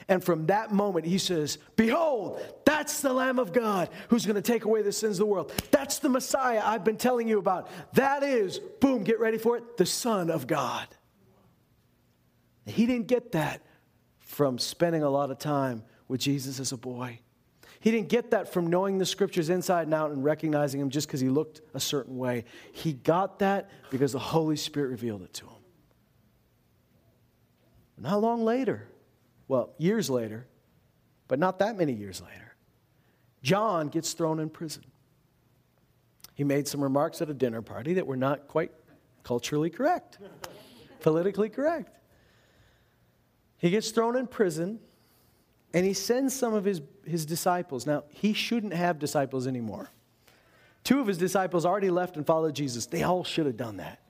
And 0.09 0.23
from 0.23 0.47
that 0.47 0.73
moment, 0.73 1.07
he 1.07 1.19
says, 1.19 1.59
Behold, 1.77 2.41
that's 2.65 3.01
the 3.01 3.13
Lamb 3.13 3.39
of 3.39 3.53
God 3.53 3.89
who's 4.09 4.27
going 4.27 4.37
to 4.37 4.43
take 4.43 4.65
away 4.65 4.83
the 4.83 4.93
sins 4.93 5.19
of 5.19 5.27
the 5.27 5.33
world. 5.33 5.53
That's 5.71 5.99
the 5.99 6.09
Messiah 6.09 6.61
I've 6.63 6.85
been 6.85 6.97
telling 6.97 7.29
you 7.29 7.39
about. 7.39 7.69
That 7.95 8.23
is, 8.23 8.59
boom, 8.81 9.05
get 9.05 9.19
ready 9.19 9.39
for 9.39 9.57
it, 9.57 9.77
the 9.77 9.87
Son 9.87 10.31
of 10.31 10.47
God. 10.47 10.87
He 12.67 12.87
didn't 12.87 13.07
get 13.07 13.33
that 13.33 13.63
from 14.19 14.59
spending 14.59 15.03
a 15.03 15.11
lot 15.11 15.31
of 15.31 15.39
time 15.39 15.83
with 16.09 16.21
Jesus 16.21 16.61
as 16.61 16.73
a 16.73 16.77
boy. 16.77 17.21
He 17.81 17.91
didn't 17.91 18.09
get 18.09 18.31
that 18.31 18.51
from 18.51 18.69
knowing 18.69 18.97
the 18.97 19.05
scriptures 19.05 19.51
inside 19.51 19.83
and 19.83 19.93
out 19.93 20.11
and 20.11 20.25
recognizing 20.25 20.81
him 20.81 20.89
just 20.89 21.07
because 21.07 21.21
he 21.21 21.29
looked 21.29 21.61
a 21.75 21.81
certain 21.81 22.17
way. 22.17 22.45
He 22.73 22.95
got 22.95 23.41
that 23.41 23.71
because 23.91 24.13
the 24.13 24.19
Holy 24.19 24.57
Spirit 24.57 24.89
revealed 24.89 25.23
it 25.23 25.35
to 25.35 25.45
him. 25.45 25.53
Not 27.99 28.23
long 28.23 28.45
later, 28.45 28.89
well, 29.49 29.75
years 29.79 30.09
later, 30.09 30.47
but 31.29 31.39
not 31.39 31.59
that 31.59 31.77
many 31.77 31.93
years 31.93 32.21
later, 32.21 32.55
John 33.43 33.89
gets 33.89 34.13
thrown 34.13 34.41
in 34.41 34.49
prison. 34.49 34.85
He 36.35 36.45
made 36.45 36.67
some 36.67 36.83
remarks 36.83 37.23
at 37.23 37.31
a 37.31 37.35
dinner 37.35 37.63
party 37.63 37.95
that 37.95 38.07
were 38.07 38.17
not 38.17 38.49
quite 38.49 38.73
culturally 39.23 39.71
correct, 39.71 40.19
politically 41.01 41.49
correct. 41.49 41.97
He 43.59 43.71
gets 43.71 43.91
thrown 43.91 44.17
in 44.17 44.27
prison 44.27 44.81
and 45.73 45.85
he 45.85 45.93
sends 45.93 46.35
some 46.35 46.55
of 46.55 46.65
his, 46.65 46.81
his 47.05 47.27
disciples. 47.27 47.87
Now, 47.87 48.05
he 48.11 48.33
shouldn't 48.33 48.75
have 48.75 48.99
disciples 48.99 49.47
anymore. 49.47 49.91
Two 50.85 51.01
of 51.01 51.07
his 51.07 51.19
disciples 51.19 51.65
already 51.65 51.91
left 51.91 52.17
and 52.17 52.27
followed 52.27 52.55
Jesus. 52.55 52.87
They 52.87 53.03
all 53.03 53.25
should 53.25 53.47
have 53.47 53.57
done 53.57 53.79
that. 53.79 54.01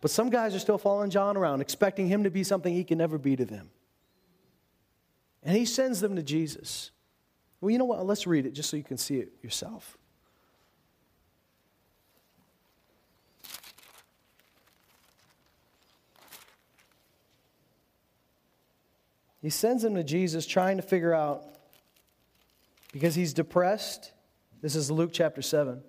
But 0.00 0.10
some 0.10 0.30
guys 0.30 0.54
are 0.54 0.58
still 0.58 0.78
following 0.78 1.10
John 1.10 1.36
around, 1.36 1.60
expecting 1.60 2.08
him 2.08 2.24
to 2.24 2.30
be 2.30 2.44
something 2.44 2.72
he 2.72 2.84
can 2.84 2.98
never 2.98 3.18
be 3.18 3.36
to 3.36 3.44
them. 3.44 3.70
And 5.42 5.56
he 5.56 5.64
sends 5.64 6.00
them 6.00 6.16
to 6.16 6.22
Jesus. 6.22 6.90
Well, 7.60 7.70
you 7.70 7.78
know 7.78 7.84
what? 7.84 8.04
Let's 8.04 8.26
read 8.26 8.46
it 8.46 8.52
just 8.52 8.68
so 8.68 8.76
you 8.76 8.82
can 8.82 8.98
see 8.98 9.18
it 9.18 9.32
yourself. 9.42 9.96
He 19.40 19.50
sends 19.50 19.84
them 19.84 19.94
to 19.94 20.02
Jesus 20.02 20.44
trying 20.44 20.76
to 20.76 20.82
figure 20.82 21.14
out 21.14 21.44
because 22.92 23.14
he's 23.14 23.32
depressed. 23.32 24.10
This 24.60 24.74
is 24.74 24.90
Luke 24.90 25.10
chapter 25.12 25.40
7. 25.40 25.82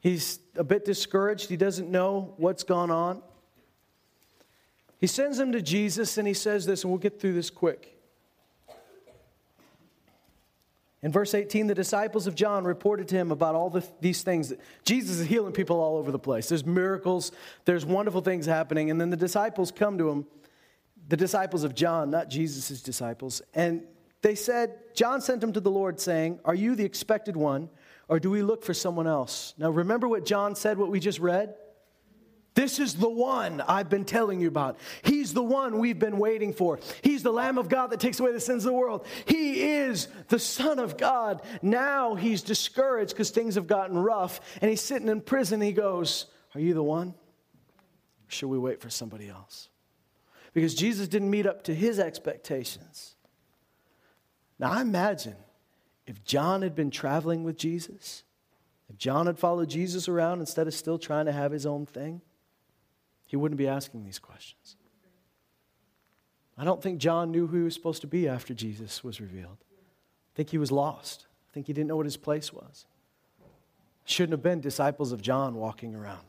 He's 0.00 0.38
a 0.56 0.64
bit 0.64 0.84
discouraged. 0.84 1.48
He 1.48 1.56
doesn't 1.56 1.90
know 1.90 2.34
what's 2.36 2.62
gone 2.62 2.90
on. 2.90 3.22
He 4.98 5.06
sends 5.06 5.38
him 5.38 5.52
to 5.52 5.60
Jesus 5.60 6.16
and 6.18 6.26
he 6.26 6.34
says 6.34 6.66
this, 6.66 6.82
and 6.82 6.90
we'll 6.90 6.98
get 6.98 7.20
through 7.20 7.34
this 7.34 7.50
quick. 7.50 7.96
In 11.02 11.12
verse 11.12 11.34
18, 11.34 11.66
the 11.66 11.74
disciples 11.74 12.26
of 12.26 12.34
John 12.34 12.64
reported 12.64 13.06
to 13.08 13.14
him 13.14 13.30
about 13.30 13.54
all 13.54 13.70
the, 13.70 13.86
these 14.00 14.22
things. 14.22 14.52
Jesus 14.84 15.20
is 15.20 15.26
healing 15.26 15.52
people 15.52 15.78
all 15.78 15.98
over 15.98 16.10
the 16.10 16.18
place. 16.18 16.48
There's 16.48 16.64
miracles, 16.64 17.32
there's 17.64 17.84
wonderful 17.84 18.22
things 18.22 18.46
happening. 18.46 18.90
And 18.90 19.00
then 19.00 19.10
the 19.10 19.16
disciples 19.16 19.70
come 19.70 19.98
to 19.98 20.08
him, 20.08 20.26
the 21.08 21.16
disciples 21.16 21.62
of 21.62 21.74
John, 21.74 22.10
not 22.10 22.28
Jesus' 22.28 22.80
disciples. 22.80 23.42
And 23.54 23.82
they 24.22 24.34
said, 24.34 24.78
John 24.94 25.20
sent 25.20 25.44
him 25.44 25.52
to 25.52 25.60
the 25.60 25.70
Lord, 25.70 26.00
saying, 26.00 26.40
Are 26.44 26.54
you 26.54 26.74
the 26.74 26.84
expected 26.84 27.36
one, 27.36 27.68
or 28.08 28.20
do 28.20 28.30
we 28.30 28.42
look 28.42 28.64
for 28.64 28.74
someone 28.74 29.06
else? 29.06 29.54
Now, 29.58 29.70
remember 29.70 30.08
what 30.08 30.24
John 30.24 30.54
said, 30.54 30.78
what 30.78 30.90
we 30.90 31.00
just 31.00 31.18
read? 31.18 31.54
This 32.56 32.78
is 32.78 32.94
the 32.94 33.08
one 33.08 33.60
I've 33.60 33.90
been 33.90 34.06
telling 34.06 34.40
you 34.40 34.48
about. 34.48 34.78
He's 35.02 35.34
the 35.34 35.42
one 35.42 35.78
we've 35.78 35.98
been 35.98 36.16
waiting 36.16 36.54
for. 36.54 36.78
He's 37.02 37.22
the 37.22 37.30
Lamb 37.32 37.58
of 37.58 37.68
God 37.68 37.88
that 37.88 38.00
takes 38.00 38.18
away 38.18 38.32
the 38.32 38.40
sins 38.40 38.64
of 38.64 38.72
the 38.72 38.78
world. 38.78 39.06
He 39.26 39.74
is 39.74 40.08
the 40.28 40.38
Son 40.38 40.78
of 40.78 40.96
God. 40.96 41.42
Now 41.60 42.14
he's 42.14 42.40
discouraged 42.40 43.12
because 43.12 43.28
things 43.28 43.56
have 43.56 43.66
gotten 43.66 43.98
rough 43.98 44.40
and 44.62 44.70
he's 44.70 44.80
sitting 44.80 45.08
in 45.08 45.20
prison. 45.20 45.60
He 45.60 45.72
goes, 45.72 46.26
Are 46.54 46.60
you 46.60 46.72
the 46.72 46.82
one? 46.82 47.08
Or 47.08 48.30
should 48.30 48.48
we 48.48 48.58
wait 48.58 48.80
for 48.80 48.88
somebody 48.88 49.28
else? 49.28 49.68
Because 50.54 50.74
Jesus 50.74 51.08
didn't 51.08 51.28
meet 51.28 51.46
up 51.46 51.64
to 51.64 51.74
his 51.74 51.98
expectations. 51.98 53.16
Now 54.58 54.72
I 54.72 54.80
imagine 54.80 55.36
if 56.06 56.24
John 56.24 56.62
had 56.62 56.74
been 56.74 56.90
traveling 56.90 57.44
with 57.44 57.58
Jesus, 57.58 58.22
if 58.88 58.96
John 58.96 59.26
had 59.26 59.38
followed 59.38 59.68
Jesus 59.68 60.08
around 60.08 60.40
instead 60.40 60.66
of 60.66 60.74
still 60.74 60.98
trying 60.98 61.26
to 61.26 61.32
have 61.32 61.52
his 61.52 61.66
own 61.66 61.86
thing, 61.86 62.20
he 63.26 63.36
wouldn't 63.36 63.58
be 63.58 63.66
asking 63.66 64.04
these 64.04 64.18
questions. 64.18 64.76
I 66.56 66.64
don't 66.64 66.82
think 66.82 66.98
John 66.98 67.32
knew 67.32 67.46
who 67.46 67.58
he 67.58 67.62
was 67.64 67.74
supposed 67.74 68.00
to 68.02 68.06
be 68.06 68.28
after 68.28 68.54
Jesus 68.54 69.04
was 69.04 69.20
revealed. 69.20 69.58
I 69.70 70.32
think 70.36 70.50
he 70.50 70.58
was 70.58 70.72
lost. 70.72 71.26
I 71.50 71.52
think 71.52 71.66
he 71.66 71.72
didn't 71.72 71.88
know 71.88 71.96
what 71.96 72.06
his 72.06 72.16
place 72.16 72.52
was. 72.52 72.86
Shouldn't 74.04 74.32
have 74.32 74.42
been 74.42 74.60
disciples 74.60 75.10
of 75.10 75.20
John 75.20 75.56
walking 75.56 75.94
around. 75.94 76.24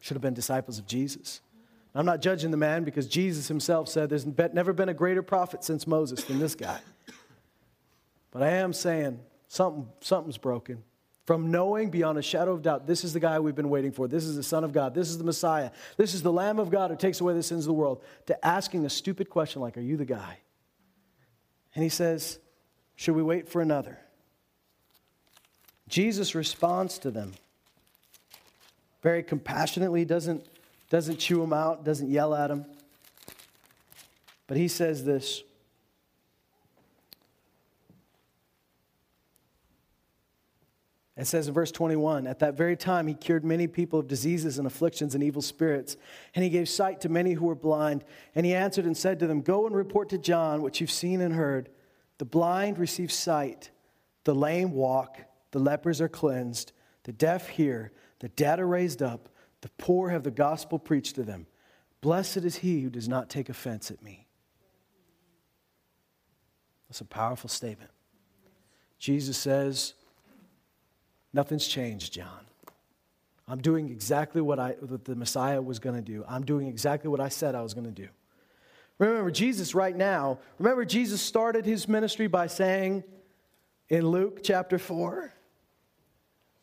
Should 0.00 0.14
have 0.14 0.22
been 0.22 0.34
disciples 0.34 0.78
of 0.78 0.86
Jesus. 0.86 1.42
I'm 1.94 2.06
not 2.06 2.22
judging 2.22 2.50
the 2.50 2.56
man 2.56 2.84
because 2.84 3.06
Jesus 3.06 3.48
himself 3.48 3.88
said 3.88 4.08
there's 4.08 4.26
never 4.26 4.72
been 4.72 4.88
a 4.88 4.94
greater 4.94 5.22
prophet 5.22 5.62
since 5.62 5.86
Moses 5.86 6.24
than 6.24 6.38
this 6.38 6.54
guy. 6.54 6.80
But 8.30 8.42
I 8.42 8.50
am 8.50 8.72
saying 8.72 9.20
something, 9.48 9.88
something's 10.00 10.38
broken. 10.38 10.82
From 11.26 11.50
knowing 11.50 11.90
beyond 11.90 12.18
a 12.18 12.22
shadow 12.22 12.52
of 12.52 12.62
doubt, 12.62 12.86
this 12.86 13.04
is 13.04 13.12
the 13.12 13.20
guy 13.20 13.38
we've 13.38 13.54
been 13.54 13.70
waiting 13.70 13.92
for. 13.92 14.08
This 14.08 14.24
is 14.24 14.36
the 14.36 14.42
Son 14.42 14.64
of 14.64 14.72
God. 14.72 14.94
This 14.94 15.08
is 15.08 15.18
the 15.18 15.24
Messiah. 15.24 15.70
This 15.96 16.14
is 16.14 16.22
the 16.22 16.32
Lamb 16.32 16.58
of 16.58 16.70
God 16.70 16.90
who 16.90 16.96
takes 16.96 17.20
away 17.20 17.34
the 17.34 17.42
sins 17.42 17.64
of 17.64 17.68
the 17.68 17.74
world. 17.74 18.02
To 18.26 18.44
asking 18.44 18.84
a 18.84 18.90
stupid 18.90 19.30
question 19.30 19.62
like, 19.62 19.76
Are 19.76 19.82
you 19.82 19.96
the 19.96 20.04
guy? 20.04 20.38
And 21.74 21.84
he 21.84 21.90
says, 21.90 22.38
Should 22.96 23.14
we 23.14 23.22
wait 23.22 23.48
for 23.48 23.60
another? 23.60 23.98
Jesus 25.88 26.34
responds 26.34 26.98
to 27.00 27.10
them 27.10 27.32
very 29.02 29.22
compassionately, 29.22 30.04
doesn't, 30.04 30.46
doesn't 30.88 31.18
chew 31.18 31.40
them 31.40 31.52
out, 31.52 31.84
doesn't 31.84 32.10
yell 32.10 32.34
at 32.34 32.48
them. 32.48 32.64
But 34.46 34.56
he 34.56 34.68
says 34.68 35.04
this 35.04 35.42
It 41.20 41.26
says 41.26 41.48
in 41.48 41.52
verse 41.52 41.70
21 41.70 42.26
At 42.26 42.38
that 42.38 42.56
very 42.56 42.76
time, 42.76 43.06
he 43.06 43.12
cured 43.12 43.44
many 43.44 43.66
people 43.66 43.98
of 43.98 44.08
diseases 44.08 44.56
and 44.56 44.66
afflictions 44.66 45.14
and 45.14 45.22
evil 45.22 45.42
spirits, 45.42 45.98
and 46.34 46.42
he 46.42 46.48
gave 46.48 46.66
sight 46.66 47.02
to 47.02 47.10
many 47.10 47.34
who 47.34 47.44
were 47.44 47.54
blind. 47.54 48.04
And 48.34 48.46
he 48.46 48.54
answered 48.54 48.86
and 48.86 48.96
said 48.96 49.18
to 49.18 49.26
them, 49.26 49.42
Go 49.42 49.66
and 49.66 49.76
report 49.76 50.08
to 50.10 50.18
John 50.18 50.62
what 50.62 50.80
you've 50.80 50.90
seen 50.90 51.20
and 51.20 51.34
heard. 51.34 51.68
The 52.16 52.24
blind 52.24 52.78
receive 52.78 53.12
sight, 53.12 53.70
the 54.24 54.34
lame 54.34 54.72
walk, 54.72 55.18
the 55.50 55.58
lepers 55.58 56.00
are 56.00 56.08
cleansed, 56.08 56.72
the 57.04 57.12
deaf 57.12 57.48
hear, 57.48 57.92
the 58.20 58.28
dead 58.30 58.58
are 58.58 58.66
raised 58.66 59.02
up, 59.02 59.28
the 59.60 59.70
poor 59.76 60.08
have 60.08 60.22
the 60.22 60.30
gospel 60.30 60.78
preached 60.78 61.16
to 61.16 61.22
them. 61.22 61.46
Blessed 62.00 62.38
is 62.38 62.56
he 62.56 62.80
who 62.80 62.88
does 62.88 63.08
not 63.08 63.28
take 63.28 63.50
offense 63.50 63.90
at 63.90 64.02
me. 64.02 64.26
That's 66.88 67.02
a 67.02 67.06
powerful 67.06 67.50
statement. 67.50 67.90
Jesus 68.98 69.36
says, 69.36 69.94
Nothing's 71.32 71.66
changed, 71.66 72.12
John. 72.12 72.46
I'm 73.46 73.60
doing 73.60 73.88
exactly 73.88 74.40
what, 74.40 74.58
I, 74.58 74.76
what 74.80 75.04
the 75.04 75.16
Messiah 75.16 75.60
was 75.60 75.78
going 75.78 75.96
to 75.96 76.02
do. 76.02 76.24
I'm 76.28 76.44
doing 76.44 76.68
exactly 76.68 77.10
what 77.10 77.20
I 77.20 77.28
said 77.28 77.54
I 77.54 77.62
was 77.62 77.74
going 77.74 77.86
to 77.86 77.90
do. 77.90 78.08
Remember, 78.98 79.30
Jesus, 79.30 79.74
right 79.74 79.96
now, 79.96 80.38
remember, 80.58 80.84
Jesus 80.84 81.20
started 81.20 81.64
his 81.64 81.88
ministry 81.88 82.26
by 82.26 82.46
saying 82.46 83.02
in 83.88 84.06
Luke 84.06 84.40
chapter 84.44 84.78
4, 84.78 85.32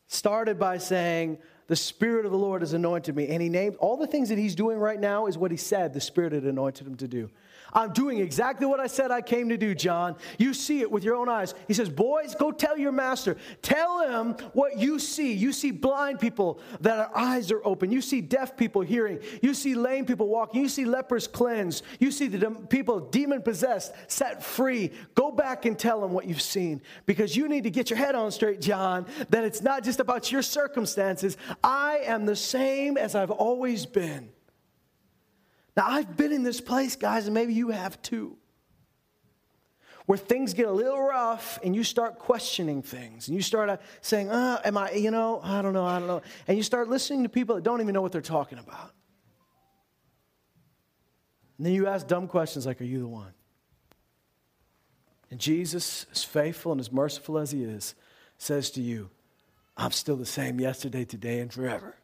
started 0.07 0.59
by 0.59 0.77
saying, 0.77 1.39
The 1.67 1.75
Spirit 1.75 2.25
of 2.25 2.31
the 2.31 2.37
Lord 2.37 2.61
has 2.61 2.73
anointed 2.73 3.15
me. 3.15 3.27
And 3.27 3.41
he 3.41 3.49
named 3.49 3.75
all 3.77 3.97
the 3.97 4.07
things 4.07 4.29
that 4.29 4.37
he's 4.37 4.55
doing 4.55 4.77
right 4.77 4.99
now 4.99 5.25
is 5.25 5.37
what 5.37 5.51
he 5.51 5.57
said 5.57 5.93
the 5.93 5.99
Spirit 5.99 6.31
had 6.31 6.43
anointed 6.43 6.87
him 6.87 6.95
to 6.95 7.07
do. 7.07 7.29
I'm 7.73 7.93
doing 7.93 8.19
exactly 8.19 8.65
what 8.65 8.79
I 8.79 8.87
said 8.87 9.11
I 9.11 9.21
came 9.21 9.49
to 9.49 9.57
do, 9.57 9.75
John. 9.75 10.15
You 10.37 10.53
see 10.53 10.81
it 10.81 10.91
with 10.91 11.03
your 11.03 11.15
own 11.15 11.29
eyes. 11.29 11.53
He 11.67 11.73
says, 11.73 11.89
Boys, 11.89 12.35
go 12.35 12.51
tell 12.51 12.77
your 12.77 12.91
master. 12.91 13.37
Tell 13.61 14.07
him 14.07 14.33
what 14.53 14.77
you 14.77 14.99
see. 14.99 15.33
You 15.33 15.51
see 15.51 15.71
blind 15.71 16.19
people 16.19 16.59
that 16.81 16.97
our 16.99 17.17
eyes 17.17 17.51
are 17.51 17.61
open. 17.65 17.91
You 17.91 18.01
see 18.01 18.21
deaf 18.21 18.55
people 18.55 18.81
hearing. 18.81 19.19
You 19.41 19.53
see 19.53 19.75
lame 19.75 20.05
people 20.05 20.27
walking. 20.27 20.61
You 20.61 20.69
see 20.69 20.85
lepers 20.85 21.27
cleansed. 21.27 21.83
You 21.99 22.11
see 22.11 22.27
the 22.27 22.51
people 22.51 22.99
demon 22.99 23.41
possessed 23.41 23.93
set 24.07 24.43
free. 24.43 24.91
Go 25.15 25.31
back 25.31 25.65
and 25.65 25.77
tell 25.77 26.03
him 26.03 26.11
what 26.11 26.25
you've 26.25 26.41
seen 26.41 26.81
because 27.05 27.35
you 27.35 27.47
need 27.47 27.63
to 27.63 27.69
get 27.69 27.89
your 27.89 27.97
head 27.97 28.15
on 28.15 28.31
straight, 28.31 28.61
John, 28.61 29.05
that 29.29 29.43
it's 29.43 29.61
not 29.61 29.83
just 29.83 29.99
about 29.99 30.31
your 30.31 30.41
circumstances. 30.41 31.37
I 31.63 32.01
am 32.05 32.25
the 32.25 32.35
same 32.35 32.97
as 32.97 33.15
I've 33.15 33.31
always 33.31 33.85
been. 33.85 34.29
Now, 35.77 35.85
I've 35.87 36.17
been 36.17 36.31
in 36.31 36.41
this 36.41 36.59
place, 36.59 36.95
guys, 36.95 37.25
and 37.25 37.35
maybe 37.35 37.53
you 37.53 37.69
have 37.69 38.01
too, 38.01 38.35
where 40.07 40.17
things 40.17 40.55
get 40.55 40.67
a 40.67 40.71
little 40.71 40.99
rough 40.99 41.59
and 41.63 41.75
you 41.75 41.83
start 41.83 42.17
questioning 42.17 42.81
things 42.81 43.27
and 43.27 43.35
you 43.35 43.43
start 43.43 43.69
uh, 43.69 43.77
saying, 44.01 44.31
uh, 44.31 44.59
Am 44.65 44.75
I, 44.75 44.91
you 44.93 45.11
know, 45.11 45.39
I 45.43 45.61
don't 45.61 45.73
know, 45.73 45.85
I 45.85 45.99
don't 45.99 46.07
know. 46.07 46.23
And 46.47 46.57
you 46.57 46.63
start 46.63 46.89
listening 46.89 47.21
to 47.23 47.29
people 47.29 47.53
that 47.55 47.63
don't 47.63 47.79
even 47.79 47.93
know 47.93 48.01
what 48.01 48.11
they're 48.11 48.21
talking 48.21 48.57
about. 48.57 48.91
And 51.57 51.65
then 51.67 51.73
you 51.73 51.85
ask 51.85 52.07
dumb 52.07 52.27
questions 52.27 52.65
like, 52.65 52.81
Are 52.81 52.85
you 52.85 52.99
the 52.99 53.07
one? 53.07 53.33
And 55.29 55.39
Jesus, 55.39 56.07
as 56.11 56.23
faithful 56.23 56.71
and 56.71 56.81
as 56.81 56.91
merciful 56.91 57.37
as 57.37 57.51
he 57.51 57.63
is, 57.63 57.93
says 58.39 58.71
to 58.71 58.81
you, 58.81 59.11
I'm 59.75 59.91
still 59.91 60.15
the 60.15 60.25
same 60.25 60.59
yesterday, 60.59 61.05
today, 61.05 61.39
and 61.39 61.53
forever. 61.53 61.97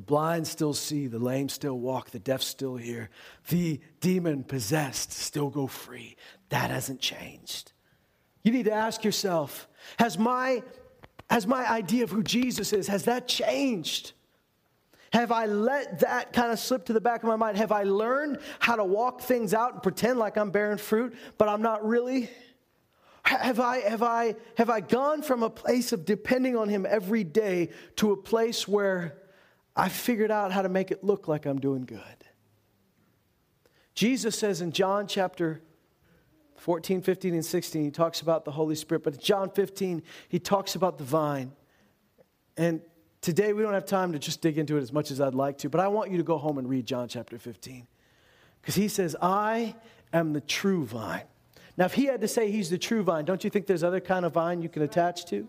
The 0.00 0.06
blind 0.06 0.46
still 0.46 0.72
see, 0.72 1.08
the 1.08 1.18
lame 1.18 1.50
still 1.50 1.78
walk, 1.78 2.08
the 2.08 2.18
deaf 2.18 2.40
still 2.40 2.76
hear, 2.76 3.10
the 3.50 3.78
demon 4.00 4.44
possessed 4.44 5.12
still 5.12 5.50
go 5.50 5.66
free. 5.66 6.16
That 6.48 6.70
hasn't 6.70 7.00
changed. 7.00 7.72
You 8.42 8.50
need 8.50 8.64
to 8.64 8.72
ask 8.72 9.04
yourself 9.04 9.68
has 9.98 10.18
my, 10.18 10.62
has 11.28 11.46
my 11.46 11.70
idea 11.70 12.04
of 12.04 12.10
who 12.10 12.22
Jesus 12.22 12.72
is, 12.72 12.86
has 12.86 13.04
that 13.04 13.28
changed? 13.28 14.12
Have 15.12 15.30
I 15.32 15.44
let 15.44 16.00
that 16.00 16.32
kind 16.32 16.50
of 16.50 16.58
slip 16.58 16.86
to 16.86 16.94
the 16.94 17.00
back 17.02 17.22
of 17.22 17.28
my 17.28 17.36
mind? 17.36 17.58
Have 17.58 17.70
I 17.70 17.82
learned 17.82 18.38
how 18.58 18.76
to 18.76 18.84
walk 18.84 19.20
things 19.20 19.52
out 19.52 19.74
and 19.74 19.82
pretend 19.82 20.18
like 20.18 20.38
I'm 20.38 20.50
bearing 20.50 20.78
fruit, 20.78 21.14
but 21.36 21.46
I'm 21.46 21.60
not 21.60 21.86
really? 21.86 22.30
Have 23.22 23.60
I, 23.60 23.80
have, 23.80 24.02
I, 24.02 24.34
have 24.56 24.70
I 24.70 24.80
gone 24.80 25.20
from 25.20 25.42
a 25.42 25.50
place 25.50 25.92
of 25.92 26.06
depending 26.06 26.56
on 26.56 26.70
Him 26.70 26.86
every 26.88 27.22
day 27.22 27.68
to 27.96 28.12
a 28.12 28.16
place 28.16 28.66
where 28.66 29.19
I 29.80 29.88
figured 29.88 30.30
out 30.30 30.52
how 30.52 30.60
to 30.60 30.68
make 30.68 30.90
it 30.90 31.02
look 31.02 31.26
like 31.26 31.46
I'm 31.46 31.58
doing 31.58 31.86
good. 31.86 31.98
Jesus 33.94 34.38
says 34.38 34.60
in 34.60 34.72
John 34.72 35.06
chapter 35.06 35.62
14, 36.56 37.00
15, 37.00 37.32
and 37.32 37.42
16, 37.44 37.84
he 37.84 37.90
talks 37.90 38.20
about 38.20 38.44
the 38.44 38.50
Holy 38.50 38.74
Spirit, 38.74 39.04
but 39.04 39.14
in 39.14 39.20
John 39.20 39.48
15, 39.48 40.02
he 40.28 40.38
talks 40.38 40.74
about 40.74 40.98
the 40.98 41.04
vine. 41.04 41.52
And 42.58 42.82
today 43.22 43.54
we 43.54 43.62
don't 43.62 43.72
have 43.72 43.86
time 43.86 44.12
to 44.12 44.18
just 44.18 44.42
dig 44.42 44.58
into 44.58 44.76
it 44.76 44.82
as 44.82 44.92
much 44.92 45.10
as 45.10 45.18
I'd 45.18 45.34
like 45.34 45.56
to, 45.58 45.70
but 45.70 45.80
I 45.80 45.88
want 45.88 46.10
you 46.10 46.18
to 46.18 46.24
go 46.24 46.36
home 46.36 46.58
and 46.58 46.68
read 46.68 46.84
John 46.84 47.08
chapter 47.08 47.38
15. 47.38 47.88
Because 48.60 48.74
he 48.74 48.86
says, 48.86 49.16
I 49.22 49.74
am 50.12 50.34
the 50.34 50.42
true 50.42 50.84
vine. 50.84 51.24
Now, 51.78 51.86
if 51.86 51.94
he 51.94 52.04
had 52.04 52.20
to 52.20 52.28
say 52.28 52.50
he's 52.50 52.68
the 52.68 52.76
true 52.76 53.02
vine, 53.02 53.24
don't 53.24 53.42
you 53.42 53.48
think 53.48 53.66
there's 53.66 53.82
other 53.82 54.00
kind 54.00 54.26
of 54.26 54.34
vine 54.34 54.60
you 54.60 54.68
can 54.68 54.82
attach 54.82 55.24
to? 55.30 55.48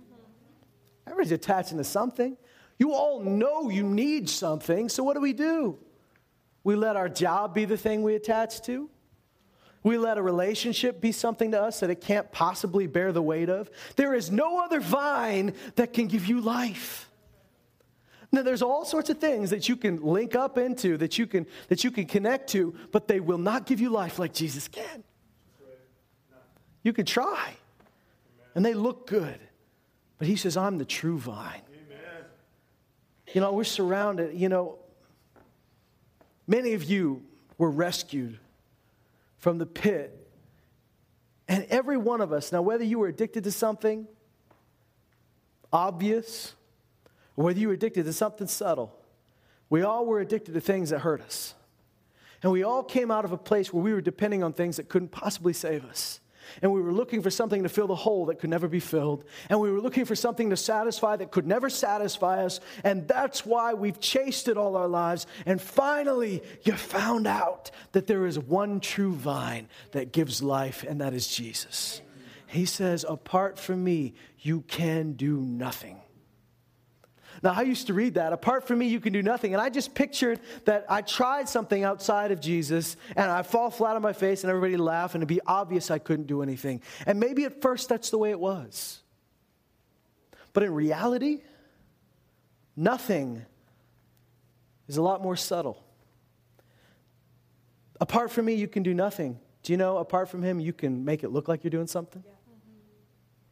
Everybody's 1.06 1.34
attaching 1.34 1.78
to 1.80 1.84
something. 1.84 2.38
You 2.82 2.94
all 2.94 3.20
know 3.20 3.70
you 3.70 3.84
need 3.84 4.28
something, 4.28 4.90
so 4.90 5.04
what 5.04 5.14
do 5.14 5.22
we 5.22 5.34
do? 5.34 5.78
We 6.64 6.76
let 6.76 6.96
our 6.96 7.10
job 7.10 7.54
be 7.54 7.66
the 7.66 7.78
thing 7.78 8.02
we 8.02 8.16
attach 8.16 8.64
to. 8.64 8.90
We 9.84 10.00
let 10.00 10.18
a 10.18 10.24
relationship 10.24 11.00
be 11.00 11.12
something 11.12 11.52
to 11.52 11.62
us 11.62 11.82
that 11.82 11.92
it 11.92 12.02
can't 12.02 12.32
possibly 12.32 12.88
bear 12.88 13.12
the 13.12 13.22
weight 13.22 13.50
of. 13.50 13.70
There 13.98 14.16
is 14.16 14.32
no 14.32 14.64
other 14.64 14.80
vine 14.80 15.54
that 15.76 15.94
can 15.94 16.08
give 16.08 16.26
you 16.26 16.42
life. 16.42 17.08
Now, 18.32 18.42
there's 18.42 18.64
all 18.64 18.84
sorts 18.84 19.12
of 19.12 19.20
things 19.20 19.52
that 19.52 19.70
you 19.70 19.76
can 19.76 20.02
link 20.02 20.34
up 20.34 20.58
into, 20.58 20.98
that 20.98 21.20
you 21.20 21.28
can, 21.28 21.46
that 21.68 21.84
you 21.84 21.92
can 21.92 22.08
connect 22.08 22.50
to, 22.54 22.74
but 22.92 23.08
they 23.08 23.20
will 23.20 23.38
not 23.38 23.68
give 23.68 23.80
you 23.80 23.92
life 23.92 24.18
like 24.18 24.34
Jesus 24.34 24.68
can. 24.68 25.04
You 26.82 26.94
can 26.94 27.06
try, 27.06 27.54
and 28.56 28.66
they 28.66 28.74
look 28.74 29.06
good, 29.06 29.40
but 30.18 30.28
he 30.28 30.36
says, 30.36 30.58
I'm 30.58 30.80
the 30.80 30.86
true 30.86 31.20
vine. 31.20 31.62
You 33.34 33.42
know, 33.42 33.54
we're 33.54 33.64
surrounded, 33.64 34.38
you 34.38 34.50
know, 34.50 34.78
many 36.48 36.74
of 36.74 36.84
you 36.84 37.24
were 37.58 37.70
rescued 37.70 38.40
from 39.38 39.58
the 39.58 39.66
pit. 39.66 40.18
And 41.48 41.66
every 41.70 41.98
one 41.98 42.22
of 42.22 42.32
us, 42.32 42.52
now, 42.52 42.62
whether 42.62 42.84
you 42.84 43.00
were 43.00 43.08
addicted 43.08 43.44
to 43.44 43.52
something 43.52 44.08
obvious, 45.74 46.56
or 47.36 47.46
whether 47.46 47.60
you 47.60 47.68
were 47.68 47.74
addicted 47.74 48.06
to 48.06 48.14
something 48.14 48.48
subtle, 48.48 48.96
we 49.70 49.82
all 49.82 50.06
were 50.06 50.22
addicted 50.22 50.54
to 50.54 50.62
things 50.62 50.92
that 50.92 51.00
hurt 51.00 51.22
us. 51.22 51.54
And 52.42 52.52
we 52.52 52.64
all 52.64 52.84
came 52.84 53.12
out 53.12 53.26
of 53.26 53.34
a 53.34 53.38
place 53.38 53.74
where 53.74 53.84
we 53.84 53.94
were 53.94 54.02
depending 54.02 54.44
on 54.44 54.54
things 54.54 54.78
that 54.78 54.90
couldn't 54.90 55.10
possibly 55.10 55.54
save 55.54 55.86
us 55.86 56.20
and 56.62 56.72
we 56.72 56.82
were 56.82 56.92
looking 56.92 57.22
for 57.22 57.30
something 57.30 57.64
to 57.64 57.70
fill 57.70 57.88
the 57.88 57.96
hole 57.96 58.26
that 58.28 58.39
could 58.39 58.50
never 58.50 58.68
be 58.68 58.80
filled, 58.80 59.24
and 59.50 59.60
we 59.60 59.72
were 59.72 59.82
looking 59.82 60.06
for 60.06 60.16
something 60.16 60.50
to 60.50 60.58
satisfy 60.58 61.16
that 61.16 61.32
could 61.32 61.48
never 61.48 61.70
satisfy 61.70 62.44
us, 62.44 62.60
and 62.84 63.08
that's 63.08 63.46
why 63.46 63.74
we've 63.74 64.00
chased 64.00 64.48
it 64.48 64.58
all 64.58 64.76
our 64.76 64.88
lives. 64.88 65.28
And 65.46 65.62
finally, 65.62 66.44
you 66.64 66.74
found 66.74 67.28
out 67.28 67.72
that 67.94 68.08
there 68.08 68.26
is 68.26 68.38
one 68.38 68.80
true 68.80 69.14
vine 69.14 69.70
that 69.92 70.12
gives 70.12 70.44
life, 70.44 70.84
and 70.88 71.02
that 71.02 71.14
is 71.14 71.28
Jesus. 71.28 72.02
He 72.48 72.66
says, 72.66 73.06
Apart 73.08 73.58
from 73.58 73.84
me, 73.84 74.14
you 74.39 74.62
can 74.62 75.14
do 75.14 75.39
nothing. 75.39 76.01
Now, 77.44 77.54
I 77.56 77.64
used 77.64 77.88
to 77.88 77.94
read 77.94 78.16
that. 78.16 78.34
Apart 78.34 78.68
from 78.68 78.80
me, 78.80 78.88
you 78.88 79.00
can 79.00 79.14
do 79.14 79.24
nothing. 79.24 79.54
And 79.54 79.62
I 79.62 79.70
just 79.70 79.96
pictured 79.96 80.39
that 80.66 80.86
I 80.88 81.02
tried 81.02 81.50
something 81.50 81.84
outside 81.84 82.32
of 82.32 82.39
Jesus 82.39 82.98
and 83.16 83.32
I 83.32 83.42
fall 83.42 83.72
flat 83.72 83.96
on 83.96 84.02
my 84.04 84.14
face 84.14 84.44
and 84.44 84.50
everybody 84.50 84.78
laugh 84.78 85.16
and 85.16 85.22
it'd 85.22 85.28
be 85.28 85.42
obvious 85.48 85.89
I 85.89 85.98
couldn't 85.98 86.28
do 86.28 86.44
anything. 86.44 86.82
And 87.08 87.20
maybe 87.20 87.46
at 87.46 87.62
first 87.62 87.89
that's 87.89 88.12
the 88.12 88.20
way 88.20 88.30
it 88.30 88.39
was. 88.39 89.00
But 90.54 90.64
in 90.64 90.74
reality, 90.74 91.42
nothing 92.76 93.44
is 94.88 94.98
a 94.98 95.02
lot 95.02 95.24
more 95.24 95.36
subtle. 95.36 95.84
Apart 98.00 98.32
from 98.32 98.46
me, 98.46 98.54
you 98.54 98.68
can 98.68 98.84
do 98.84 98.94
nothing. 98.94 99.39
Do 99.64 99.74
you 99.74 99.78
know, 99.78 99.98
apart 99.98 100.30
from 100.30 100.44
Him, 100.44 100.60
you 100.60 100.74
can 100.74 101.06
make 101.06 101.24
it 101.24 101.30
look 101.30 101.48
like 101.48 101.64
you're 101.64 101.72
doing 101.72 101.88
something? 101.88 102.24
Yeah. 102.26 102.34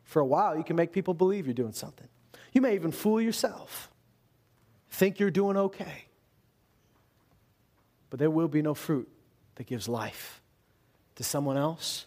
For 0.04 0.20
a 0.20 0.26
while, 0.26 0.58
you 0.58 0.64
can 0.64 0.76
make 0.76 0.92
people 0.92 1.14
believe 1.14 1.46
you're 1.46 1.54
doing 1.54 1.72
something. 1.72 2.08
You 2.54 2.62
may 2.62 2.76
even 2.76 2.92
fool 2.92 3.22
yourself, 3.22 3.90
think 4.90 5.20
you're 5.20 5.32
doing 5.32 5.58
okay. 5.58 6.06
But 8.10 8.20
there 8.20 8.32
will 8.32 8.48
be 8.48 8.62
no 8.62 8.74
fruit 8.74 9.08
that 9.56 9.68
gives 9.68 9.88
life 9.88 10.42
to 11.16 11.24
someone 11.24 11.58
else, 11.58 12.06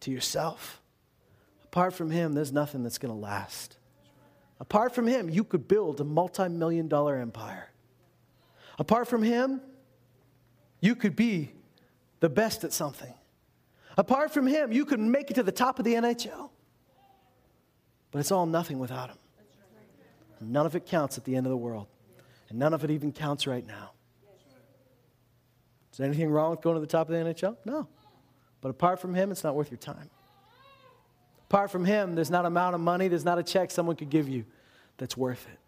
to 0.00 0.10
yourself. 0.10 0.80
Apart 1.64 1.94
from 1.94 2.10
Him, 2.10 2.32
there's 2.32 2.52
nothing 2.52 2.82
that's 2.82 2.98
going 2.98 3.12
to 3.12 3.20
last. 3.20 3.76
Apart 4.60 4.94
from 4.94 5.06
Him, 5.06 5.28
you 5.28 5.42
could 5.42 5.66
build 5.66 6.00
a 6.00 6.04
multi 6.04 6.48
million 6.48 6.86
dollar 6.86 7.16
empire. 7.16 7.70
Apart 8.78 9.08
from 9.08 9.22
Him, 9.22 9.60
you 10.80 10.94
could 10.94 11.16
be 11.16 11.52
the 12.20 12.28
best 12.28 12.62
at 12.62 12.72
something. 12.72 13.12
Apart 13.96 14.32
from 14.32 14.46
Him, 14.46 14.72
you 14.72 14.84
could 14.84 15.00
make 15.00 15.30
it 15.30 15.34
to 15.34 15.42
the 15.42 15.52
top 15.52 15.78
of 15.78 15.84
the 15.84 15.94
NHL. 15.94 16.50
But 18.10 18.18
it's 18.20 18.30
all 18.30 18.46
nothing 18.46 18.78
without 18.78 19.10
Him. 19.10 19.18
None 20.40 20.66
of 20.66 20.74
it 20.74 20.86
counts 20.86 21.18
at 21.18 21.24
the 21.24 21.36
end 21.36 21.46
of 21.46 21.50
the 21.50 21.56
world. 21.56 21.86
And 22.48 22.58
none 22.58 22.74
of 22.74 22.82
it 22.82 22.90
even 22.90 23.12
counts 23.12 23.46
right 23.46 23.66
now. 23.66 23.92
Is 25.92 25.98
there 25.98 26.06
anything 26.06 26.30
wrong 26.30 26.50
with 26.50 26.62
going 26.62 26.74
to 26.74 26.80
the 26.80 26.86
top 26.86 27.08
of 27.08 27.14
the 27.14 27.20
NHL? 27.20 27.56
No. 27.64 27.86
But 28.60 28.70
apart 28.70 29.00
from 29.00 29.14
him, 29.14 29.30
it's 29.30 29.44
not 29.44 29.54
worth 29.54 29.70
your 29.70 29.78
time. 29.78 30.10
Apart 31.48 31.70
from 31.70 31.84
him, 31.84 32.14
there's 32.14 32.30
not 32.30 32.46
amount 32.46 32.74
of 32.74 32.80
money, 32.80 33.08
there's 33.08 33.24
not 33.24 33.38
a 33.38 33.42
check 33.42 33.70
someone 33.70 33.96
could 33.96 34.10
give 34.10 34.28
you 34.28 34.44
that's 34.98 35.16
worth 35.16 35.46
it. 35.52 35.59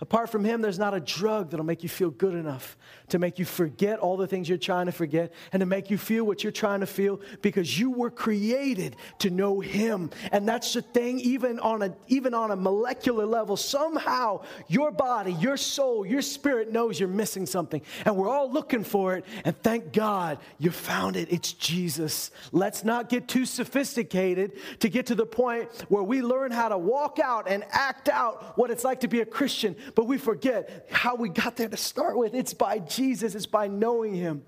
Apart 0.00 0.30
from 0.30 0.44
Him, 0.44 0.62
there's 0.62 0.78
not 0.78 0.94
a 0.94 1.00
drug 1.00 1.50
that'll 1.50 1.66
make 1.66 1.82
you 1.82 1.88
feel 1.88 2.10
good 2.10 2.34
enough 2.34 2.78
to 3.08 3.18
make 3.18 3.38
you 3.38 3.44
forget 3.44 3.98
all 3.98 4.16
the 4.16 4.26
things 4.26 4.48
you're 4.48 4.56
trying 4.56 4.86
to 4.86 4.92
forget 4.92 5.32
and 5.52 5.60
to 5.60 5.66
make 5.66 5.90
you 5.90 5.98
feel 5.98 6.24
what 6.24 6.42
you're 6.42 6.52
trying 6.52 6.80
to 6.80 6.86
feel 6.86 7.20
because 7.42 7.78
you 7.78 7.90
were 7.90 8.10
created 8.10 8.96
to 9.18 9.28
know 9.28 9.60
Him. 9.60 10.10
And 10.32 10.48
that's 10.48 10.72
the 10.72 10.80
thing, 10.80 11.20
even 11.20 11.60
on 11.60 11.82
a, 11.82 11.94
even 12.08 12.32
on 12.32 12.50
a 12.50 12.56
molecular 12.56 13.26
level, 13.26 13.58
somehow 13.58 14.42
your 14.68 14.90
body, 14.90 15.34
your 15.34 15.58
soul, 15.58 16.06
your 16.06 16.22
spirit 16.22 16.72
knows 16.72 16.98
you're 16.98 17.08
missing 17.08 17.44
something. 17.44 17.82
And 18.06 18.16
we're 18.16 18.30
all 18.30 18.50
looking 18.50 18.84
for 18.84 19.16
it. 19.16 19.26
And 19.44 19.60
thank 19.62 19.92
God 19.92 20.38
you 20.58 20.70
found 20.70 21.16
it. 21.16 21.30
It's 21.30 21.52
Jesus. 21.52 22.30
Let's 22.52 22.84
not 22.84 23.10
get 23.10 23.28
too 23.28 23.44
sophisticated 23.44 24.52
to 24.80 24.88
get 24.88 25.06
to 25.06 25.14
the 25.14 25.26
point 25.26 25.68
where 25.88 26.02
we 26.02 26.22
learn 26.22 26.52
how 26.52 26.70
to 26.70 26.78
walk 26.78 27.18
out 27.18 27.48
and 27.48 27.64
act 27.70 28.08
out 28.08 28.56
what 28.56 28.70
it's 28.70 28.84
like 28.84 29.00
to 29.00 29.08
be 29.08 29.20
a 29.20 29.26
Christian 29.26 29.76
but 29.94 30.06
we 30.06 30.18
forget 30.18 30.88
how 30.90 31.14
we 31.14 31.28
got 31.28 31.56
there 31.56 31.68
to 31.68 31.76
start 31.76 32.16
with. 32.16 32.34
It's 32.34 32.54
by 32.54 32.78
Jesus, 32.78 33.34
it's 33.34 33.46
by 33.46 33.68
knowing 33.68 34.14
Him. 34.14 34.42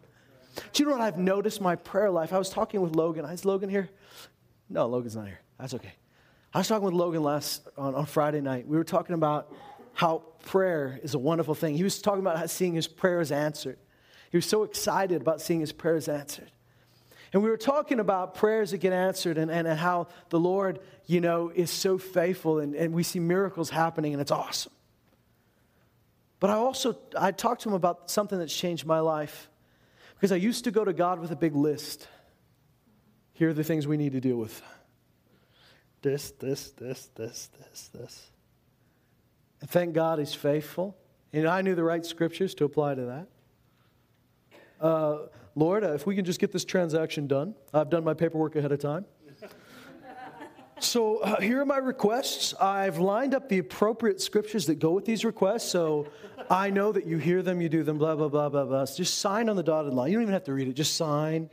Do 0.73 0.83
you 0.83 0.89
know 0.89 0.97
what 0.97 1.01
I've 1.01 1.19
noticed 1.19 1.61
my 1.61 1.77
prayer 1.77 2.11
life? 2.11 2.33
I 2.33 2.39
was 2.39 2.51
talking 2.51 2.81
with 2.81 2.95
Logan. 2.95 3.25
Is 3.27 3.45
Logan 3.45 3.71
here? 3.71 3.89
No, 4.69 4.87
Logan's 4.87 5.17
not 5.17 5.27
here. 5.27 5.41
That's 5.59 5.75
okay. 5.75 5.93
I 6.55 6.59
was 6.59 6.69
talking 6.69 6.85
with 6.85 6.95
Logan 6.95 7.23
last 7.23 7.67
on, 7.79 7.95
on 7.95 8.07
Friday 8.07 8.41
night. 8.41 8.67
We 8.67 8.77
were 8.77 8.85
talking 8.85 9.15
about 9.15 9.53
how 9.95 10.23
prayer 10.45 11.01
is 11.03 11.15
a 11.15 11.19
wonderful 11.19 11.55
thing. 11.55 11.77
He 11.77 11.85
was 11.85 12.01
talking 12.01 12.21
about 12.21 12.39
how 12.39 12.47
seeing 12.47 12.75
his 12.75 12.87
prayers 12.87 13.33
answered. 13.33 13.79
He 14.31 14.37
was 14.37 14.47
so 14.47 14.63
excited 14.63 15.21
about 15.21 15.41
seeing 15.41 15.61
his 15.61 15.73
prayers 15.73 16.09
answered. 16.09 16.51
And 17.33 17.43
we 17.43 17.49
were 17.49 17.57
talking 17.57 18.01
about 18.01 18.35
prayers 18.35 18.73
that 18.73 18.79
get 18.79 18.93
answered 18.93 19.39
and, 19.39 19.51
and, 19.51 19.67
and 19.67 19.79
how 19.79 20.09
the 20.29 20.39
Lord, 20.39 20.81
you 21.07 21.21
know, 21.21 21.51
is 21.55 21.71
so 21.71 21.97
faithful 21.97 22.59
and, 22.59 22.75
and 22.75 22.93
we 22.93 23.03
see 23.03 23.21
miracles 23.21 23.71
happening 23.71 24.13
and 24.13 24.21
it's 24.21 24.31
awesome. 24.31 24.73
But 26.43 26.51
I 26.51 26.55
also, 26.55 26.99
I 27.17 27.31
talked 27.31 27.63
to 27.63 27.69
him 27.69 27.75
about 27.77 28.11
something 28.11 28.37
that's 28.37 28.53
changed 28.53 28.85
my 28.85 28.99
life. 28.99 29.49
Because 30.17 30.33
I 30.33 30.37
used 30.37 30.65
to 30.65 30.73
go 30.73 30.85
to 30.85 30.93
God 30.93 31.21
with 31.21 31.31
a 31.31 31.37
big 31.37 31.55
list. 31.55 32.09
Here 33.33 33.51
are 33.51 33.53
the 33.53 33.63
things 33.63 33.87
we 33.87 33.97
need 33.97 34.11
to 34.11 34.21
deal 34.21 34.37
with 34.37 34.61
this, 36.03 36.33
this, 36.33 36.73
this, 36.73 37.11
this, 37.15 37.49
this, 37.57 37.91
this. 37.95 38.31
And 39.61 39.71
thank 39.71 39.95
God 39.95 40.19
he's 40.19 40.35
faithful. 40.35 40.97
And 41.33 41.47
I 41.47 41.63
knew 41.63 41.77
the 41.77 41.85
right 41.85 42.05
scriptures 42.05 42.57
to 42.57 42.65
apply 42.65 42.97
to 42.97 43.03
that. 43.03 43.29
Uh, 44.81 45.19
Lord, 45.55 45.85
uh, 45.85 45.93
if 45.93 46.07
we 46.07 46.17
can 46.17 46.25
just 46.25 46.41
get 46.41 46.51
this 46.51 46.65
transaction 46.65 47.29
done, 47.29 47.55
I've 47.73 47.89
done 47.89 48.03
my 48.03 48.15
paperwork 48.15 48.57
ahead 48.57 48.73
of 48.73 48.81
time. 48.81 49.05
So 50.83 51.19
uh, 51.19 51.41
here 51.41 51.61
are 51.61 51.65
my 51.65 51.79
requests. 51.79 52.55
I've 52.55 52.99
lined 52.99 53.35
up 53.35 53.49
the 53.49 53.59
appropriate 53.59 54.21
scriptures 54.21 54.67
that 54.67 54.81
go 54.81 54.91
with 54.91 55.05
these 55.05 55.25
requests. 55.25 55.71
So 55.71 56.09
I 56.51 56.71
know 56.71 56.91
that 56.93 57.07
you 57.07 57.19
hear 57.19 57.41
them, 57.43 57.61
you 57.61 57.69
do 57.69 57.83
them, 57.83 57.99
blah, 57.99 58.17
blah, 58.17 58.29
blah, 58.29 58.49
blah, 58.49 58.65
blah. 58.65 58.85
So 58.87 58.97
just 58.97 59.19
sign 59.19 59.49
on 59.49 59.57
the 59.57 59.63
dotted 59.63 59.95
line. 59.95 60.11
You 60.11 60.17
don't 60.17 60.23
even 60.23 60.35
have 60.35 60.45
to 60.45 60.53
read 60.53 60.69
it, 60.69 60.75
just 60.75 60.97
sign. 60.97 61.51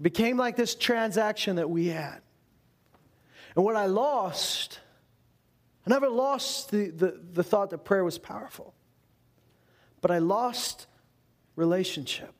Became 0.00 0.36
like 0.36 0.56
this 0.56 0.74
transaction 0.74 1.56
that 1.56 1.70
we 1.70 1.86
had. 1.86 2.20
And 3.56 3.64
what 3.64 3.76
I 3.76 3.86
lost, 3.86 4.80
I 5.86 5.90
never 5.90 6.08
lost 6.08 6.70
the, 6.70 6.90
the, 6.90 7.20
the 7.32 7.42
thought 7.42 7.70
that 7.70 7.78
prayer 7.78 8.04
was 8.04 8.18
powerful, 8.18 8.74
but 10.00 10.10
I 10.10 10.18
lost 10.18 10.86
relationship. 11.56 12.34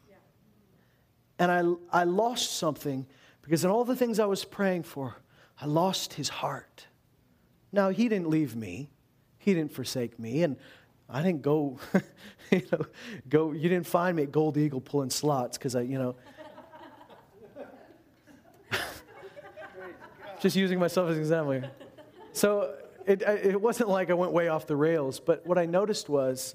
And 1.39 1.51
I, 1.51 2.01
I 2.01 2.05
lost 2.05 2.59
something 2.59 3.07
because 3.45 3.65
in 3.65 3.71
all 3.71 3.85
the 3.85 3.95
things 3.95 4.19
I 4.19 4.25
was 4.25 4.45
praying 4.45 4.85
for, 4.85 5.17
I 5.61 5.67
lost 5.67 6.15
his 6.15 6.31
heart. 6.31 6.87
Now, 7.73 7.91
he 7.91 8.09
didn't 8.09 8.31
leave 8.31 8.57
me, 8.57 8.89
he 9.39 9.53
didn't 9.53 9.73
forsake 9.73 10.19
me, 10.19 10.43
and 10.43 10.57
I 11.11 11.23
didn't 11.23 11.43
go, 11.43 11.79
you 12.51 12.63
know, 12.73 12.87
go, 13.29 13.53
you 13.53 13.69
didn't 13.69 13.87
find 13.87 14.17
me 14.17 14.23
at 14.23 14.33
Gold 14.33 14.57
Eagle 14.57 14.81
pulling 14.81 15.11
slots 15.11 15.59
because 15.59 15.77
I, 15.77 15.83
you 15.83 15.99
know. 15.99 16.17
Just 20.41 20.57
using 20.57 20.79
myself 20.79 21.11
as 21.11 21.17
an 21.17 21.23
example 21.23 21.53
here. 21.53 21.71
So 22.33 22.75
it, 23.07 23.21
it 23.23 23.61
wasn't 23.61 23.91
like 23.91 24.09
I 24.11 24.15
went 24.15 24.33
way 24.33 24.49
off 24.49 24.67
the 24.67 24.77
rails, 24.77 25.21
but 25.21 25.47
what 25.47 25.59
I 25.59 25.67
noticed 25.67 26.09
was 26.09 26.55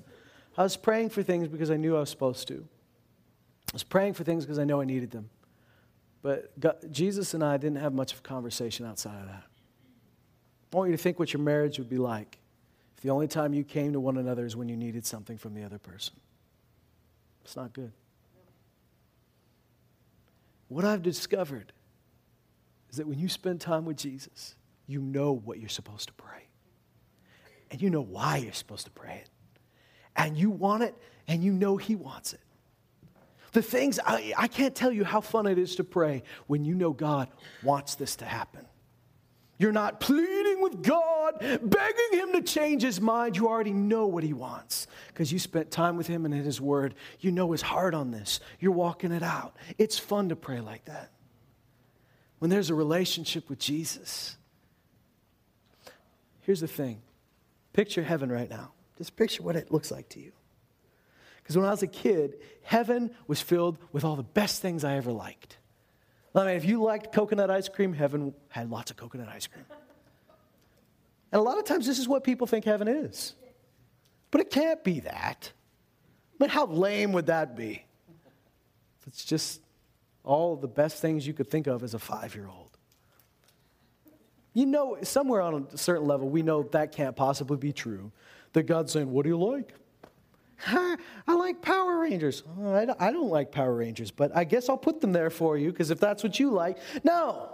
I 0.58 0.64
was 0.64 0.76
praying 0.76 1.10
for 1.10 1.22
things 1.22 1.48
because 1.48 1.70
I 1.70 1.78
knew 1.78 1.96
I 1.96 2.00
was 2.00 2.10
supposed 2.10 2.48
to. 2.48 2.66
I 3.70 3.74
was 3.74 3.84
praying 3.84 4.16
for 4.16 4.24
things 4.24 4.46
because 4.46 4.58
I 4.58 4.64
know 4.64 4.82
I 4.82 4.86
needed 4.86 5.12
them. 5.12 5.30
But 6.22 6.60
God, 6.60 6.78
Jesus 6.92 7.34
and 7.34 7.44
I 7.44 7.58
didn't 7.58 7.78
have 7.78 7.94
much 7.94 8.14
of 8.14 8.20
a 8.20 8.22
conversation 8.22 8.86
outside 8.86 9.22
of 9.22 9.28
that. 9.28 9.44
I 10.72 10.78
want 10.78 10.92
you 10.92 10.98
to 10.98 11.02
think 11.02 11.18
what 11.18 11.34
your 11.34 11.42
marriage 11.42 11.80
would 11.80 11.90
be 11.90 11.98
like 11.98 12.38
if 12.96 13.04
the 13.04 13.10
only 13.10 13.28
time 13.28 13.54
you 13.54 13.64
came 13.64 13.94
to 13.94 14.00
one 14.00 14.18
another 14.18 14.46
is 14.46 14.56
when 14.56 14.70
you 14.70 14.76
needed 14.76 15.06
something 15.06 15.38
from 15.38 15.54
the 15.54 15.64
other 15.64 15.78
person. 15.80 16.16
It's 17.44 17.56
not 17.56 17.74
good. 17.74 17.92
What 20.68 20.86
I've 20.86 21.02
discovered 21.02 21.72
is 22.92 22.98
that 22.98 23.08
when 23.08 23.18
you 23.18 23.30
spend 23.30 23.62
time 23.62 23.86
with 23.86 23.98
Jesus, 23.98 24.56
you 24.86 25.02
know 25.02 25.32
what 25.32 25.60
you're 25.60 25.70
supposed 25.70 26.08
to 26.08 26.14
pray. 26.14 26.48
And 27.72 27.82
you 27.82 27.90
know 27.90 28.02
why 28.02 28.38
you're 28.38 28.54
supposed 28.54 28.86
to 28.86 28.92
pray 28.92 29.22
it. 29.24 29.30
And 30.16 30.36
you 30.38 30.50
want 30.50 30.84
it, 30.84 30.96
and 31.28 31.44
you 31.44 31.54
know 31.54 31.78
He 31.78 31.96
wants 31.96 32.34
it. 32.34 32.42
The 33.52 33.62
things, 33.62 34.00
I, 34.06 34.34
I 34.38 34.48
can't 34.48 34.76
tell 34.76 34.92
you 34.92 35.04
how 35.04 35.22
fun 35.22 35.48
it 35.48 35.58
is 35.58 35.76
to 35.78 35.84
pray 35.84 36.24
when 36.48 36.66
you 36.66 36.76
know 36.76 36.92
God 36.92 37.30
wants 37.64 37.96
this 37.96 38.18
to 38.18 38.26
happen. 38.26 38.66
You're 39.58 39.74
not 39.74 40.00
pleading 40.00 40.62
with 40.62 40.82
God, 40.82 41.40
begging 41.40 42.12
Him 42.14 42.32
to 42.32 42.42
change 42.42 42.82
His 42.82 43.02
mind. 43.02 43.36
You 43.36 43.50
already 43.50 43.74
know 43.74 44.08
what 44.08 44.24
He 44.24 44.32
wants 44.32 44.88
because 45.10 45.34
you 45.34 45.40
spent 45.40 45.70
time 45.70 45.98
with 45.98 46.08
Him 46.08 46.24
and 46.24 46.34
in 46.34 46.46
His 46.46 46.62
Word. 46.62 46.96
You 47.20 47.32
know 47.32 47.52
His 47.52 47.62
heart 47.62 47.94
on 47.94 48.12
this. 48.12 48.40
You're 48.60 48.72
walking 48.72 49.12
it 49.12 49.22
out. 49.22 49.58
It's 49.78 50.00
fun 50.00 50.30
to 50.30 50.36
pray 50.38 50.62
like 50.62 50.86
that. 50.86 51.12
When 52.40 52.50
there's 52.50 52.70
a 52.70 52.76
relationship 52.76 53.50
with 53.50 53.60
Jesus, 53.60 54.38
here's 56.42 56.62
the 56.62 56.68
thing 56.68 57.02
picture 57.74 58.02
heaven 58.02 58.32
right 58.32 58.50
now. 58.50 58.72
Just 58.98 59.18
picture 59.18 59.44
what 59.44 59.58
it 59.58 59.72
looks 59.72 59.92
like 59.92 60.08
to 60.10 60.22
you. 60.22 60.32
Because 61.50 61.58
when 61.58 61.66
I 61.66 61.72
was 61.72 61.82
a 61.82 61.88
kid, 61.88 62.36
heaven 62.62 63.10
was 63.26 63.42
filled 63.42 63.80
with 63.92 64.04
all 64.04 64.16
the 64.16 64.22
best 64.22 64.62
things 64.62 64.84
I 64.84 64.98
ever 64.98 65.12
liked. 65.12 65.58
I 66.36 66.46
mean, 66.46 66.56
if 66.58 66.64
you 66.64 66.84
liked 66.84 67.12
coconut 67.12 67.50
ice 67.50 67.68
cream, 67.68 67.92
heaven 67.92 68.36
had 68.50 68.70
lots 68.70 68.92
of 68.92 68.98
coconut 68.98 69.30
ice 69.30 69.48
cream. 69.48 69.66
And 71.32 71.40
a 71.40 71.42
lot 71.42 71.58
of 71.58 71.66
times, 71.66 71.88
this 71.88 71.98
is 71.98 72.08
what 72.08 72.24
people 72.24 72.46
think 72.46 72.66
heaven 72.66 72.88
is. 72.88 73.34
But 74.30 74.42
it 74.42 74.52
can't 74.52 74.84
be 74.84 75.00
that. 75.00 75.52
But 76.38 76.52
how 76.52 76.68
lame 76.68 77.14
would 77.14 77.26
that 77.26 77.56
be? 77.56 77.84
It's 79.08 79.26
just 79.26 79.60
all 80.24 80.56
the 80.56 80.68
best 80.68 81.02
things 81.02 81.26
you 81.26 81.34
could 81.34 81.50
think 81.50 81.66
of 81.66 81.82
as 81.82 81.96
a 81.96 82.00
five 82.00 82.36
year 82.36 82.48
old. 82.48 82.78
You 84.54 84.68
know, 84.68 85.00
somewhere 85.02 85.42
on 85.42 85.66
a 85.74 85.78
certain 85.80 86.06
level, 86.06 86.30
we 86.30 86.44
know 86.44 86.62
that 86.62 86.92
can't 86.92 87.16
possibly 87.16 87.58
be 87.58 87.74
true. 87.74 88.12
That 88.54 88.68
God's 88.68 88.92
saying, 88.92 89.12
What 89.12 89.24
do 89.24 89.30
you 89.30 89.40
like? 89.40 89.74
I 90.68 90.98
like 91.28 91.62
Power 91.62 92.00
Rangers. 92.00 92.44
Oh, 92.60 92.76
I 93.00 93.12
don't 93.12 93.30
like 93.30 93.52
Power 93.52 93.76
Rangers, 93.76 94.12
but 94.12 94.36
I 94.36 94.44
guess 94.44 94.70
I'll 94.70 94.78
put 94.78 95.02
them 95.02 95.12
there 95.12 95.30
for 95.30 95.58
you 95.58 95.72
because 95.72 95.92
if 95.92 96.00
that's 96.00 96.24
what 96.24 96.40
you 96.40 96.52
like. 96.52 96.78
No. 97.04 97.54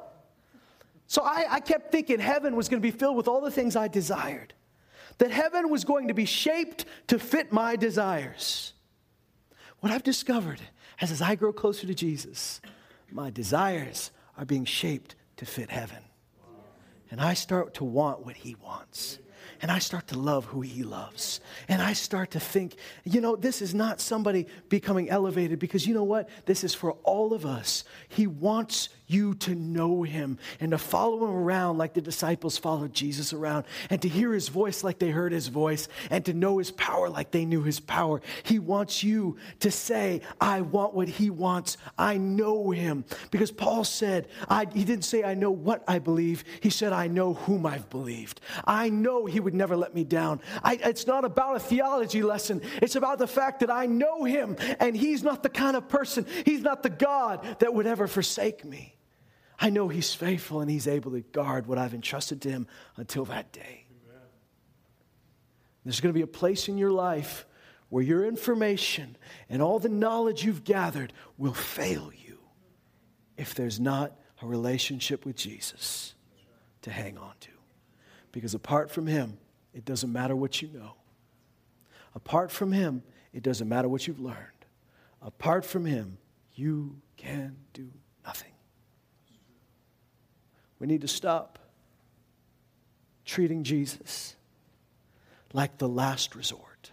So 1.07 1.21
I, 1.21 1.45
I 1.49 1.59
kept 1.59 1.91
thinking 1.91 2.19
heaven 2.19 2.55
was 2.55 2.67
going 2.67 2.81
to 2.81 2.85
be 2.85 2.97
filled 2.97 3.15
with 3.15 3.27
all 3.27 3.41
the 3.41 3.51
things 3.51 3.75
I 3.75 3.87
desired, 3.87 4.53
that 5.19 5.31
heaven 5.31 5.69
was 5.69 5.83
going 5.83 6.07
to 6.07 6.13
be 6.13 6.25
shaped 6.25 6.85
to 7.07 7.19
fit 7.19 7.51
my 7.51 7.75
desires. 7.75 8.73
What 9.81 9.91
I've 9.91 10.03
discovered 10.03 10.61
is 11.01 11.11
as 11.11 11.21
I 11.21 11.35
grow 11.35 11.53
closer 11.53 11.85
to 11.85 11.93
Jesus, 11.93 12.59
my 13.11 13.29
desires 13.29 14.11
are 14.37 14.45
being 14.45 14.65
shaped 14.65 15.15
to 15.37 15.45
fit 15.45 15.69
heaven. 15.69 15.99
And 17.11 17.21
I 17.21 17.35
start 17.35 17.75
to 17.75 17.83
want 17.83 18.25
what 18.25 18.35
he 18.35 18.55
wants 18.55 19.19
and 19.61 19.71
I 19.71 19.79
start 19.79 20.07
to 20.07 20.19
love 20.19 20.45
who 20.45 20.61
he 20.61 20.83
loves. 20.83 21.39
And 21.67 21.81
I 21.81 21.93
start 21.93 22.31
to 22.31 22.39
think, 22.39 22.75
you 23.03 23.21
know, 23.21 23.35
this 23.35 23.61
is 23.61 23.73
not 23.73 23.99
somebody 23.99 24.47
becoming 24.69 25.09
elevated 25.09 25.59
because 25.59 25.87
you 25.87 25.93
know 25.93 26.03
what? 26.03 26.29
This 26.45 26.63
is 26.63 26.73
for 26.73 26.93
all 27.03 27.33
of 27.33 27.45
us. 27.45 27.83
He 28.07 28.27
wants 28.27 28.89
you 29.07 29.35
to 29.35 29.55
know 29.55 30.03
him 30.03 30.37
and 30.59 30.71
to 30.71 30.77
follow 30.77 31.25
him 31.25 31.35
around 31.35 31.77
like 31.77 31.93
the 31.93 32.01
disciples 32.01 32.57
followed 32.57 32.93
Jesus 32.93 33.33
around 33.33 33.65
and 33.89 34.01
to 34.01 34.07
hear 34.07 34.33
his 34.33 34.49
voice 34.49 34.83
like 34.83 34.99
they 34.99 35.09
heard 35.09 35.31
his 35.31 35.47
voice 35.47 35.87
and 36.09 36.25
to 36.25 36.33
know 36.33 36.57
his 36.57 36.71
power 36.71 37.09
like 37.09 37.31
they 37.31 37.45
knew 37.45 37.63
his 37.63 37.79
power. 37.79 38.21
He 38.43 38.59
wants 38.59 39.03
you 39.03 39.37
to 39.59 39.71
say, 39.71 40.21
I 40.39 40.61
want 40.61 40.93
what 40.93 41.07
he 41.07 41.29
wants. 41.29 41.77
I 41.97 42.17
know 42.17 42.71
him. 42.71 43.05
Because 43.31 43.51
Paul 43.51 43.83
said, 43.83 44.27
I, 44.49 44.67
he 44.73 44.83
didn't 44.83 45.05
say, 45.05 45.23
I 45.23 45.33
know 45.33 45.51
what 45.51 45.83
I 45.87 45.99
believe. 45.99 46.43
He 46.61 46.69
said, 46.69 46.93
I 46.93 47.07
know 47.07 47.33
whom 47.33 47.65
I've 47.65 47.89
believed. 47.89 48.41
I 48.65 48.89
know 48.89 49.25
he 49.25 49.39
would 49.39 49.53
never 49.53 49.75
let 49.75 49.93
me 49.93 50.03
down. 50.03 50.41
I, 50.63 50.79
it's 50.83 51.07
not 51.07 51.25
about 51.25 51.55
a 51.55 51.59
theology 51.59 52.23
lesson, 52.23 52.61
it's 52.81 52.95
about 52.95 53.19
the 53.19 53.27
fact 53.27 53.59
that 53.59 53.69
I 53.69 53.85
know 53.85 54.23
him 54.23 54.55
and 54.79 54.95
he's 54.95 55.23
not 55.23 55.43
the 55.43 55.49
kind 55.49 55.75
of 55.75 55.87
person, 55.87 56.25
he's 56.45 56.61
not 56.61 56.83
the 56.83 56.89
God 56.89 57.59
that 57.59 57.73
would 57.73 57.87
ever 57.87 58.07
forsake 58.07 58.65
me. 58.65 58.95
I 59.59 59.69
know 59.69 59.87
He's 59.87 60.13
faithful 60.13 60.61
and 60.61 60.69
He's 60.69 60.87
able 60.87 61.11
to 61.11 61.21
guard 61.21 61.67
what 61.67 61.77
I've 61.77 61.93
entrusted 61.93 62.41
to 62.43 62.49
Him 62.49 62.67
until 62.97 63.25
that 63.25 63.51
day. 63.51 63.85
Amen. 64.07 64.21
There's 65.83 66.01
going 66.01 66.13
to 66.13 66.17
be 66.17 66.23
a 66.23 66.27
place 66.27 66.67
in 66.67 66.77
your 66.77 66.91
life 66.91 67.45
where 67.89 68.03
your 68.03 68.25
information 68.25 69.15
and 69.49 69.61
all 69.61 69.79
the 69.79 69.89
knowledge 69.89 70.43
you've 70.43 70.63
gathered 70.63 71.13
will 71.37 71.53
fail 71.53 72.11
you 72.13 72.39
if 73.37 73.53
there's 73.55 73.79
not 73.79 74.13
a 74.41 74.45
relationship 74.45 75.25
with 75.25 75.35
Jesus 75.35 76.13
to 76.81 76.91
hang 76.91 77.17
on 77.17 77.33
to. 77.41 77.49
Because 78.31 78.53
apart 78.53 78.91
from 78.91 79.07
Him, 79.07 79.37
it 79.73 79.85
doesn't 79.85 80.11
matter 80.11 80.35
what 80.35 80.61
you 80.61 80.69
know. 80.73 80.95
Apart 82.13 82.51
from 82.51 82.71
Him, 82.71 83.03
it 83.33 83.43
doesn't 83.43 83.67
matter 83.67 83.87
what 83.87 84.07
you've 84.07 84.19
learned. 84.19 84.37
Apart 85.21 85.65
from 85.65 85.85
Him, 85.85 86.17
you 86.53 86.97
can 87.17 87.57
do. 87.73 87.89
We 90.80 90.88
need 90.88 91.01
to 91.01 91.07
stop 91.07 91.59
treating 93.26 93.63
Jesus 93.63 94.36
like 95.53 95.78
the 95.78 95.88
last 95.88 96.36
resort, 96.36 96.91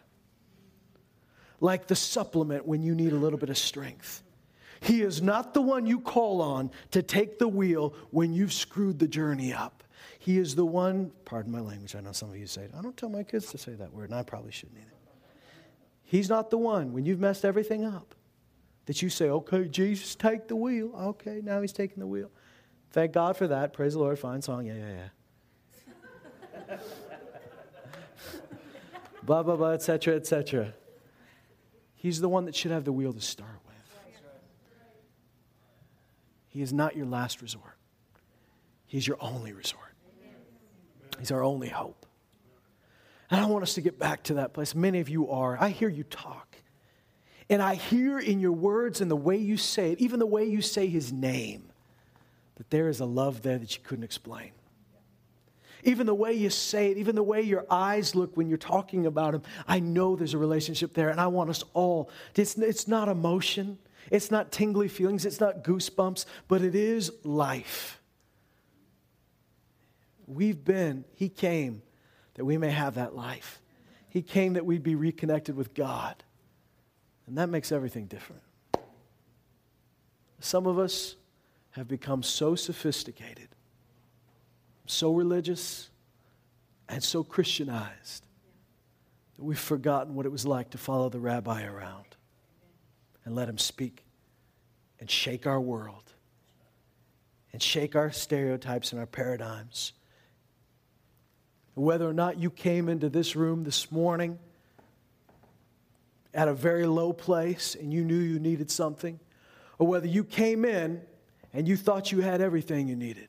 like 1.60 1.88
the 1.88 1.96
supplement 1.96 2.66
when 2.66 2.82
you 2.82 2.94
need 2.94 3.12
a 3.12 3.16
little 3.16 3.38
bit 3.38 3.50
of 3.50 3.58
strength. 3.58 4.22
He 4.80 5.02
is 5.02 5.22
not 5.22 5.54
the 5.54 5.62
one 5.62 5.86
you 5.86 6.00
call 6.00 6.40
on 6.40 6.70
to 6.90 7.02
take 7.02 7.38
the 7.38 7.48
wheel 7.48 7.94
when 8.10 8.32
you've 8.32 8.52
screwed 8.52 8.98
the 8.98 9.08
journey 9.08 9.52
up. 9.52 9.84
He 10.18 10.38
is 10.38 10.54
the 10.54 10.64
one, 10.64 11.12
pardon 11.24 11.52
my 11.52 11.60
language, 11.60 11.94
I 11.96 12.00
know 12.00 12.12
some 12.12 12.30
of 12.30 12.36
you 12.36 12.46
say, 12.46 12.68
I 12.76 12.82
don't 12.82 12.96
tell 12.96 13.08
my 13.08 13.22
kids 13.22 13.46
to 13.50 13.58
say 13.58 13.72
that 13.72 13.92
word, 13.92 14.10
and 14.10 14.18
I 14.18 14.22
probably 14.22 14.52
shouldn't 14.52 14.78
either. 14.78 14.88
He's 16.04 16.28
not 16.28 16.50
the 16.50 16.58
one 16.58 16.92
when 16.92 17.04
you've 17.04 17.20
messed 17.20 17.44
everything 17.44 17.84
up 17.84 18.14
that 18.86 19.02
you 19.02 19.08
say, 19.08 19.28
okay, 19.28 19.66
Jesus, 19.66 20.14
take 20.14 20.48
the 20.48 20.56
wheel. 20.56 20.92
Okay, 20.94 21.40
now 21.42 21.60
he's 21.60 21.72
taking 21.72 21.98
the 22.00 22.06
wheel. 22.06 22.30
Thank 22.92 23.12
God 23.12 23.36
for 23.36 23.48
that. 23.48 23.72
Praise 23.72 23.94
the 23.94 24.00
Lord. 24.00 24.18
Fine 24.18 24.42
song. 24.42 24.66
Yeah, 24.66 24.74
yeah, 24.74 25.08
yeah. 26.68 26.76
blah, 29.22 29.42
blah, 29.42 29.56
blah, 29.56 29.70
etc., 29.70 30.14
etc. 30.16 30.74
He's 31.94 32.20
the 32.20 32.28
one 32.28 32.44
that 32.44 32.54
should 32.54 32.70
have 32.70 32.84
the 32.84 32.92
wheel 32.92 33.12
to 33.12 33.20
start 33.20 33.50
with. 33.66 33.72
He 36.48 36.60
is 36.60 36.72
not 36.72 36.94
your 36.94 37.06
last 37.06 37.40
resort, 37.40 37.78
He's 38.86 39.06
your 39.06 39.16
only 39.20 39.52
resort. 39.52 39.80
He's 41.18 41.30
our 41.30 41.42
only 41.42 41.68
hope. 41.68 42.04
And 43.30 43.40
I 43.40 43.46
want 43.46 43.62
us 43.62 43.74
to 43.74 43.80
get 43.80 43.98
back 43.98 44.24
to 44.24 44.34
that 44.34 44.52
place. 44.52 44.74
Many 44.74 44.98
of 45.00 45.08
you 45.08 45.30
are. 45.30 45.56
I 45.58 45.68
hear 45.68 45.88
you 45.88 46.02
talk. 46.02 46.56
And 47.48 47.62
I 47.62 47.76
hear 47.76 48.18
in 48.18 48.40
your 48.40 48.52
words 48.52 49.00
and 49.00 49.10
the 49.10 49.16
way 49.16 49.36
you 49.36 49.56
say 49.56 49.92
it, 49.92 50.00
even 50.00 50.18
the 50.18 50.26
way 50.26 50.44
you 50.44 50.60
say 50.60 50.88
his 50.88 51.12
name, 51.12 51.71
that 52.62 52.70
there 52.70 52.88
is 52.88 53.00
a 53.00 53.04
love 53.04 53.42
there 53.42 53.58
that 53.58 53.76
you 53.76 53.82
couldn't 53.82 54.04
explain. 54.04 54.52
Even 55.82 56.06
the 56.06 56.14
way 56.14 56.32
you 56.32 56.48
say 56.48 56.92
it, 56.92 56.96
even 56.96 57.16
the 57.16 57.22
way 57.24 57.42
your 57.42 57.66
eyes 57.68 58.14
look 58.14 58.36
when 58.36 58.48
you're 58.48 58.56
talking 58.56 59.04
about 59.04 59.34
him, 59.34 59.42
I 59.66 59.80
know 59.80 60.14
there's 60.14 60.34
a 60.34 60.38
relationship 60.38 60.94
there. 60.94 61.08
And 61.08 61.20
I 61.20 61.26
want 61.26 61.50
us 61.50 61.64
all, 61.74 62.08
it's, 62.36 62.56
it's 62.56 62.86
not 62.86 63.08
emotion, 63.08 63.78
it's 64.12 64.30
not 64.30 64.52
tingly 64.52 64.86
feelings, 64.86 65.26
it's 65.26 65.40
not 65.40 65.64
goosebumps, 65.64 66.24
but 66.46 66.62
it 66.62 66.76
is 66.76 67.10
life. 67.24 68.00
We've 70.28 70.64
been, 70.64 71.04
he 71.16 71.28
came 71.28 71.82
that 72.34 72.44
we 72.44 72.58
may 72.58 72.70
have 72.70 72.94
that 72.94 73.16
life. 73.16 73.60
He 74.08 74.22
came 74.22 74.52
that 74.52 74.64
we'd 74.64 74.84
be 74.84 74.94
reconnected 74.94 75.56
with 75.56 75.74
God. 75.74 76.22
And 77.26 77.38
that 77.38 77.48
makes 77.48 77.72
everything 77.72 78.06
different. 78.06 78.42
Some 80.38 80.68
of 80.68 80.78
us, 80.78 81.16
have 81.72 81.88
become 81.88 82.22
so 82.22 82.54
sophisticated, 82.54 83.48
so 84.86 85.12
religious, 85.12 85.90
and 86.88 87.02
so 87.02 87.24
Christianized 87.24 88.26
that 89.36 89.42
we've 89.42 89.58
forgotten 89.58 90.14
what 90.14 90.26
it 90.26 90.32
was 90.32 90.46
like 90.46 90.70
to 90.70 90.78
follow 90.78 91.08
the 91.08 91.18
rabbi 91.18 91.64
around 91.64 92.16
and 93.24 93.34
let 93.34 93.48
him 93.48 93.58
speak 93.58 94.04
and 95.00 95.10
shake 95.10 95.46
our 95.46 95.60
world 95.60 96.12
and 97.52 97.62
shake 97.62 97.96
our 97.96 98.10
stereotypes 98.12 98.92
and 98.92 99.00
our 99.00 99.06
paradigms. 99.06 99.92
Whether 101.74 102.08
or 102.08 102.12
not 102.12 102.38
you 102.38 102.50
came 102.50 102.88
into 102.88 103.08
this 103.08 103.34
room 103.34 103.64
this 103.64 103.90
morning 103.90 104.38
at 106.34 106.48
a 106.48 106.54
very 106.54 106.86
low 106.86 107.12
place 107.12 107.74
and 107.74 107.92
you 107.92 108.04
knew 108.04 108.18
you 108.18 108.38
needed 108.38 108.70
something, 108.70 109.18
or 109.78 109.86
whether 109.86 110.06
you 110.06 110.24
came 110.24 110.64
in 110.66 111.00
and 111.52 111.68
you 111.68 111.76
thought 111.76 112.12
you 112.12 112.20
had 112.20 112.40
everything 112.40 112.88
you 112.88 112.96
needed. 112.96 113.28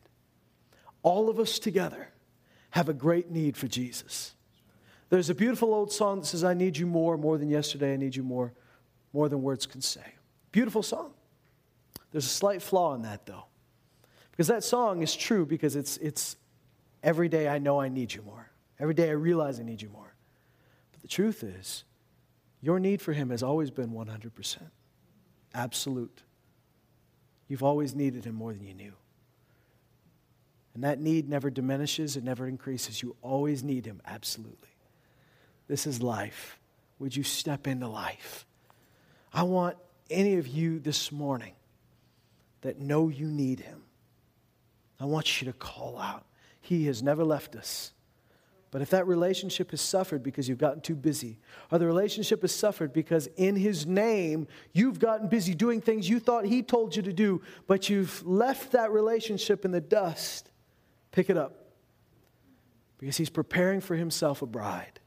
All 1.02 1.30
of 1.30 1.40
us 1.40 1.60
together 1.60 2.10
have 2.72 2.90
a 2.90 2.94
great 2.94 3.30
need 3.30 3.58
for 3.58 3.68
Jesus. 3.68 4.34
There's 5.10 5.30
a 5.30 5.36
beautiful 5.36 5.74
old 5.74 5.92
song 5.92 6.22
that 6.22 6.26
says, 6.26 6.44
I 6.44 6.54
need 6.54 6.78
you 6.78 6.88
more, 6.88 7.18
more 7.18 7.38
than 7.38 7.50
yesterday, 7.50 7.94
I 7.94 7.98
need 7.98 8.16
you 8.16 8.24
more, 8.24 8.54
more 9.12 9.30
than 9.30 9.44
words 9.44 9.66
can 9.66 9.82
say. 9.82 10.16
Beautiful 10.52 10.82
song. 10.82 11.14
There's 12.12 12.26
a 12.26 12.30
slight 12.30 12.62
flaw 12.62 12.96
in 12.96 13.04
that, 13.04 13.26
though. 13.26 13.46
Because 14.32 14.48
that 14.48 14.64
song 14.64 15.04
is 15.04 15.16
true 15.16 15.46
because 15.46 15.76
it's, 15.76 15.98
it's 15.98 16.36
every 17.04 17.30
day 17.30 17.48
I 17.48 17.60
know 17.60 17.80
I 17.80 17.90
need 17.90 18.14
you 18.14 18.24
more. 18.24 18.50
Every 18.80 18.96
day 18.96 19.10
I 19.10 19.14
realize 19.14 19.60
I 19.60 19.64
need 19.64 19.82
you 19.82 19.90
more. 19.90 20.16
But 20.92 21.02
the 21.02 21.08
truth 21.08 21.44
is, 21.44 21.84
your 22.62 22.80
need 22.80 23.02
for 23.02 23.14
Him 23.14 23.30
has 23.30 23.44
always 23.44 23.70
been 23.70 23.92
100%. 23.92 24.58
Absolute. 25.54 26.24
You've 27.48 27.64
always 27.64 27.94
needed 27.96 28.26
Him 28.26 28.36
more 28.36 28.54
than 28.54 28.66
you 28.66 28.74
knew. 28.74 28.94
And 30.74 30.84
that 30.84 31.00
need 31.00 31.30
never 31.30 31.50
diminishes, 31.50 32.18
it 32.18 32.24
never 32.24 32.48
increases. 32.48 33.02
You 33.02 33.16
always 33.22 33.64
need 33.64 33.86
Him, 33.86 34.02
absolutely. 34.06 34.70
This 35.68 35.86
is 35.86 36.02
life. 36.02 36.60
Would 37.00 37.16
you 37.16 37.24
step 37.24 37.68
into 37.68 37.88
life? 37.88 38.46
I 39.34 39.44
want 39.44 39.78
any 40.10 40.36
of 40.36 40.48
you 40.48 40.80
this 40.80 41.12
morning 41.12 41.54
that 42.62 42.80
know 42.80 43.10
you 43.10 43.28
need 43.28 43.60
Him. 43.60 43.84
I 45.00 45.06
want 45.06 45.42
you 45.42 45.52
to 45.52 45.54
call 45.54 45.98
out. 45.98 46.26
He 46.62 46.86
has 46.86 47.04
never 47.04 47.24
left 47.24 47.56
us. 47.56 47.92
But 48.74 48.82
if 48.82 48.90
that 48.90 49.06
relationship 49.06 49.70
has 49.70 49.82
suffered 49.82 50.24
because 50.24 50.50
you've 50.50 50.58
gotten 50.58 50.82
too 50.82 50.96
busy, 50.96 51.38
or 51.72 51.78
the 51.78 51.86
relationship 51.86 52.42
has 52.42 52.56
suffered 52.56 52.92
because 52.92 53.28
in 53.36 53.56
His 53.56 53.86
name 53.86 54.48
you've 54.74 54.98
gotten 54.98 55.28
busy 55.28 55.54
doing 55.54 55.80
things 55.80 56.10
you 56.10 56.20
thought 56.20 56.44
He 56.44 56.64
told 56.64 56.96
you 56.96 57.04
to 57.04 57.14
do, 57.14 57.44
but 57.68 57.88
you've 57.88 58.26
left 58.26 58.72
that 58.72 58.92
relationship 58.92 59.64
in 59.64 59.70
the 59.70 59.80
dust, 59.80 60.50
pick 61.12 61.30
it 61.30 61.38
up. 61.38 61.68
Because 62.98 63.16
He's 63.16 63.30
preparing 63.30 63.80
for 63.80 63.96
Himself 63.96 64.42
a 64.42 64.48
bride. 64.48 65.00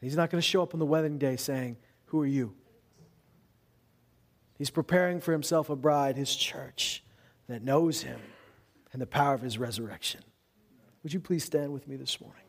He's 0.00 0.16
not 0.16 0.28
going 0.28 0.42
to 0.42 0.46
show 0.46 0.60
up 0.60 0.74
on 0.74 0.80
the 0.80 0.86
wedding 0.86 1.18
day 1.18 1.36
saying, 1.36 1.76
Who 2.06 2.20
are 2.20 2.26
you? 2.26 2.52
He's 4.56 4.70
preparing 4.70 5.20
for 5.20 5.30
Himself 5.30 5.70
a 5.70 5.76
bride, 5.76 6.16
His 6.16 6.34
church, 6.34 7.04
that 7.46 7.62
knows 7.62 8.02
Him 8.02 8.18
and 8.92 9.00
the 9.00 9.06
power 9.06 9.34
of 9.34 9.42
His 9.42 9.56
resurrection. 9.56 10.22
Would 11.02 11.12
you 11.12 11.20
please 11.20 11.44
stand 11.44 11.72
with 11.72 11.86
me 11.86 11.96
this 11.96 12.20
morning? 12.20 12.47